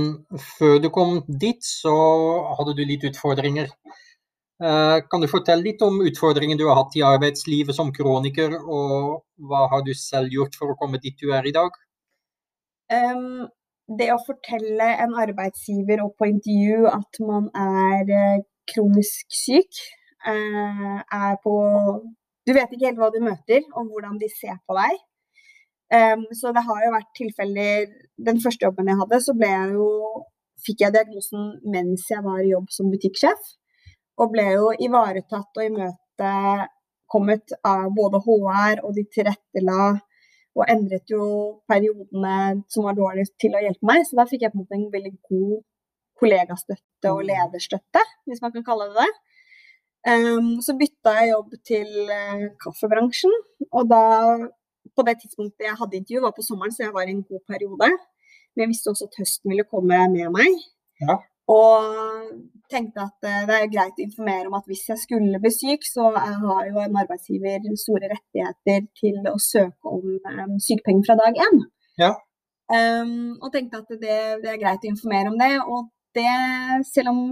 før 0.59 0.79
du 0.83 0.91
kom 0.95 1.19
dit, 1.27 1.59
så 1.63 1.97
hadde 2.59 2.77
du 2.79 2.85
litt 2.87 3.09
utfordringer. 3.11 3.73
Eh, 4.63 4.99
kan 5.11 5.21
du 5.21 5.29
fortelle 5.29 5.67
litt 5.67 5.83
om 5.83 5.99
utfordringen 6.07 6.59
du 6.59 6.69
har 6.69 6.79
hatt 6.79 6.95
i 6.97 7.05
arbeidslivet 7.07 7.75
som 7.75 7.93
kroniker, 7.93 8.55
og 8.63 9.27
hva 9.43 9.67
har 9.75 9.83
du 9.83 9.93
selv 9.99 10.33
gjort 10.33 10.55
for 10.55 10.71
å 10.71 10.79
komme 10.79 11.03
dit 11.03 11.19
du 11.19 11.35
er 11.35 11.51
i 11.51 11.55
dag? 11.57 11.75
Um, 12.95 13.49
det 13.99 14.13
å 14.15 14.23
fortelle 14.23 14.87
en 15.03 15.19
arbeidsgiver 15.19 16.01
og 16.05 16.15
på 16.19 16.31
intervju 16.31 16.87
at 16.95 17.21
man 17.27 17.51
er 17.59 18.13
eh, 18.15 18.45
kronisk 18.71 19.35
syk, 19.35 19.83
er 20.27 21.37
på 21.43 21.57
Du 22.47 22.53
vet 22.55 22.71
ikke 22.71 22.87
helt 22.87 22.99
hva 23.01 23.11
du 23.11 23.21
møter, 23.25 23.63
og 23.75 23.91
hvordan 23.91 24.19
de 24.23 24.29
ser 24.31 24.59
på 24.67 24.77
deg. 24.79 24.99
Så 26.35 26.51
det 26.55 26.63
har 26.67 26.81
jo 26.83 26.95
vært 26.95 27.13
tilfeller 27.15 27.85
Den 28.29 28.41
første 28.43 28.67
jobben 28.67 28.89
jeg 28.91 28.99
hadde, 28.99 29.21
så 29.23 29.35
ble 29.39 29.51
jeg 29.51 29.77
jo, 29.77 29.89
fikk 30.67 30.83
jeg 30.83 30.95
diagnosen 30.95 31.45
mens 31.71 32.09
jeg 32.11 32.25
var 32.27 32.41
i 32.43 32.51
jobb 32.51 32.71
som 32.75 32.91
butikksjef 32.91 33.55
og 34.23 34.33
ble 34.33 34.47
jo 34.55 34.69
ivaretatt 34.87 35.61
og 35.61 35.69
imøtekommet 35.69 37.57
av 37.69 37.89
både 37.97 38.21
HR, 38.25 38.83
og 38.85 38.95
de 38.97 39.05
tilrettela 39.13 39.81
og 40.57 40.71
endret 40.73 41.13
jo 41.13 41.25
periodene 41.69 42.63
som 42.73 42.87
var 42.89 42.97
dårligst 42.97 43.35
til 43.43 43.57
å 43.57 43.61
hjelpe 43.61 43.89
meg. 43.89 44.07
Så 44.09 44.17
da 44.17 44.25
fikk 44.29 44.47
jeg 44.47 44.55
på 44.55 44.63
en 44.63 44.65
måte 44.65 44.79
en 44.79 44.93
veldig 44.95 45.15
god 45.29 45.57
kollegastøtte 46.17 47.13
og 47.13 47.21
mm. 47.21 47.29
lederstøtte, 47.29 48.05
hvis 48.25 48.41
man 48.45 48.55
kan 48.55 48.65
kalle 48.65 48.89
det 48.89 49.05
det. 49.05 49.26
Um, 50.07 50.51
så 50.63 50.77
bytta 50.79 51.17
jeg 51.19 51.33
jobb 51.33 51.55
til 51.67 51.89
uh, 52.07 52.45
kaffebransjen, 52.63 53.33
og 53.75 53.89
da 53.91 54.03
på 54.97 55.05
det 55.07 55.17
tidspunktet 55.23 55.67
jeg 55.67 55.79
hadde 55.81 55.99
intervju, 55.99 56.21
var 56.23 56.35
på 56.37 56.45
sommeren, 56.47 56.75
så 56.75 56.85
jeg 56.85 56.95
var 56.95 57.09
i 57.09 57.15
en 57.17 57.25
god 57.27 57.43
periode. 57.51 57.89
Men 58.55 58.65
jeg 58.65 58.71
visste 58.73 58.93
også 58.93 59.09
at 59.09 59.19
høsten 59.21 59.51
ville 59.51 59.67
komme 59.67 59.99
med 60.13 60.31
meg. 60.37 60.61
Ja. 61.03 61.19
Og 61.53 62.31
tenkte 62.71 63.03
at 63.03 63.27
uh, 63.27 63.43
det 63.51 63.59
er 63.59 63.73
greit 63.75 63.99
å 63.99 64.07
informere 64.07 64.47
om 64.47 64.57
at 64.61 64.71
hvis 64.71 64.87
jeg 64.93 65.03
skulle 65.03 65.43
bli 65.43 65.53
syk, 65.55 65.85
så 65.87 66.13
har 66.15 66.71
jo 66.71 66.81
en 66.85 67.03
arbeidsgiver 67.03 67.67
store 67.83 68.13
rettigheter 68.15 68.87
til 69.03 69.21
å 69.33 69.37
søke 69.43 69.97
om 69.99 70.17
um, 70.23 70.57
sykepenger 70.63 71.11
fra 71.11 71.19
dag 71.25 71.43
én. 71.49 71.63
Ja. 71.99 72.15
Um, 72.71 73.37
og 73.43 73.53
tenkte 73.55 73.83
at 73.83 73.91
det, 73.91 74.19
det, 74.43 74.51
er 74.55 74.63
greit 74.63 74.87
å 74.87 74.91
informere 74.95 75.35
om 75.35 75.39
det. 75.43 75.53
Og 75.67 75.91
det, 76.17 76.31
selv 76.95 77.13
om 77.13 77.23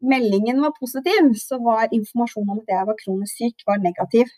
meldingen 0.00 0.60
var 0.64 0.76
positiv, 0.78 1.32
så 1.40 1.60
var 1.64 1.92
informasjonen 1.92 2.54
om 2.54 2.62
at 2.62 2.72
jeg 2.74 2.88
var 2.88 2.98
kronisk 3.02 3.42
syk, 3.42 3.64
var 3.68 3.82
negativ. 3.82 4.30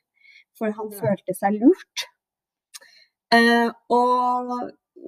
For 0.59 0.75
han 0.77 0.91
følte 0.93 1.35
seg 1.37 1.57
lurt. 1.61 2.07
Eh, 3.33 3.71
og 3.97 4.53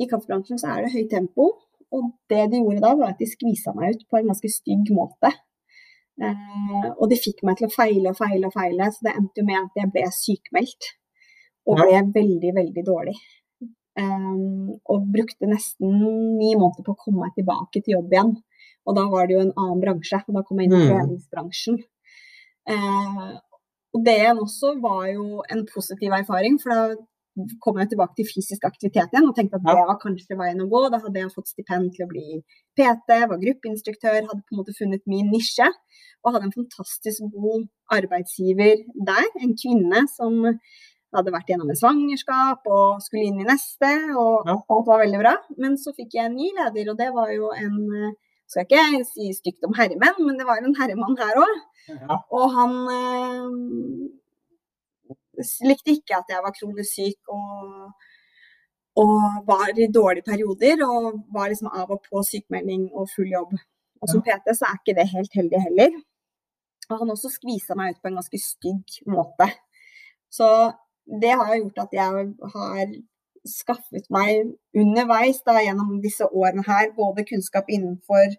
i 0.01 0.09
kaffebransjen 0.11 0.61
så 0.61 0.73
er 0.73 0.85
det 0.85 0.95
høyt 0.95 1.11
tempo. 1.13 1.51
Og 1.95 2.11
det 2.31 2.49
de 2.51 2.63
gjorde 2.63 2.83
da, 2.83 2.95
var 2.99 3.13
at 3.13 3.21
de 3.21 3.29
skvisa 3.31 3.75
meg 3.77 3.95
ut 3.95 4.07
på 4.11 4.19
en 4.19 4.31
ganske 4.33 4.51
stygg 4.51 4.91
måte. 4.97 5.31
Eh, 6.23 6.89
og 6.95 7.07
de 7.11 7.21
fikk 7.21 7.45
meg 7.47 7.59
til 7.59 7.69
å 7.69 7.75
feile 7.75 8.13
og 8.13 8.19
feile 8.19 8.49
og 8.49 8.57
feile, 8.57 8.91
så 8.95 9.07
det 9.07 9.15
endte 9.15 9.43
jo 9.43 9.49
med 9.49 9.61
at 9.61 9.81
jeg 9.83 9.93
ble 9.95 10.05
sykmeldt. 10.19 10.91
Og 11.65 11.81
ble 11.81 12.01
veldig, 12.13 12.51
veldig 12.59 12.85
dårlig. 12.85 13.15
Um, 13.95 14.75
og 14.91 15.05
brukte 15.15 15.47
nesten 15.47 15.93
ni 16.35 16.51
måneder 16.59 16.83
på 16.83 16.97
å 16.97 16.99
komme 16.99 17.23
meg 17.23 17.37
tilbake 17.39 17.79
til 17.79 17.95
jobb 17.95 18.13
igjen. 18.13 18.33
Og 18.85 18.97
da 18.99 19.07
var 19.13 19.27
det 19.29 19.37
jo 19.37 19.43
en 19.45 19.55
annen 19.57 19.83
bransje, 19.83 20.21
og 20.29 20.37
da 20.37 20.45
kom 20.45 20.61
jeg 20.61 20.69
inn 20.69 20.77
i 20.77 20.83
mm. 20.85 20.93
treningsbransjen. 20.93 21.81
Eh, 22.75 23.35
og 23.95 24.07
det 24.07 24.15
igjen 24.21 24.41
også 24.43 24.75
var 24.83 25.09
jo 25.13 25.43
en 25.53 25.67
positiv 25.71 26.15
erfaring, 26.17 26.59
for 26.63 26.75
da 26.75 27.45
kom 27.63 27.79
jeg 27.81 27.91
tilbake 27.91 28.15
til 28.19 28.29
fysisk 28.29 28.65
aktivitet 28.67 29.11
igjen 29.11 29.27
og 29.27 29.35
tenkte 29.35 29.59
at 29.59 29.65
det 29.67 29.75
var 29.75 29.99
kanskje 30.03 30.39
veien 30.39 30.63
å 30.63 30.69
gå. 30.71 30.83
Da 30.93 31.01
hadde 31.03 31.23
jeg 31.23 31.33
fått 31.35 31.51
stipend 31.51 31.91
til 31.95 32.07
å 32.07 32.11
bli 32.11 32.41
PT, 32.79 33.19
var 33.31 33.41
gruppeinstruktør, 33.43 34.21
hadde 34.21 34.43
på 34.43 34.55
en 34.55 34.61
måte 34.61 34.75
funnet 34.77 35.03
min 35.11 35.31
nisje. 35.35 35.67
Og 36.25 36.35
hadde 36.35 36.49
en 36.49 36.57
fantastisk 36.57 37.27
god 37.35 37.67
arbeidsgiver 37.93 38.85
der, 39.09 39.27
en 39.43 39.57
kvinne 39.61 40.05
som 40.15 40.39
hadde 41.15 41.35
vært 41.35 41.51
gjennom 41.53 41.71
en 41.71 41.79
svangerskap 41.79 42.65
og 42.67 43.03
skulle 43.05 43.29
inn 43.29 43.43
i 43.43 43.47
neste, 43.47 43.91
og 44.19 44.49
alt 44.51 44.89
var 44.89 45.03
veldig 45.05 45.21
bra. 45.21 45.35
Men 45.61 45.77
så 45.81 45.95
fikk 45.97 46.17
jeg 46.17 46.31
en 46.31 46.39
ny 46.39 46.49
leder, 46.57 46.91
og 46.91 46.99
det 46.99 47.11
var 47.15 47.31
jo 47.35 47.51
en 47.55 47.77
skal 48.55 48.67
ikke 48.69 49.05
si 49.09 49.31
stygt 49.35 49.67
om 49.67 49.75
herremenn, 49.77 50.21
men 50.27 50.39
det 50.39 50.47
var 50.49 50.63
en 50.63 50.77
herremann 50.79 51.19
her 51.19 51.41
òg. 51.43 51.55
Ja. 51.91 52.19
Og 52.39 52.45
han 52.55 52.77
eh, 52.95 53.49
likte 55.69 55.95
ikke 55.97 56.19
at 56.21 56.31
jeg 56.33 56.45
var 56.45 56.55
kronisk 56.57 56.91
syk 56.95 57.35
og, 57.35 57.91
og, 59.03 59.17
var 59.49 59.75
i 59.75 59.91
dårlige 59.99 60.29
perioder. 60.31 60.85
Og 60.87 61.25
var 61.35 61.51
liksom 61.53 61.73
av 61.73 61.91
og 61.91 62.03
på 62.09 62.23
sykemelding 62.31 62.89
og 62.93 63.11
full 63.15 63.31
jobb. 63.33 63.57
Og 64.01 64.11
som 64.11 64.23
PT 64.25 64.53
så 64.57 64.69
er 64.69 64.79
ikke 64.79 64.97
det 64.99 65.13
helt 65.13 65.39
heldig 65.41 65.61
heller. 65.67 65.99
Og 66.91 66.99
han 67.01 67.13
også 67.15 67.33
skvisa 67.33 67.77
meg 67.79 67.95
ut 67.95 68.03
på 68.03 68.11
en 68.11 68.19
ganske 68.21 68.41
stygg 68.41 68.99
måte. 69.09 69.49
Så 70.33 70.49
det 71.23 71.33
har 71.37 71.57
gjort 71.57 71.85
at 71.87 71.93
jeg 71.97 72.27
har 72.55 72.97
skaffet 73.47 74.07
meg 74.11 74.55
underveis 74.75 75.43
da, 75.47 75.59
gjennom 75.61 76.01
disse 76.03 76.25
årene 76.33 76.65
her 76.67 76.93
både 76.97 77.25
kunnskap 77.29 77.69
innenfor 77.69 78.35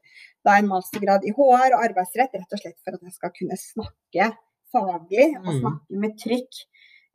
da 0.46 0.58
en 0.60 0.68
mastergrad 0.70 1.26
i 1.26 1.32
HR 1.34 1.74
og 1.78 1.84
arbeidsrett, 1.86 2.34
rett 2.34 2.54
og 2.54 2.60
slett 2.62 2.78
for 2.84 2.94
at 2.98 3.02
jeg 3.06 3.14
skal 3.14 3.32
kunne 3.38 3.58
snakke 3.58 4.32
faglig 4.74 5.28
og 5.40 5.46
Mm. 5.54 5.60
snakke 5.62 6.00
med 6.02 6.18
trykk 6.20 6.64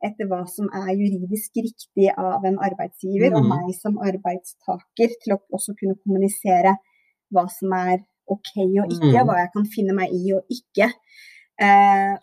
etter 0.03 0.25
hva 0.27 0.47
som 0.49 0.65
er 0.73 0.95
juridisk 0.97 1.51
riktig 1.61 2.09
av 2.17 2.43
en 2.45 2.57
arbeidsgiver, 2.57 3.35
og 3.35 3.43
Mm. 3.43 3.49
meg 3.49 3.75
som 3.75 3.97
arbeidstaker 3.99 5.09
til 5.23 5.33
å 5.35 5.41
også 5.53 5.75
kunne 5.77 5.95
kommunisere 6.03 6.75
hva 7.31 7.47
som 7.49 7.71
er 7.73 7.99
OK 8.27 8.51
og 8.81 8.89
ikke, 8.89 9.19
Mm. 9.19 9.27
hva 9.27 9.35
jeg 9.43 9.51
kan 9.53 9.65
finne 9.65 9.93
meg 9.93 10.09
i 10.11 10.33
og 10.33 10.43
ikke. 10.49 10.91
Eh, 11.61 12.13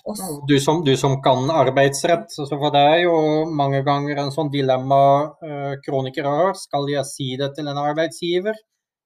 Du 0.48 0.58
som, 0.60 0.80
du 0.84 0.96
som 0.96 1.20
kan 1.22 1.50
arbeidsrett, 1.50 2.26
så 2.32 2.46
for 2.48 2.72
det 2.74 2.80
er 2.94 3.00
jo 3.04 3.18
mange 3.60 3.82
ganger 3.86 4.18
en 4.18 4.32
sånn 4.34 4.50
dilemma 4.50 5.00
eh, 5.46 5.74
kronikere 5.84 6.32
har. 6.40 6.54
Skal 6.58 6.88
jeg 6.90 7.04
si 7.06 7.28
det 7.38 7.52
til 7.56 7.68
en 7.70 7.78
arbeidsgiver 7.78 8.56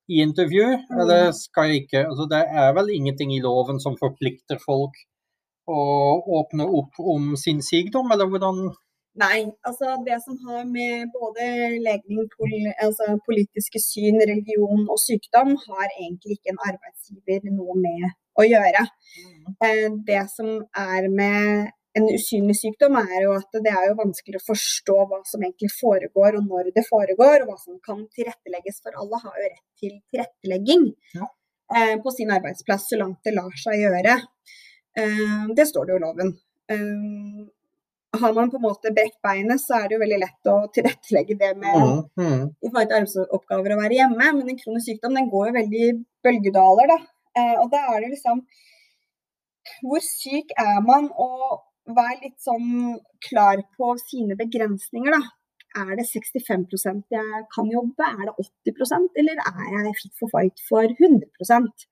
i 0.08 0.22
intervju, 0.22 0.66
Mm. 0.90 1.00
eller 1.00 1.32
skal 1.32 1.68
jeg 1.68 1.82
ikke? 1.84 2.06
Altså, 2.08 2.28
det 2.32 2.42
er 2.64 2.72
vel 2.78 2.88
ingenting 2.90 3.32
i 3.34 3.40
loven 3.40 3.78
som 3.80 3.96
forplikter 4.00 4.58
folk 4.64 4.96
å 5.68 5.78
åpne 6.40 6.64
opp 6.80 6.98
om 6.98 7.36
sin 7.36 7.60
sykdom, 7.62 8.10
eller 8.12 8.26
hvordan? 8.26 8.72
Nei, 9.14 9.44
altså 9.68 9.92
det 10.06 10.16
som 10.24 10.38
har 10.48 10.64
med 10.64 11.12
både 11.12 11.44
legning, 11.84 12.24
pol 12.32 12.48
altså 12.80 13.18
politiske 13.28 13.78
syn, 13.78 14.16
religion 14.30 14.88
og 14.88 14.98
sykdom, 14.98 15.52
har 15.68 15.88
egentlig 16.00 16.38
ikke 16.38 16.54
en 16.54 16.62
arbeidsgiver 16.70 17.44
noe 17.52 17.76
med 17.76 18.08
å 18.38 18.42
gjøre. 18.46 18.86
Eh, 19.64 19.88
Det 20.06 20.22
som 20.30 20.46
er 20.76 21.08
med 21.08 21.70
en 21.94 22.06
usynlig 22.08 22.54
sykdom, 22.56 22.96
er 22.96 23.22
jo 23.26 23.32
at 23.36 23.50
det 23.52 23.68
er 23.72 23.88
jo 23.90 23.96
vanskelig 23.98 24.38
å 24.40 24.46
forstå 24.46 24.94
hva 25.10 25.18
som 25.28 25.42
egentlig 25.42 25.68
foregår, 25.76 26.38
og 26.38 26.46
når 26.48 26.70
det 26.74 26.86
foregår, 26.88 27.42
og 27.42 27.48
hva 27.50 27.58
som 27.60 27.78
kan 27.84 28.06
tilrettelegges. 28.16 28.80
For 28.82 28.92
alle 28.96 29.18
har 29.20 29.34
jo 29.36 29.48
rett 29.50 29.66
til 29.80 29.98
tilrettelegging 30.12 30.86
Ja. 31.14 31.26
eh, 31.74 31.96
på 31.98 32.10
sin 32.12 32.30
arbeidsplass, 32.30 32.88
så 32.88 32.98
langt 32.98 33.18
det 33.24 33.34
lar 33.34 33.50
seg 33.56 33.74
gjøre. 33.84 34.16
Eh, 34.96 35.46
Det 35.54 35.66
står 35.68 35.86
det 35.86 35.92
jo 35.92 36.00
i 36.00 36.06
loven. 36.06 36.32
Har 38.14 38.32
man 38.34 38.50
på 38.50 38.56
en 38.58 38.62
måte 38.66 38.90
brekt 38.94 39.16
beinet, 39.24 39.60
så 39.60 39.78
er 39.78 39.88
det 39.88 39.96
jo 39.96 40.02
veldig 40.02 40.18
lett 40.20 40.48
å 40.52 40.56
tilrettelegge 40.74 41.36
det 41.38 41.56
med 41.56 41.74
Mm, 41.74 42.02
mm, 42.18 42.42
i 42.62 42.68
forhold 42.68 42.88
til 42.88 42.98
arbeidsoppgaver 42.98 43.72
å 43.72 43.78
være 43.80 43.96
hjemme, 43.96 44.26
men 44.36 44.48
en 44.52 44.58
kronisk 44.60 44.86
sykdom 44.90 45.14
den 45.16 45.30
går 45.32 45.46
jo 45.48 45.54
veldig 45.56 45.80
i 45.86 45.92
bølgedaler. 46.24 46.88
Da. 46.92 46.98
Eh, 47.38 47.56
og 47.62 47.70
da 47.72 47.82
er 47.92 48.02
det 48.04 48.12
liksom 48.12 48.42
Hvor 49.86 50.02
syk 50.02 50.50
er 50.58 50.80
man, 50.84 51.06
og 51.14 51.62
vær 51.96 52.18
litt 52.22 52.38
sånn 52.42 52.98
klar 53.26 53.62
på 53.78 53.94
sine 54.02 54.36
begrensninger, 54.38 55.14
da. 55.14 55.22
Er 55.82 55.94
det 55.96 56.04
65% 56.04 57.14
jeg 57.14 57.44
kan 57.54 57.70
jobbe, 57.72 58.04
er 58.04 58.28
det 58.28 58.48
80% 58.68 59.22
eller 59.22 59.38
er 59.40 59.70
jeg 59.78 59.94
fit 60.02 60.18
for 60.20 60.32
fight 60.34 60.60
for 60.68 60.84
100% 60.84 61.86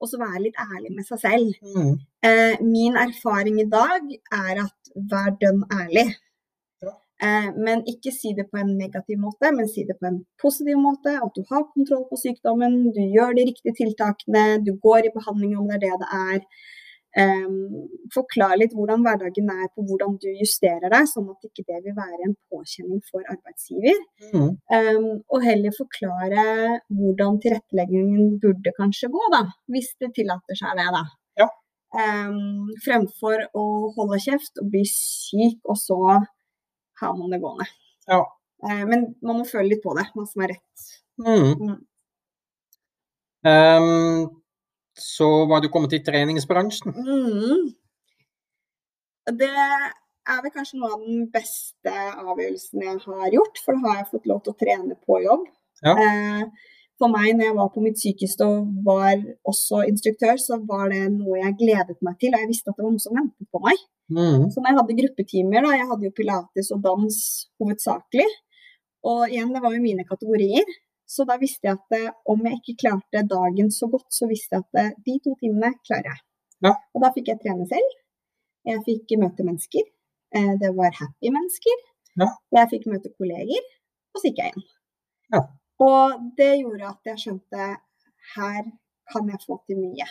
Og 0.00 0.08
så 0.08 0.20
være 0.20 0.44
litt 0.46 0.56
ærlig 0.60 0.94
med 0.94 1.04
seg 1.08 1.20
selv. 1.20 1.58
mm. 1.64 1.92
Eh, 2.28 2.62
min 2.64 2.96
erfaring 3.00 3.60
i 3.60 3.68
dag 3.68 4.08
er 4.32 4.62
at 4.64 4.90
vær 5.12 5.36
dønn 5.40 5.62
ærlig. 5.72 6.08
Eh, 7.16 7.48
men 7.56 7.80
ikke 7.88 8.12
si 8.12 8.34
det 8.36 8.44
på 8.50 8.60
en 8.60 8.74
negativ 8.76 9.16
måte, 9.22 9.48
men 9.56 9.68
si 9.72 9.86
det 9.88 9.96
på 10.00 10.08
en 10.10 10.18
positiv 10.42 10.76
måte. 10.80 11.14
At 11.16 11.32
du 11.36 11.44
har 11.50 11.68
kontroll 11.72 12.04
på 12.10 12.18
sykdommen, 12.20 12.90
du 12.96 13.02
gjør 13.16 13.36
de 13.38 13.46
riktige 13.50 13.76
tiltakene, 13.78 14.58
du 14.66 14.74
går 14.82 15.08
i 15.08 15.14
behandling 15.14 15.56
om 15.56 15.70
det 15.70 15.78
er 15.78 15.84
det 15.86 16.00
det 16.02 16.10
er. 16.18 16.42
Eh, 17.16 17.52
forklar 18.12 18.58
litt 18.60 18.74
hvordan 18.76 19.00
hverdagen 19.06 19.48
er 19.48 19.70
på 19.72 19.86
hvordan 19.88 20.18
du 20.20 20.28
justerer 20.36 20.92
deg, 20.92 21.08
sånn 21.08 21.30
at 21.32 21.48
ikke 21.48 21.64
det 21.64 21.78
vil 21.86 21.96
være 21.96 22.26
en 22.28 22.36
påkjenning 22.52 23.00
for 23.08 23.24
arbeidsgiver. 23.24 24.02
mm. 24.34 24.50
Um, 24.76 25.06
og 25.32 25.46
heller 25.46 25.72
forklare 25.72 26.44
hvordan 26.92 27.40
tilretteleggingen 27.40 28.36
burde 28.42 28.74
kanskje 28.76 29.08
gå, 29.14 29.22
da, 29.32 29.46
hvis 29.72 29.94
det 30.02 30.12
tillater 30.18 30.60
seg 30.60 30.76
det. 30.76 30.90
da. 30.98 31.04
Ja. 31.40 31.48
Um, 31.96 32.68
fremfor 32.84 33.48
å 33.56 33.64
holde 33.96 34.20
kjeft 34.20 34.60
og 34.60 34.68
bli 34.74 34.84
syk, 34.84 35.62
og 35.64 35.80
så 35.80 36.00
har 37.00 37.14
man 37.18 37.34
det 37.34 37.42
gående. 37.42 37.68
Ja. 38.10 38.22
Uh, 38.64 38.84
men 38.88 39.10
man 39.22 39.40
må 39.40 39.46
føle 39.48 39.68
litt 39.70 39.84
på 39.84 39.94
det, 39.98 40.08
hva 40.14 40.24
som 40.28 40.44
er 40.46 40.54
rett. 40.54 40.88
Mm. 41.20 41.52
Mm. 41.60 41.78
Um, 43.46 44.42
så 44.96 45.28
var 45.50 45.60
du 45.60 45.68
kommet 45.72 45.92
til 45.92 46.04
treningsbransjen. 46.04 46.96
Mm. 46.96 47.74
Det 49.36 49.52
er 50.26 50.40
vel 50.42 50.54
kanskje 50.54 50.78
noe 50.80 50.94
av 50.94 51.02
den 51.02 51.26
beste 51.32 51.92
avgjørelsen 51.92 52.84
jeg 52.84 53.02
har 53.04 53.34
gjort, 53.34 53.60
for 53.64 53.76
da 53.76 53.92
har 53.92 54.00
jeg 54.00 54.10
fått 54.14 54.30
lov 54.30 54.40
til 54.42 54.54
å 54.54 54.60
trene 54.62 54.96
på 55.06 55.20
jobb. 55.24 55.44
Ja. 55.84 55.94
Eh, 55.94 56.72
For 56.96 57.12
meg 57.12 57.34
når 57.36 57.44
jeg 57.44 57.54
var 57.58 57.66
på 57.74 57.82
mitt 57.84 57.98
sykeste 58.00 58.46
og 58.48 58.68
var 58.86 59.18
også 59.44 59.82
instruktør, 59.84 60.38
så 60.40 60.56
var 60.64 60.88
det 60.88 61.02
noe 61.12 61.42
jeg 61.42 61.58
gledet 61.58 61.98
meg 62.00 62.16
til, 62.22 62.32
og 62.32 62.40
jeg 62.40 62.48
visste 62.48 62.72
at 62.72 62.78
det 62.78 62.86
var 62.86 62.94
noe 62.94 63.04
som 63.04 63.18
ventet 63.18 63.50
på 63.52 63.60
meg. 63.66 63.82
Mm. 64.12 64.48
Så 64.52 64.60
når 64.62 64.70
jeg 64.70 64.78
hadde 64.80 64.98
gruppetimer, 65.00 65.64
da, 65.66 65.72
jeg 65.74 65.88
hadde 65.90 66.06
jo 66.06 66.14
pilates 66.14 66.72
og 66.74 66.82
dans 66.84 67.16
hovedsakelig, 67.60 68.26
og 69.06 69.24
igjen, 69.30 69.52
det 69.54 69.62
var 69.62 69.74
jo 69.74 69.82
mine 69.82 70.06
kategorier, 70.06 70.66
så 71.06 71.26
da 71.26 71.36
visste 71.38 71.68
jeg 71.68 71.78
at 71.78 71.96
eh, 71.98 72.14
om 72.26 72.40
jeg 72.46 72.58
ikke 72.58 72.80
klarte 72.82 73.22
dagen 73.30 73.68
så 73.70 73.86
godt, 73.90 74.08
så 74.14 74.26
visste 74.30 74.58
jeg 74.58 74.64
at 74.66 74.80
eh, 74.82 74.94
de 75.06 75.18
to 75.22 75.34
timene 75.42 75.70
klarer 75.86 76.10
jeg. 76.10 76.22
Ja. 76.66 76.72
Og 76.94 77.04
da 77.04 77.12
fikk 77.14 77.30
jeg 77.30 77.42
trene 77.42 77.66
selv. 77.70 77.92
Jeg 78.66 78.82
fikk 78.88 79.14
møte 79.22 79.46
mennesker. 79.46 79.86
Eh, 80.34 80.52
Det 80.62 80.72
var 80.74 80.96
happy 80.98 81.30
mennesker. 81.30 81.84
Ja. 82.18 82.30
Jeg 82.58 82.72
fikk 82.72 82.88
møte 82.90 83.12
kolleger, 83.14 83.70
og 84.14 84.22
så 84.22 84.30
gikk 84.30 84.42
jeg 84.42 84.54
igjen. 84.54 84.66
Ja. 85.36 85.44
Og 85.86 86.26
det 86.38 86.52
gjorde 86.62 86.90
at 86.90 87.10
jeg 87.12 87.22
skjønte 87.22 87.66
her 88.34 88.62
kan 89.12 89.28
jeg 89.30 89.42
få 89.44 89.60
til 89.68 89.78
mye. 89.84 90.06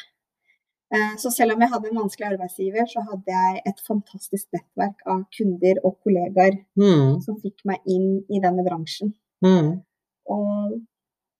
Eh, 0.93 1.15
Så 1.17 1.29
selv 1.33 1.53
om 1.55 1.61
jeg 1.61 1.69
hadde 1.69 1.89
en 1.89 1.97
vanskelig 2.03 2.27
arbeidsgiver, 2.33 2.85
så 2.85 3.01
hadde 3.09 3.25
jeg 3.27 3.61
et 3.65 3.79
fantastisk 3.87 4.47
nettverk 4.53 5.01
av 5.07 5.23
kunder 5.37 5.79
og 5.83 5.97
kollegaer 6.03 6.59
Mm. 6.77 7.21
som 7.21 7.39
fikk 7.41 7.65
meg 7.65 7.79
inn 7.87 8.23
i 8.29 8.39
denne 8.39 8.63
bransjen. 8.67 9.13
Mm. 9.41 9.81
Og 10.29 10.81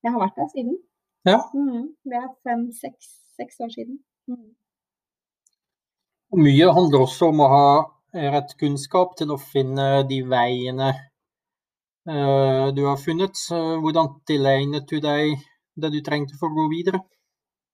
jeg 0.03 0.11
har 0.11 0.19
vært 0.19 0.35
der 0.35 0.49
siden. 0.55 0.77
Ja. 1.25 1.39
Mm. 1.53 1.93
Det 2.05 2.13
er 2.13 2.29
fem-seks 2.43 3.07
seks 3.37 3.59
år 3.59 3.69
siden. 3.69 3.99
Og 6.31 6.39
mye 6.39 6.73
handler 6.73 6.99
også 7.05 7.29
om 7.29 7.39
å 7.39 7.47
ha 7.49 7.67
rett 8.31 8.53
kunnskap 8.59 9.15
til 9.17 9.27
å 9.33 9.37
finne 9.39 10.07
de 10.07 10.21
veiene 10.23 10.89
eh, 12.07 12.71
du 12.75 12.85
har 12.85 12.97
funnet. 12.97 13.35
Hvordan 13.49 14.21
tilegnet 14.27 14.87
du 14.89 14.99
deg 15.03 15.35
det 15.75 15.91
du 15.91 16.01
trengte 16.01 16.37
for 16.39 16.47
å 16.49 16.55
gå 16.55 16.69
videre? 16.71 17.01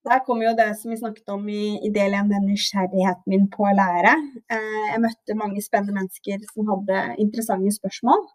Der 0.07 0.23
kommer 0.25 0.47
jo 0.47 0.55
det 0.57 0.71
som 0.79 0.89
vi 0.91 0.97
snakket 0.97 1.29
om 1.29 1.43
i, 1.49 1.77
i 1.85 1.89
del 1.93 2.15
én, 2.17 2.29
den 2.31 2.47
nysgjerrigheten 2.49 3.29
min 3.29 3.43
på 3.53 3.67
å 3.69 3.73
lære. 3.77 4.15
Eh, 4.49 4.79
jeg 4.89 5.01
møtte 5.03 5.37
mange 5.37 5.61
spennende 5.61 5.93
mennesker 5.99 6.41
som 6.49 6.71
hadde 6.71 7.03
interessante 7.21 7.73
spørsmål. 7.75 8.25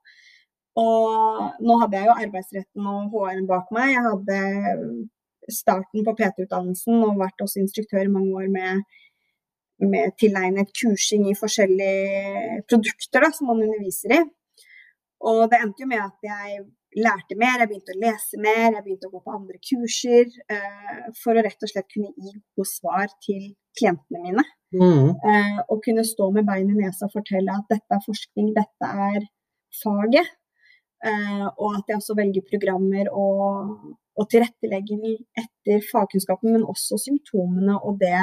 Og 0.78 1.64
nå 1.66 1.78
hadde 1.80 1.98
jeg 1.98 2.06
jo 2.06 2.16
arbeidsretten 2.26 2.86
og 2.92 3.10
HR-en 3.16 3.48
bak 3.50 3.74
meg. 3.74 3.96
Jeg 3.96 4.04
hadde 4.06 4.38
starten 5.58 6.06
på 6.06 6.14
PT-utdannelsen 6.20 7.02
og 7.06 7.18
vært 7.22 7.42
også 7.42 7.62
instruktør 7.64 8.04
i 8.04 8.14
mange 8.14 8.38
år 8.44 8.48
med, 8.52 8.86
med 9.82 10.14
tilegnet 10.22 10.70
kursing 10.78 11.26
i 11.30 11.36
forskjellige 11.38 12.62
produkter 12.70 13.26
da, 13.26 13.32
som 13.34 13.50
man 13.50 13.66
underviser 13.66 14.20
i. 14.20 14.22
Og 15.26 15.46
det 15.50 15.62
endte 15.64 15.82
jo 15.82 15.90
med 15.90 16.04
at 16.04 16.30
jeg 16.30 16.60
lærte 16.96 17.36
mer, 17.38 17.60
jeg 17.60 17.70
begynte 17.70 17.94
å 17.94 18.00
lese 18.00 18.40
mer, 18.40 18.70
jeg 18.70 18.84
begynte 18.84 19.08
å 19.08 19.12
gå 19.12 19.20
på 19.24 19.34
andre 19.36 19.60
kurser 19.60 20.30
uh, 20.52 21.10
for 21.20 21.36
å 21.36 21.44
rett 21.44 21.66
og 21.66 21.72
slett 21.72 21.88
kunne 21.92 22.12
gi 22.14 22.32
gode 22.56 22.70
svar 22.70 23.12
til 23.24 23.52
klientene 23.76 24.22
mine. 24.24 24.46
Mm. 24.76 25.12
Uh, 25.22 25.60
og 25.70 25.82
kunne 25.84 26.04
stå 26.06 26.30
med 26.34 26.48
bein 26.48 26.72
i 26.72 26.78
nesa 26.80 27.06
og 27.06 27.14
fortelle 27.14 27.54
at 27.54 27.68
dette 27.72 27.96
er 27.98 28.02
forskning, 28.06 28.50
dette 28.56 28.90
er 29.10 29.28
faget. 29.82 30.32
Uh, 31.04 31.46
og 31.60 31.76
at 31.76 31.92
jeg 31.92 32.00
også 32.00 32.16
velger 32.18 32.46
programmer 32.48 33.12
og, 33.12 33.76
og 34.16 34.28
tilrettelegger 34.32 35.04
etter 35.38 35.84
fagkunnskapen, 35.90 36.56
men 36.56 36.64
også 36.66 36.98
symptomene 37.04 37.76
og 37.76 38.00
det 38.00 38.22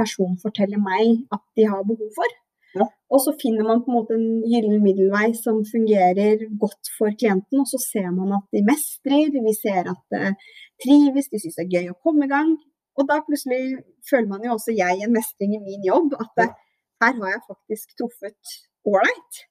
personen 0.00 0.40
forteller 0.40 0.80
meg 0.80 1.26
at 1.34 1.44
de 1.58 1.68
har 1.68 1.84
behov 1.84 2.08
for. 2.16 2.38
Ja. 2.78 2.86
Og 3.10 3.18
så 3.24 3.34
finner 3.40 3.66
man 3.66 3.82
på 3.82 3.90
en 3.90 3.96
måte 3.98 4.14
en 4.14 4.42
gyllen 4.46 4.82
middelvei 4.84 5.32
som 5.34 5.58
fungerer 5.66 6.44
godt 6.62 6.90
for 6.96 7.10
klienten, 7.20 7.62
og 7.62 7.68
så 7.70 7.80
ser 7.82 8.10
man 8.14 8.36
at 8.38 8.46
de 8.54 8.62
mestrer, 8.66 9.32
vi 9.34 9.54
ser 9.58 9.90
at 9.90 10.02
det 10.14 10.34
trives, 10.84 11.30
de 11.32 11.40
syns 11.42 11.58
det 11.58 11.66
er 11.66 11.74
gøy 11.76 11.90
å 11.90 11.98
komme 12.04 12.28
i 12.28 12.32
gang. 12.32 12.52
Og 12.98 13.08
da 13.08 13.20
plutselig 13.26 13.80
føler 14.10 14.28
man 14.30 14.44
jo 14.46 14.54
også 14.56 14.74
jeg 14.76 15.02
en 15.02 15.14
mestring 15.16 15.56
i 15.56 15.62
min 15.64 15.86
jobb, 15.86 16.14
at 16.22 16.30
det, 16.38 16.48
her 17.02 17.16
har 17.18 17.34
jeg 17.34 17.46
faktisk 17.48 17.96
truffet 17.98 18.54
ålreit. 18.86 19.42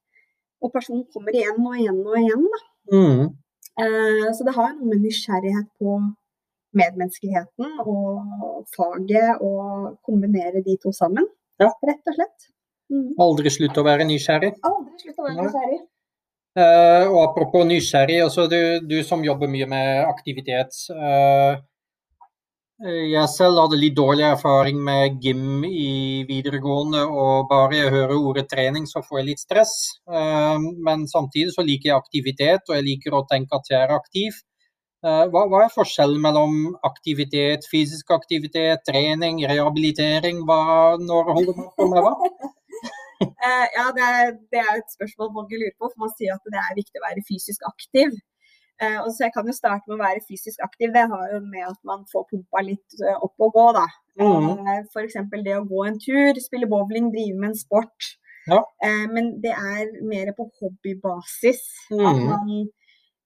Og 0.63 0.71
personen 0.75 1.05
kommer 1.13 1.35
igjen 1.35 1.59
og 1.65 1.75
igjen 1.79 2.01
og 2.05 2.17
igjen. 2.19 2.47
Da. 2.53 2.61
Mm. 2.93 3.23
Eh, 3.83 4.27
så 4.35 4.45
det 4.47 4.55
har 4.57 4.73
noe 4.75 4.89
med 4.91 5.03
nysgjerrighet 5.05 5.69
på 5.79 5.99
medmenneskeligheten 6.79 7.79
og 7.81 8.67
faget 8.75 9.41
og 9.41 9.97
kombinere 10.05 10.61
de 10.65 10.77
to 10.83 10.91
sammen, 10.93 11.25
Ja. 11.59 11.71
rett 11.89 12.11
og 12.11 12.15
slett. 12.17 12.49
Mm. 12.89 13.13
Aldri 13.21 13.53
slutt 13.53 13.77
å 13.77 13.85
være 13.85 14.07
nysgjerrig. 14.09 14.53
Aldri 14.65 15.03
slutt 15.05 15.17
å 15.21 15.27
være 15.29 15.39
nysgjerrig. 15.43 15.79
Uh, 16.57 17.05
og 17.13 17.19
apropos 17.27 17.65
nysgjerrig, 17.69 18.21
altså 18.25 18.47
du, 18.49 18.59
du 18.89 18.99
som 19.05 19.21
jobber 19.23 19.51
mye 19.51 19.67
med 19.69 20.05
aktivitet. 20.09 20.73
Uh, 20.89 21.59
Jeg 22.79 23.27
selv 23.27 23.59
hadde 23.59 23.75
litt 23.75 23.95
dårlig 23.97 24.23
erfaring 24.23 24.77
med 24.79 25.17
gym 25.19 25.65
i 25.67 26.23
videregående, 26.29 27.01
og 27.11 27.49
bare 27.49 27.75
jeg 27.75 27.91
hører 27.91 28.13
ordet 28.15 28.45
trening, 28.47 28.85
så 28.87 29.01
får 29.03 29.19
jeg 29.19 29.27
litt 29.27 29.41
stress. 29.41 29.73
Men 30.87 31.03
samtidig 31.11 31.51
så 31.57 31.65
liker 31.67 31.89
jeg 31.89 31.97
aktivitet, 31.97 32.63
og 32.69 32.77
jeg 32.77 32.85
liker 32.85 33.17
å 33.17 33.25
tenke 33.27 33.59
at 33.59 33.67
jeg 33.67 33.81
er 33.81 33.91
aktiv. 33.91 34.37
Hva, 35.03 35.43
hva 35.51 35.65
er 35.65 35.73
forskjellen 35.75 36.23
mellom 36.23 36.55
aktivitet, 36.87 37.67
fysisk 37.67 38.15
aktivitet, 38.15 38.79
trening, 38.87 39.43
rehabilitering? 39.51 40.39
Hva, 40.47 40.95
når 41.03 41.33
holder 41.33 41.59
man 41.59 41.69
på 41.75 41.89
med 41.91 42.07
hva? 42.07 42.15
ja, 43.77 43.85
det 43.97 44.05
er, 44.05 44.33
det 44.51 44.59
er, 44.63 44.73
et 44.79 44.95
spørsmål 44.95 45.33
mange 45.35 45.59
lurer 45.59 45.75
på. 45.77 45.89
for 45.91 46.05
Man 46.05 46.13
sier 46.15 46.35
at 46.35 46.53
det 46.53 46.61
er 46.61 46.77
viktig 46.77 47.01
å 47.01 47.07
være 47.07 47.25
fysisk 47.27 47.65
aktiv. 47.71 48.15
Uh, 48.79 48.99
og 49.03 49.09
så 49.11 49.25
Jeg 49.25 49.33
kan 49.35 49.47
jo 49.49 49.55
starte 49.55 49.89
med 49.89 49.97
å 49.97 50.03
være 50.05 50.23
fysisk 50.23 50.61
aktiv. 50.63 50.93
Det 50.95 51.05
har 51.11 51.25
jo 51.33 51.41
med 51.43 51.65
at 51.67 51.79
man 51.89 52.05
får 52.11 52.29
pumpa 52.31 52.63
litt 52.63 53.01
uh, 53.03 53.17
opp 53.27 53.45
og 53.47 53.51
gå. 53.57 53.65
da. 53.75 53.87
Mm. 54.19 54.69
F.eks. 54.87 55.19
det 55.47 55.57
å 55.57 55.67
gå 55.67 55.83
en 55.87 55.99
tur, 55.99 56.39
spille 56.43 56.69
bowling, 56.71 57.11
drive 57.15 57.35
med 57.35 57.53
en 57.53 57.59
sport. 57.59 58.15
Ja. 58.49 58.63
men 59.13 59.35
det 59.43 59.51
er 59.51 59.89
mer 60.09 60.31
på 60.33 60.47
hobbybasis. 60.57 61.59
Mm. 61.91 62.05
At 62.07 62.21
man, 62.31 62.53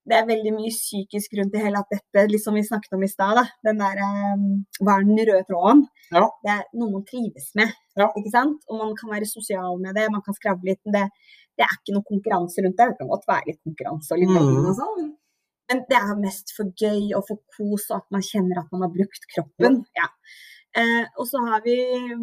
det 0.09 0.17
er 0.17 0.27
veldig 0.27 0.51
mye 0.57 0.71
psykisk 0.73 1.37
rundt 1.39 1.53
til 1.55 1.63
hele 1.63 1.79
at 1.79 1.93
dette, 1.93 2.25
liksom 2.31 2.57
vi 2.59 2.65
snakket 2.67 2.95
om 2.97 3.05
i 3.05 3.11
stad, 3.11 3.39
den 3.63 3.79
der 3.79 4.01
um, 4.03 4.47
Hva 4.81 4.97
er 4.97 5.07
den 5.07 5.21
røde 5.21 5.45
tråden? 5.47 5.85
Ja. 6.11 6.25
Det 6.43 6.51
er 6.57 6.63
noe 6.79 6.97
man 6.97 7.05
trives 7.07 7.53
med. 7.59 7.71
Ja. 7.95 8.09
ikke 8.11 8.33
sant? 8.33 8.65
Og 8.67 8.81
man 8.81 8.93
kan 8.99 9.13
være 9.13 9.29
sosial 9.29 9.79
med 9.79 9.95
det, 9.95 10.09
man 10.11 10.23
kan 10.25 10.35
skravle 10.35 10.73
litt. 10.73 10.81
Det, 10.95 11.05
det 11.55 11.65
er 11.65 11.75
ikke 11.79 11.95
noe 11.95 12.07
konkurranse 12.09 12.65
rundt 12.65 12.79
det. 12.79 12.89
Det 12.91 12.99
kan 12.99 13.11
godt 13.13 13.29
være 13.31 13.51
litt 13.51 13.61
konkurranse 13.63 14.15
og 14.15 14.23
litt 14.23 14.33
mm. 14.33 14.63
og 14.63 14.79
sånn, 14.81 15.11
men 15.71 15.83
det 15.89 15.99
er 15.99 16.17
mest 16.19 16.51
for 16.57 16.69
gøy 16.77 17.13
og 17.17 17.23
for 17.29 17.39
kos, 17.55 17.87
og 17.91 18.01
at 18.01 18.09
man 18.13 18.25
kjenner 18.25 18.59
at 18.59 18.73
man 18.75 18.83
har 18.85 18.91
brukt 18.93 19.29
kroppen. 19.31 19.79
Ja. 19.97 20.09
Eh, 20.73 21.05
og 21.21 21.27
så 21.29 21.41
har 21.47 21.63
vi 21.65 21.77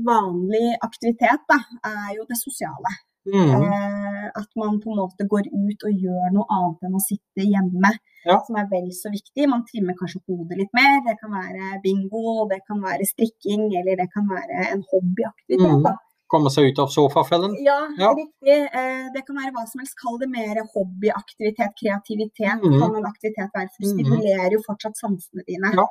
vanlig 0.07 0.75
aktivitet, 0.83 1.47
da, 1.49 1.59
er 1.87 2.19
jo 2.19 2.27
det 2.29 2.39
sosiale. 2.41 2.93
Mm. 3.29 3.51
Eh, 3.63 4.29
at 4.35 4.49
man 4.57 4.79
på 4.81 4.93
en 4.93 5.01
måte 5.03 5.27
går 5.29 5.49
ut 5.53 5.87
og 5.87 6.05
gjør 6.05 6.31
noe 6.35 6.47
annet 6.57 6.87
enn 6.87 6.97
å 6.97 7.03
sitte 7.05 7.45
hjemme, 7.45 7.91
ja. 8.25 8.39
som 8.47 8.59
er 8.61 8.69
vel 8.71 8.89
så 8.97 9.13
viktig. 9.13 9.49
Man 9.51 9.67
trimmer 9.69 9.97
kanskje 9.99 10.23
hodet 10.25 10.61
litt 10.61 10.73
mer. 10.77 11.01
Det 11.07 11.17
kan 11.21 11.35
være 11.35 11.81
bingo, 11.85 12.47
det 12.51 12.63
kan 12.69 12.81
være 12.85 13.09
strikking, 13.09 13.69
eller 13.81 14.01
det 14.01 14.09
kan 14.15 14.29
være 14.31 14.71
en 14.71 14.87
hobbyaktivitet. 14.93 15.83
Mm. 15.85 16.07
komme 16.31 16.51
seg 16.55 16.69
ut 16.71 16.79
av 16.79 16.93
sofafellen? 16.95 17.57
Ja, 17.59 17.79
ja. 17.99 18.13
riktig. 18.15 18.59
Eh, 18.81 19.07
det 19.15 19.25
kan 19.27 19.41
være 19.41 19.51
hva 19.57 19.65
som 19.67 19.83
helst. 19.83 19.99
Kall 19.99 20.21
det 20.23 20.31
mer 20.31 20.63
hobbyaktivitet, 20.77 21.75
kreativitet. 21.81 22.63
Mm. 22.63 22.79
kan 22.79 23.01
en 23.01 23.11
aktivitet 23.11 23.51
være, 23.57 23.73
for 23.75 23.89
å 23.89 23.95
stimulere 23.97 24.55
jo 24.55 24.63
fortsatt 24.69 25.01
sansene 25.01 25.45
dine 25.49 25.75
ja. 25.75 25.89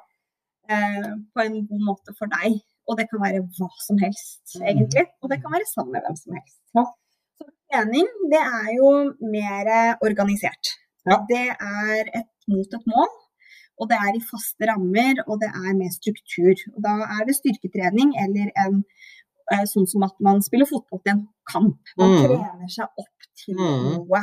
Eh, 0.69 1.11
på 1.33 1.43
en 1.43 1.61
god 1.67 1.85
måte 1.91 2.15
for 2.17 2.31
deg. 2.31 2.61
Og 2.89 2.97
det 2.97 3.05
kan 3.11 3.21
være 3.21 3.43
hva 3.43 3.69
som 3.83 3.99
helst, 4.01 4.41
mhm. 4.55 4.65
egentlig. 4.71 5.05
Og 5.21 5.29
det 5.29 5.43
kan 5.43 5.53
være 5.53 5.67
sammen 5.69 5.93
med 5.97 6.07
hvem 6.07 6.17
som 6.17 6.39
helst. 6.39 6.57
Ja. 6.77 6.87
Trening, 7.69 8.09
det 8.31 8.41
er 8.41 8.69
jo 8.75 8.91
mer 9.31 9.71
organisert. 10.01 10.75
Det 11.29 11.47
er 11.53 12.11
et 12.17 12.31
mot 12.49 12.77
et 12.77 12.87
mål. 12.89 13.11
Og 13.79 13.87
det 13.87 13.95
er 13.95 14.17
i 14.17 14.25
faste 14.25 14.67
rammer, 14.67 15.21
og 15.29 15.37
det 15.39 15.47
er 15.47 15.75
med 15.77 15.93
struktur. 15.93 16.57
Og 16.75 16.81
da 16.83 16.97
er 17.15 17.21
det 17.29 17.37
styrketrening 17.37 18.11
eller 18.25 18.49
en 18.65 18.81
Eh, 19.49 19.65
sånn 19.69 19.87
som 19.89 20.05
at 20.05 20.15
man 20.25 20.43
spiller 20.45 20.69
fotball 20.69 21.01
til 21.01 21.15
en 21.15 21.23
kamp. 21.49 21.93
Man 21.97 22.13
mm. 22.13 22.19
trener 22.25 22.71
seg 22.73 23.01
opp 23.01 23.29
til 23.41 23.57
mm. 23.57 23.85
noe. 23.95 24.21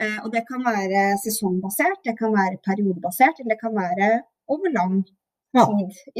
Eh, 0.00 0.18
og 0.24 0.28
det 0.34 0.44
kan 0.48 0.64
være 0.64 1.04
sesongbasert, 1.22 2.02
det 2.04 2.16
kan 2.18 2.34
være 2.34 2.60
periodebasert, 2.64 3.40
eller 3.40 3.54
det 3.54 3.60
kan 3.62 3.76
være 3.76 4.10
over 4.52 4.74
lang 4.74 4.98
tid 5.06 5.16
ja. 5.56 5.64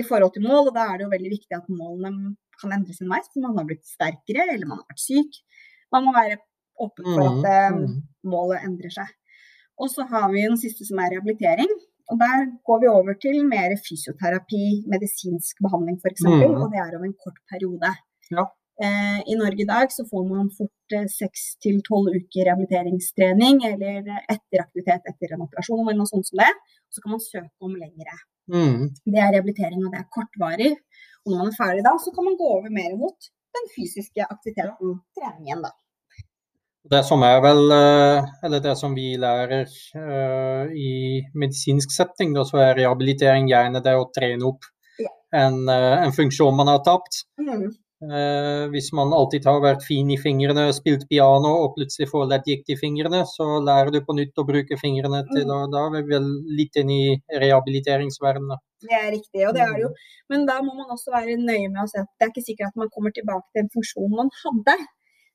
i 0.00 0.04
forhold 0.06 0.32
til 0.36 0.46
mål. 0.46 0.70
Og 0.70 0.76
da 0.76 0.86
er 0.88 1.00
det 1.00 1.06
jo 1.06 1.14
veldig 1.14 1.32
viktig 1.34 1.58
at 1.58 1.68
målene 1.72 2.34
kan 2.60 2.76
endres 2.76 3.00
underveis, 3.04 3.28
for 3.32 3.44
man 3.44 3.60
har 3.60 3.68
blitt 3.68 3.86
sterkere 3.88 4.48
eller 4.54 4.68
man 4.68 4.82
har 4.82 4.88
vært 4.94 5.04
syk. 5.04 5.40
Man 5.92 6.06
må 6.06 6.16
være 6.16 6.40
åpen 6.86 7.08
for 7.12 7.24
at 7.26 7.74
mm. 7.74 7.80
mm. 7.80 7.96
målet 8.32 8.66
endrer 8.68 8.92
seg. 8.94 9.08
Og 9.80 9.88
så 9.92 10.04
har 10.10 10.28
vi 10.32 10.44
den 10.44 10.58
siste 10.60 10.86
som 10.88 11.00
er 11.00 11.14
rehabilitering. 11.14 11.70
Og 12.10 12.18
Der 12.20 12.46
går 12.66 12.78
vi 12.82 12.88
over 12.90 13.14
til 13.24 13.36
mer 13.48 13.72
fysioterapi, 13.86 14.64
medisinsk 14.92 15.60
behandling 15.64 16.00
f.eks. 16.02 16.24
Mm. 16.26 16.56
Og 16.60 16.66
det 16.72 16.80
er 16.82 16.96
over 16.96 17.06
en 17.08 17.20
kort 17.24 17.38
periode. 17.52 17.92
Ja. 18.34 18.44
Eh, 18.80 19.20
I 19.32 19.36
Norge 19.36 19.62
i 19.62 19.68
dag 19.68 19.92
så 19.92 20.06
får 20.10 20.22
man 20.26 20.48
fort 20.56 20.94
eh, 20.96 21.06
seks 21.12 21.40
til 21.64 21.82
tolv 21.88 22.14
uker 22.16 22.48
rehabiliteringstrening 22.48 23.60
eller 23.68 24.08
etteraktivitet 24.34 25.10
etter 25.10 25.34
en 25.34 25.44
operasjon 25.46 25.82
eller 25.84 26.00
noe 26.00 26.10
sånt 26.10 26.30
som 26.30 26.40
det. 26.42 26.52
Så 26.90 27.04
kan 27.04 27.14
man 27.14 27.22
søke 27.24 27.68
om 27.68 27.76
lengre. 27.76 28.16
Mm. 28.50 28.88
Det 29.04 29.20
er 29.20 29.34
rehabilitering, 29.36 29.84
og 29.84 29.92
det 29.92 30.00
er 30.00 30.08
kortvarig. 30.16 30.72
Og 31.22 31.32
når 31.32 31.42
man 31.42 31.52
er 31.52 31.58
ferdig 31.58 31.84
da, 31.86 31.92
så 32.02 32.12
kan 32.16 32.26
man 32.26 32.38
gå 32.40 32.48
over 32.56 32.72
mer 32.72 32.96
mot 32.98 33.30
den 33.56 33.70
fysiske 33.74 34.26
aktiviteten, 34.26 34.98
treningen, 35.18 35.62
da. 35.66 35.70
Det 36.90 37.02
som 37.04 37.20
er 37.26 37.42
vel, 37.44 37.60
eh, 37.76 38.28
eller 38.46 38.62
det 38.64 38.72
som 38.80 38.94
vi 38.96 39.12
lærer 39.20 39.68
uh, 39.68 40.70
i 40.72 41.20
medisinsk 41.36 41.92
setting, 41.92 42.32
så 42.48 42.62
er 42.64 42.78
rehabilitering 42.78 43.50
gjerne 43.50 43.82
det 43.84 43.92
å 43.98 44.08
trene 44.16 44.48
opp 44.48 44.64
en, 45.36 45.68
en, 45.68 46.12
funksjon 46.16 46.56
man 46.56 46.72
har 46.72 46.80
tapt. 46.86 47.20
Mm. 47.38 47.68
Eh, 48.00 48.62
hvis 48.72 48.86
man 48.96 49.12
alltid 49.12 49.44
har 49.44 49.58
vært 49.60 49.82
fin 49.84 50.08
i 50.08 50.16
fingrene, 50.16 50.70
spilt 50.72 51.02
piano 51.10 51.50
og 51.66 51.74
plutselig 51.74 52.08
får 52.08 52.30
leddgikt 52.30 52.72
i 52.72 52.76
fingrene, 52.80 53.20
så 53.28 53.58
lærer 53.60 53.92
du 53.92 53.98
på 54.06 54.16
nytt 54.16 54.40
å 54.40 54.46
bruke 54.48 54.78
fingrene 54.80 55.20
til 55.28 55.44
mm. 55.44 55.66
Da 55.74 55.82
er 55.82 55.92
vi 55.98 56.02
vel 56.14 56.30
litt 56.56 56.80
inn 56.80 56.92
i 56.94 57.02
rehabiliteringsverdenen. 57.42 58.62
Det 58.80 58.96
er 58.96 59.10
riktig, 59.12 59.44
og 59.44 59.52
det 59.52 59.66
er 59.66 59.74
det 59.76 59.84
jo. 59.84 59.90
Men 60.32 60.48
da 60.48 60.56
må 60.64 60.72
man 60.78 60.96
også 60.96 61.12
være 61.12 61.36
nøye 61.42 61.68
med 61.68 61.82
å 61.84 61.86
se 61.92 62.00
at 62.00 62.08
det 62.16 62.26
er 62.26 62.32
ikke 62.32 62.46
sikkert 62.46 62.72
at 62.72 62.80
man 62.80 62.92
kommer 62.94 63.12
tilbake 63.12 63.44
til 63.52 63.66
en 63.66 63.72
funksjon 63.76 64.16
man 64.16 64.32
hadde. 64.40 64.78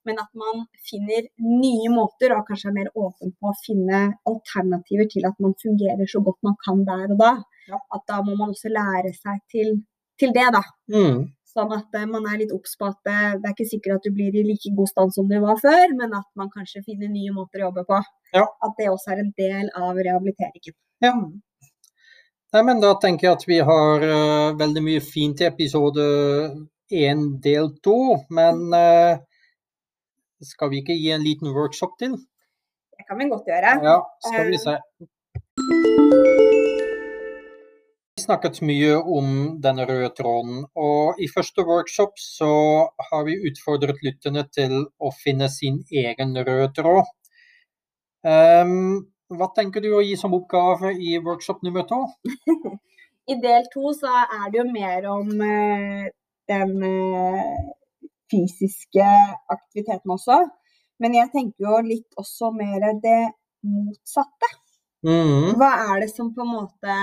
Men 0.05 0.19
at 0.21 0.29
man 0.37 0.65
finner 0.85 1.25
nye 1.41 1.89
måter 1.93 2.35
og 2.35 2.45
kanskje 2.49 2.69
er 2.71 2.77
mer 2.77 2.91
åpen 2.93 3.33
på 3.39 3.49
å 3.49 3.57
finne 3.63 4.01
alternativer 4.29 5.09
til 5.11 5.25
at 5.29 5.39
man 5.41 5.55
fungerer 5.61 6.09
så 6.09 6.21
godt 6.25 6.41
man 6.45 6.57
kan 6.61 6.83
der 6.87 7.07
og 7.15 7.21
da. 7.21 7.31
Ja. 7.71 7.79
At 7.97 8.05
da 8.11 8.21
må 8.25 8.35
man 8.37 8.53
også 8.53 8.69
lære 8.69 9.13
seg 9.17 9.41
til, 9.51 9.73
til 10.21 10.35
det, 10.35 10.45
da. 10.53 10.61
Mm. 10.93 11.25
Sånn 11.55 11.71
at 11.71 11.95
eh, 11.95 12.07
man 12.09 12.25
er 12.27 12.41
litt 12.41 12.51
obs 12.51 12.75
på 12.75 12.89
at 12.89 12.97
det, 13.07 13.19
det, 13.39 13.47
er 13.47 13.55
ikke 13.55 13.69
sikkert 13.69 13.97
at 13.97 14.07
du 14.07 14.13
blir 14.15 14.35
i 14.35 14.43
like 14.43 14.71
god 14.75 14.91
stand 14.91 15.13
som 15.15 15.29
du 15.29 15.37
var 15.39 15.59
før, 15.61 15.93
men 15.95 16.13
at 16.17 16.27
man 16.35 16.51
kanskje 16.51 16.83
finner 16.83 17.07
nye 17.11 17.31
måter 17.33 17.63
å 17.63 17.69
jobbe 17.69 17.85
på. 17.87 17.99
Ja. 18.35 18.43
At 18.67 18.75
det 18.79 18.91
også 18.91 19.13
er 19.15 19.23
en 19.23 19.33
del 19.39 19.69
av 19.79 19.95
rehabiliteringen. 19.95 20.75
Ja. 21.03 21.15
Nei, 22.55 22.63
men 22.63 22.81
da 22.83 22.93
tenker 22.99 23.29
jeg 23.29 23.37
at 23.37 23.45
vi 23.47 23.61
har 23.67 24.03
uh, 24.03 24.55
veldig 24.59 24.83
mye 24.83 25.03
fint 25.03 25.41
i 25.41 25.47
episode 25.47 26.03
én 26.91 27.23
del 27.43 27.71
to. 27.83 27.97
Men 28.35 28.61
uh, 28.75 29.15
skal 30.43 30.71
vi 30.71 30.81
ikke 30.83 30.95
gi 30.97 31.11
en 31.15 31.23
liten 31.23 31.51
workshop 31.55 31.95
til? 31.99 32.15
Det 32.95 33.05
kan 33.07 33.19
vi 33.19 33.29
godt 33.31 33.47
gjøre. 33.49 33.75
Ja, 33.83 33.99
skal 34.27 34.49
vi 34.51 34.57
se 34.59 34.77
Vi 38.15 38.23
snakket 38.23 38.61
mye 38.65 38.95
om 38.97 39.27
denne 39.63 39.85
røde 39.87 40.09
tråden. 40.17 40.63
Og 40.75 41.19
i 41.21 41.27
første 41.31 41.65
workshop 41.67 42.15
så 42.19 42.53
har 43.09 43.25
vi 43.27 43.37
utfordret 43.49 43.99
lytterne 44.03 44.45
til 44.55 44.85
å 44.99 45.11
finne 45.23 45.49
sin 45.51 45.83
egen 45.91 46.35
røde 46.37 46.71
tråd. 46.79 47.11
Um, 48.25 49.05
hva 49.29 49.51
tenker 49.53 49.83
du 49.83 49.91
å 49.93 50.01
gi 50.01 50.15
som 50.17 50.33
oppgave 50.33 50.95
i 50.95 51.19
workshop 51.21 51.61
nummer 51.65 51.85
to? 51.89 52.01
I 53.31 53.35
del 53.41 53.67
to 53.73 53.91
så 53.97 54.11
er 54.23 54.47
det 54.53 54.61
jo 54.61 54.65
mer 54.71 55.07
om 55.11 55.29
uh, 55.41 56.07
den 56.49 56.73
uh, 56.81 57.73
fysiske 58.35 59.07
aktiviteten 59.51 60.13
også. 60.15 60.43
Men 61.01 61.15
jeg 61.17 61.31
tenker 61.33 61.67
jo 61.67 61.79
litt 61.87 62.19
også 62.19 62.51
mer 62.55 62.85
det 63.03 63.21
motsatte. 63.65 64.51
Mm. 65.05 65.55
Hva 65.59 65.71
er 65.93 66.05
det 66.05 66.11
som 66.13 66.31
på 66.33 66.43
en 66.45 66.53
måte 66.53 66.99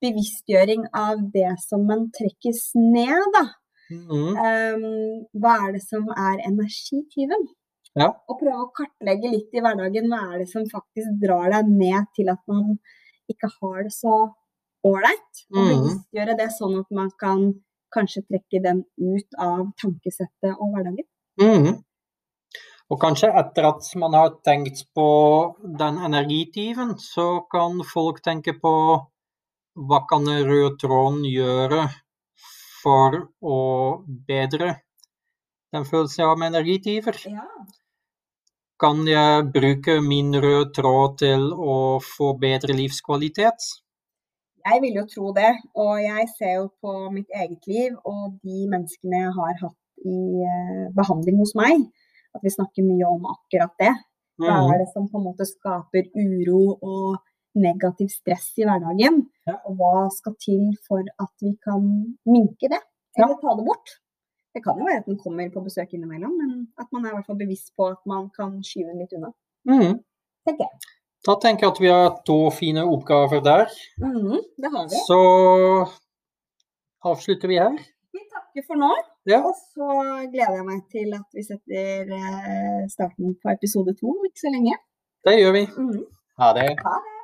bevisstgjøring 0.00 0.86
av 0.96 1.22
det 1.34 1.54
som 1.62 1.84
man 1.88 2.08
trekkes 2.16 2.70
ned, 2.78 3.30
da. 3.36 3.46
Mm. 3.90 4.36
Um, 4.38 4.84
hva 5.42 5.56
er 5.66 5.74
det 5.76 5.82
som 5.82 6.06
er 6.14 6.44
energityven? 6.46 7.48
Ja. 7.98 8.12
Og 8.30 8.38
prøve 8.38 8.66
å 8.68 8.72
kartlegge 8.76 9.32
litt 9.32 9.56
i 9.56 9.62
hverdagen. 9.64 10.06
Hva 10.12 10.20
er 10.28 10.44
det 10.44 10.50
som 10.52 10.68
faktisk 10.70 11.16
drar 11.22 11.50
deg 11.56 11.72
ned 11.72 12.12
til 12.16 12.30
at 12.30 12.42
man 12.50 12.76
ikke 13.30 13.50
har 13.56 13.82
det 13.86 13.94
så 13.96 14.14
ålreit? 14.86 15.42
Og 15.50 15.58
mm. 15.58 15.72
bevisstgjøre 15.72 16.38
det 16.38 16.48
sånn 16.54 16.78
at 16.84 16.94
man 16.94 17.10
kan 17.20 17.48
kanskje 17.94 18.24
trekke 18.26 18.62
den 18.64 18.82
ut 18.98 19.38
av 19.38 19.70
tankesettet 19.80 20.52
og 20.56 20.74
hverdagen. 20.74 21.06
Mm. 21.40 21.80
Og 22.90 22.98
kanskje 22.98 23.30
etter 23.38 23.68
at 23.68 23.86
man 24.02 24.16
har 24.18 24.32
tenkt 24.46 24.82
på 24.94 25.08
den 25.62 26.00
energityven, 26.10 26.96
så 26.98 27.46
kan 27.52 27.82
folk 27.86 28.18
tenke 28.24 28.56
på 28.58 28.74
hva 29.80 30.00
kan 30.10 30.26
den 30.26 30.42
røde 30.48 30.74
tråden 30.82 31.22
gjøre 31.30 31.84
for 32.82 33.20
å 33.46 33.58
bedre 34.26 34.80
den 35.70 35.86
følelsen 35.86 36.24
jeg 36.24 36.30
har 36.32 36.40
med 36.40 36.50
energityver? 36.54 37.20
Ja. 37.30 37.46
Kan 38.80 39.04
jeg 39.06 39.46
bruke 39.54 40.00
min 40.02 40.32
røde 40.34 40.72
tråd 40.74 41.18
til 41.22 41.50
å 41.52 41.76
få 42.02 42.32
bedre 42.40 42.74
livskvalitet? 42.74 43.68
Jeg 44.66 44.80
vil 44.82 44.94
jo 45.00 45.04
tro 45.06 45.32
det. 45.36 45.50
Og 45.74 46.02
jeg 46.02 46.28
ser 46.38 46.54
jo 46.60 46.68
på 46.82 46.92
mitt 47.14 47.28
eget 47.34 47.66
liv 47.66 47.96
og 48.04 48.38
de 48.44 48.66
menneskene 48.68 49.22
jeg 49.24 49.32
har 49.38 49.54
hatt 49.62 49.76
i 50.04 50.18
eh, 50.48 50.86
behandling 50.96 51.38
hos 51.42 51.54
meg, 51.54 51.82
at 52.34 52.40
vi 52.44 52.50
snakker 52.54 52.82
mye 52.86 53.06
om 53.08 53.24
akkurat 53.34 53.72
det. 53.80 53.94
Hva 54.40 54.54
Mhm. 54.56 54.72
er 54.72 54.78
det 54.78 54.88
som 54.94 55.08
på 55.08 55.18
en 55.18 55.24
måte 55.28 55.44
skaper 55.44 56.06
uro 56.16 56.78
og 56.80 57.18
negativ 57.54 58.08
stress 58.08 58.52
i 58.58 58.64
hverdagen? 58.64 59.26
Og 59.66 59.76
hva 59.76 60.08
skal 60.10 60.34
til 60.40 60.76
for 60.88 61.02
at 61.20 61.32
vi 61.42 61.56
kan 61.64 62.16
minke 62.26 62.68
det, 62.72 62.80
eller 63.18 63.34
ta 63.42 63.56
det 63.58 63.66
bort? 63.66 63.88
Det 64.54 64.62
kan 64.64 64.78
jo 64.78 64.84
være 64.84 64.98
at 65.02 65.06
den 65.06 65.18
kommer 65.18 65.50
på 65.50 65.60
besøk 65.64 65.92
innimellom, 65.94 66.32
men 66.38 66.68
at 66.78 66.86
man 66.92 67.04
er 67.04 67.10
i 67.10 67.14
hvert 67.18 67.26
fall 67.26 67.38
bevisst 67.38 67.70
på 67.76 67.90
at 67.90 68.00
man 68.06 68.30
kan 68.30 68.62
skyve 68.62 68.88
den 68.90 68.98
litt 68.98 69.12
unna, 69.12 69.30
Mm. 69.68 70.00
tenker 70.46 70.64
jeg. 70.64 70.78
Da 71.26 71.36
tenker 71.36 71.66
jeg 71.66 71.74
at 71.74 71.80
vi 71.82 71.90
har 71.92 72.14
to 72.24 72.38
fine 72.56 72.84
oppgaver 72.88 73.42
der. 73.44 73.66
Mm, 74.00 74.38
det 74.62 74.70
har 74.72 74.86
vi. 74.88 75.00
Så 75.08 75.20
avslutter 77.04 77.48
vi 77.48 77.58
her. 77.60 77.76
Vi 78.16 78.22
takker 78.32 78.64
for 78.66 78.80
nå. 78.80 78.90
Ja. 79.28 79.42
Og 79.44 79.52
så 79.74 79.90
gleder 80.32 80.56
jeg 80.56 80.66
meg 80.70 80.80
til 80.94 81.12
at 81.18 81.28
vi 81.36 81.44
setter 81.44 82.16
eh, 82.16 82.82
starten 82.94 83.36
på 83.36 83.52
episode 83.52 83.92
to 84.00 84.16
om 84.16 84.26
ikke 84.30 84.46
så 84.46 84.54
lenge. 84.56 84.80
Det 85.28 85.36
gjør 85.42 85.56
vi. 85.58 85.64
Mm. 85.76 86.04
Ha 86.40 86.52
det. 86.56 86.68
Ha 86.88 86.98
det. 87.04 87.16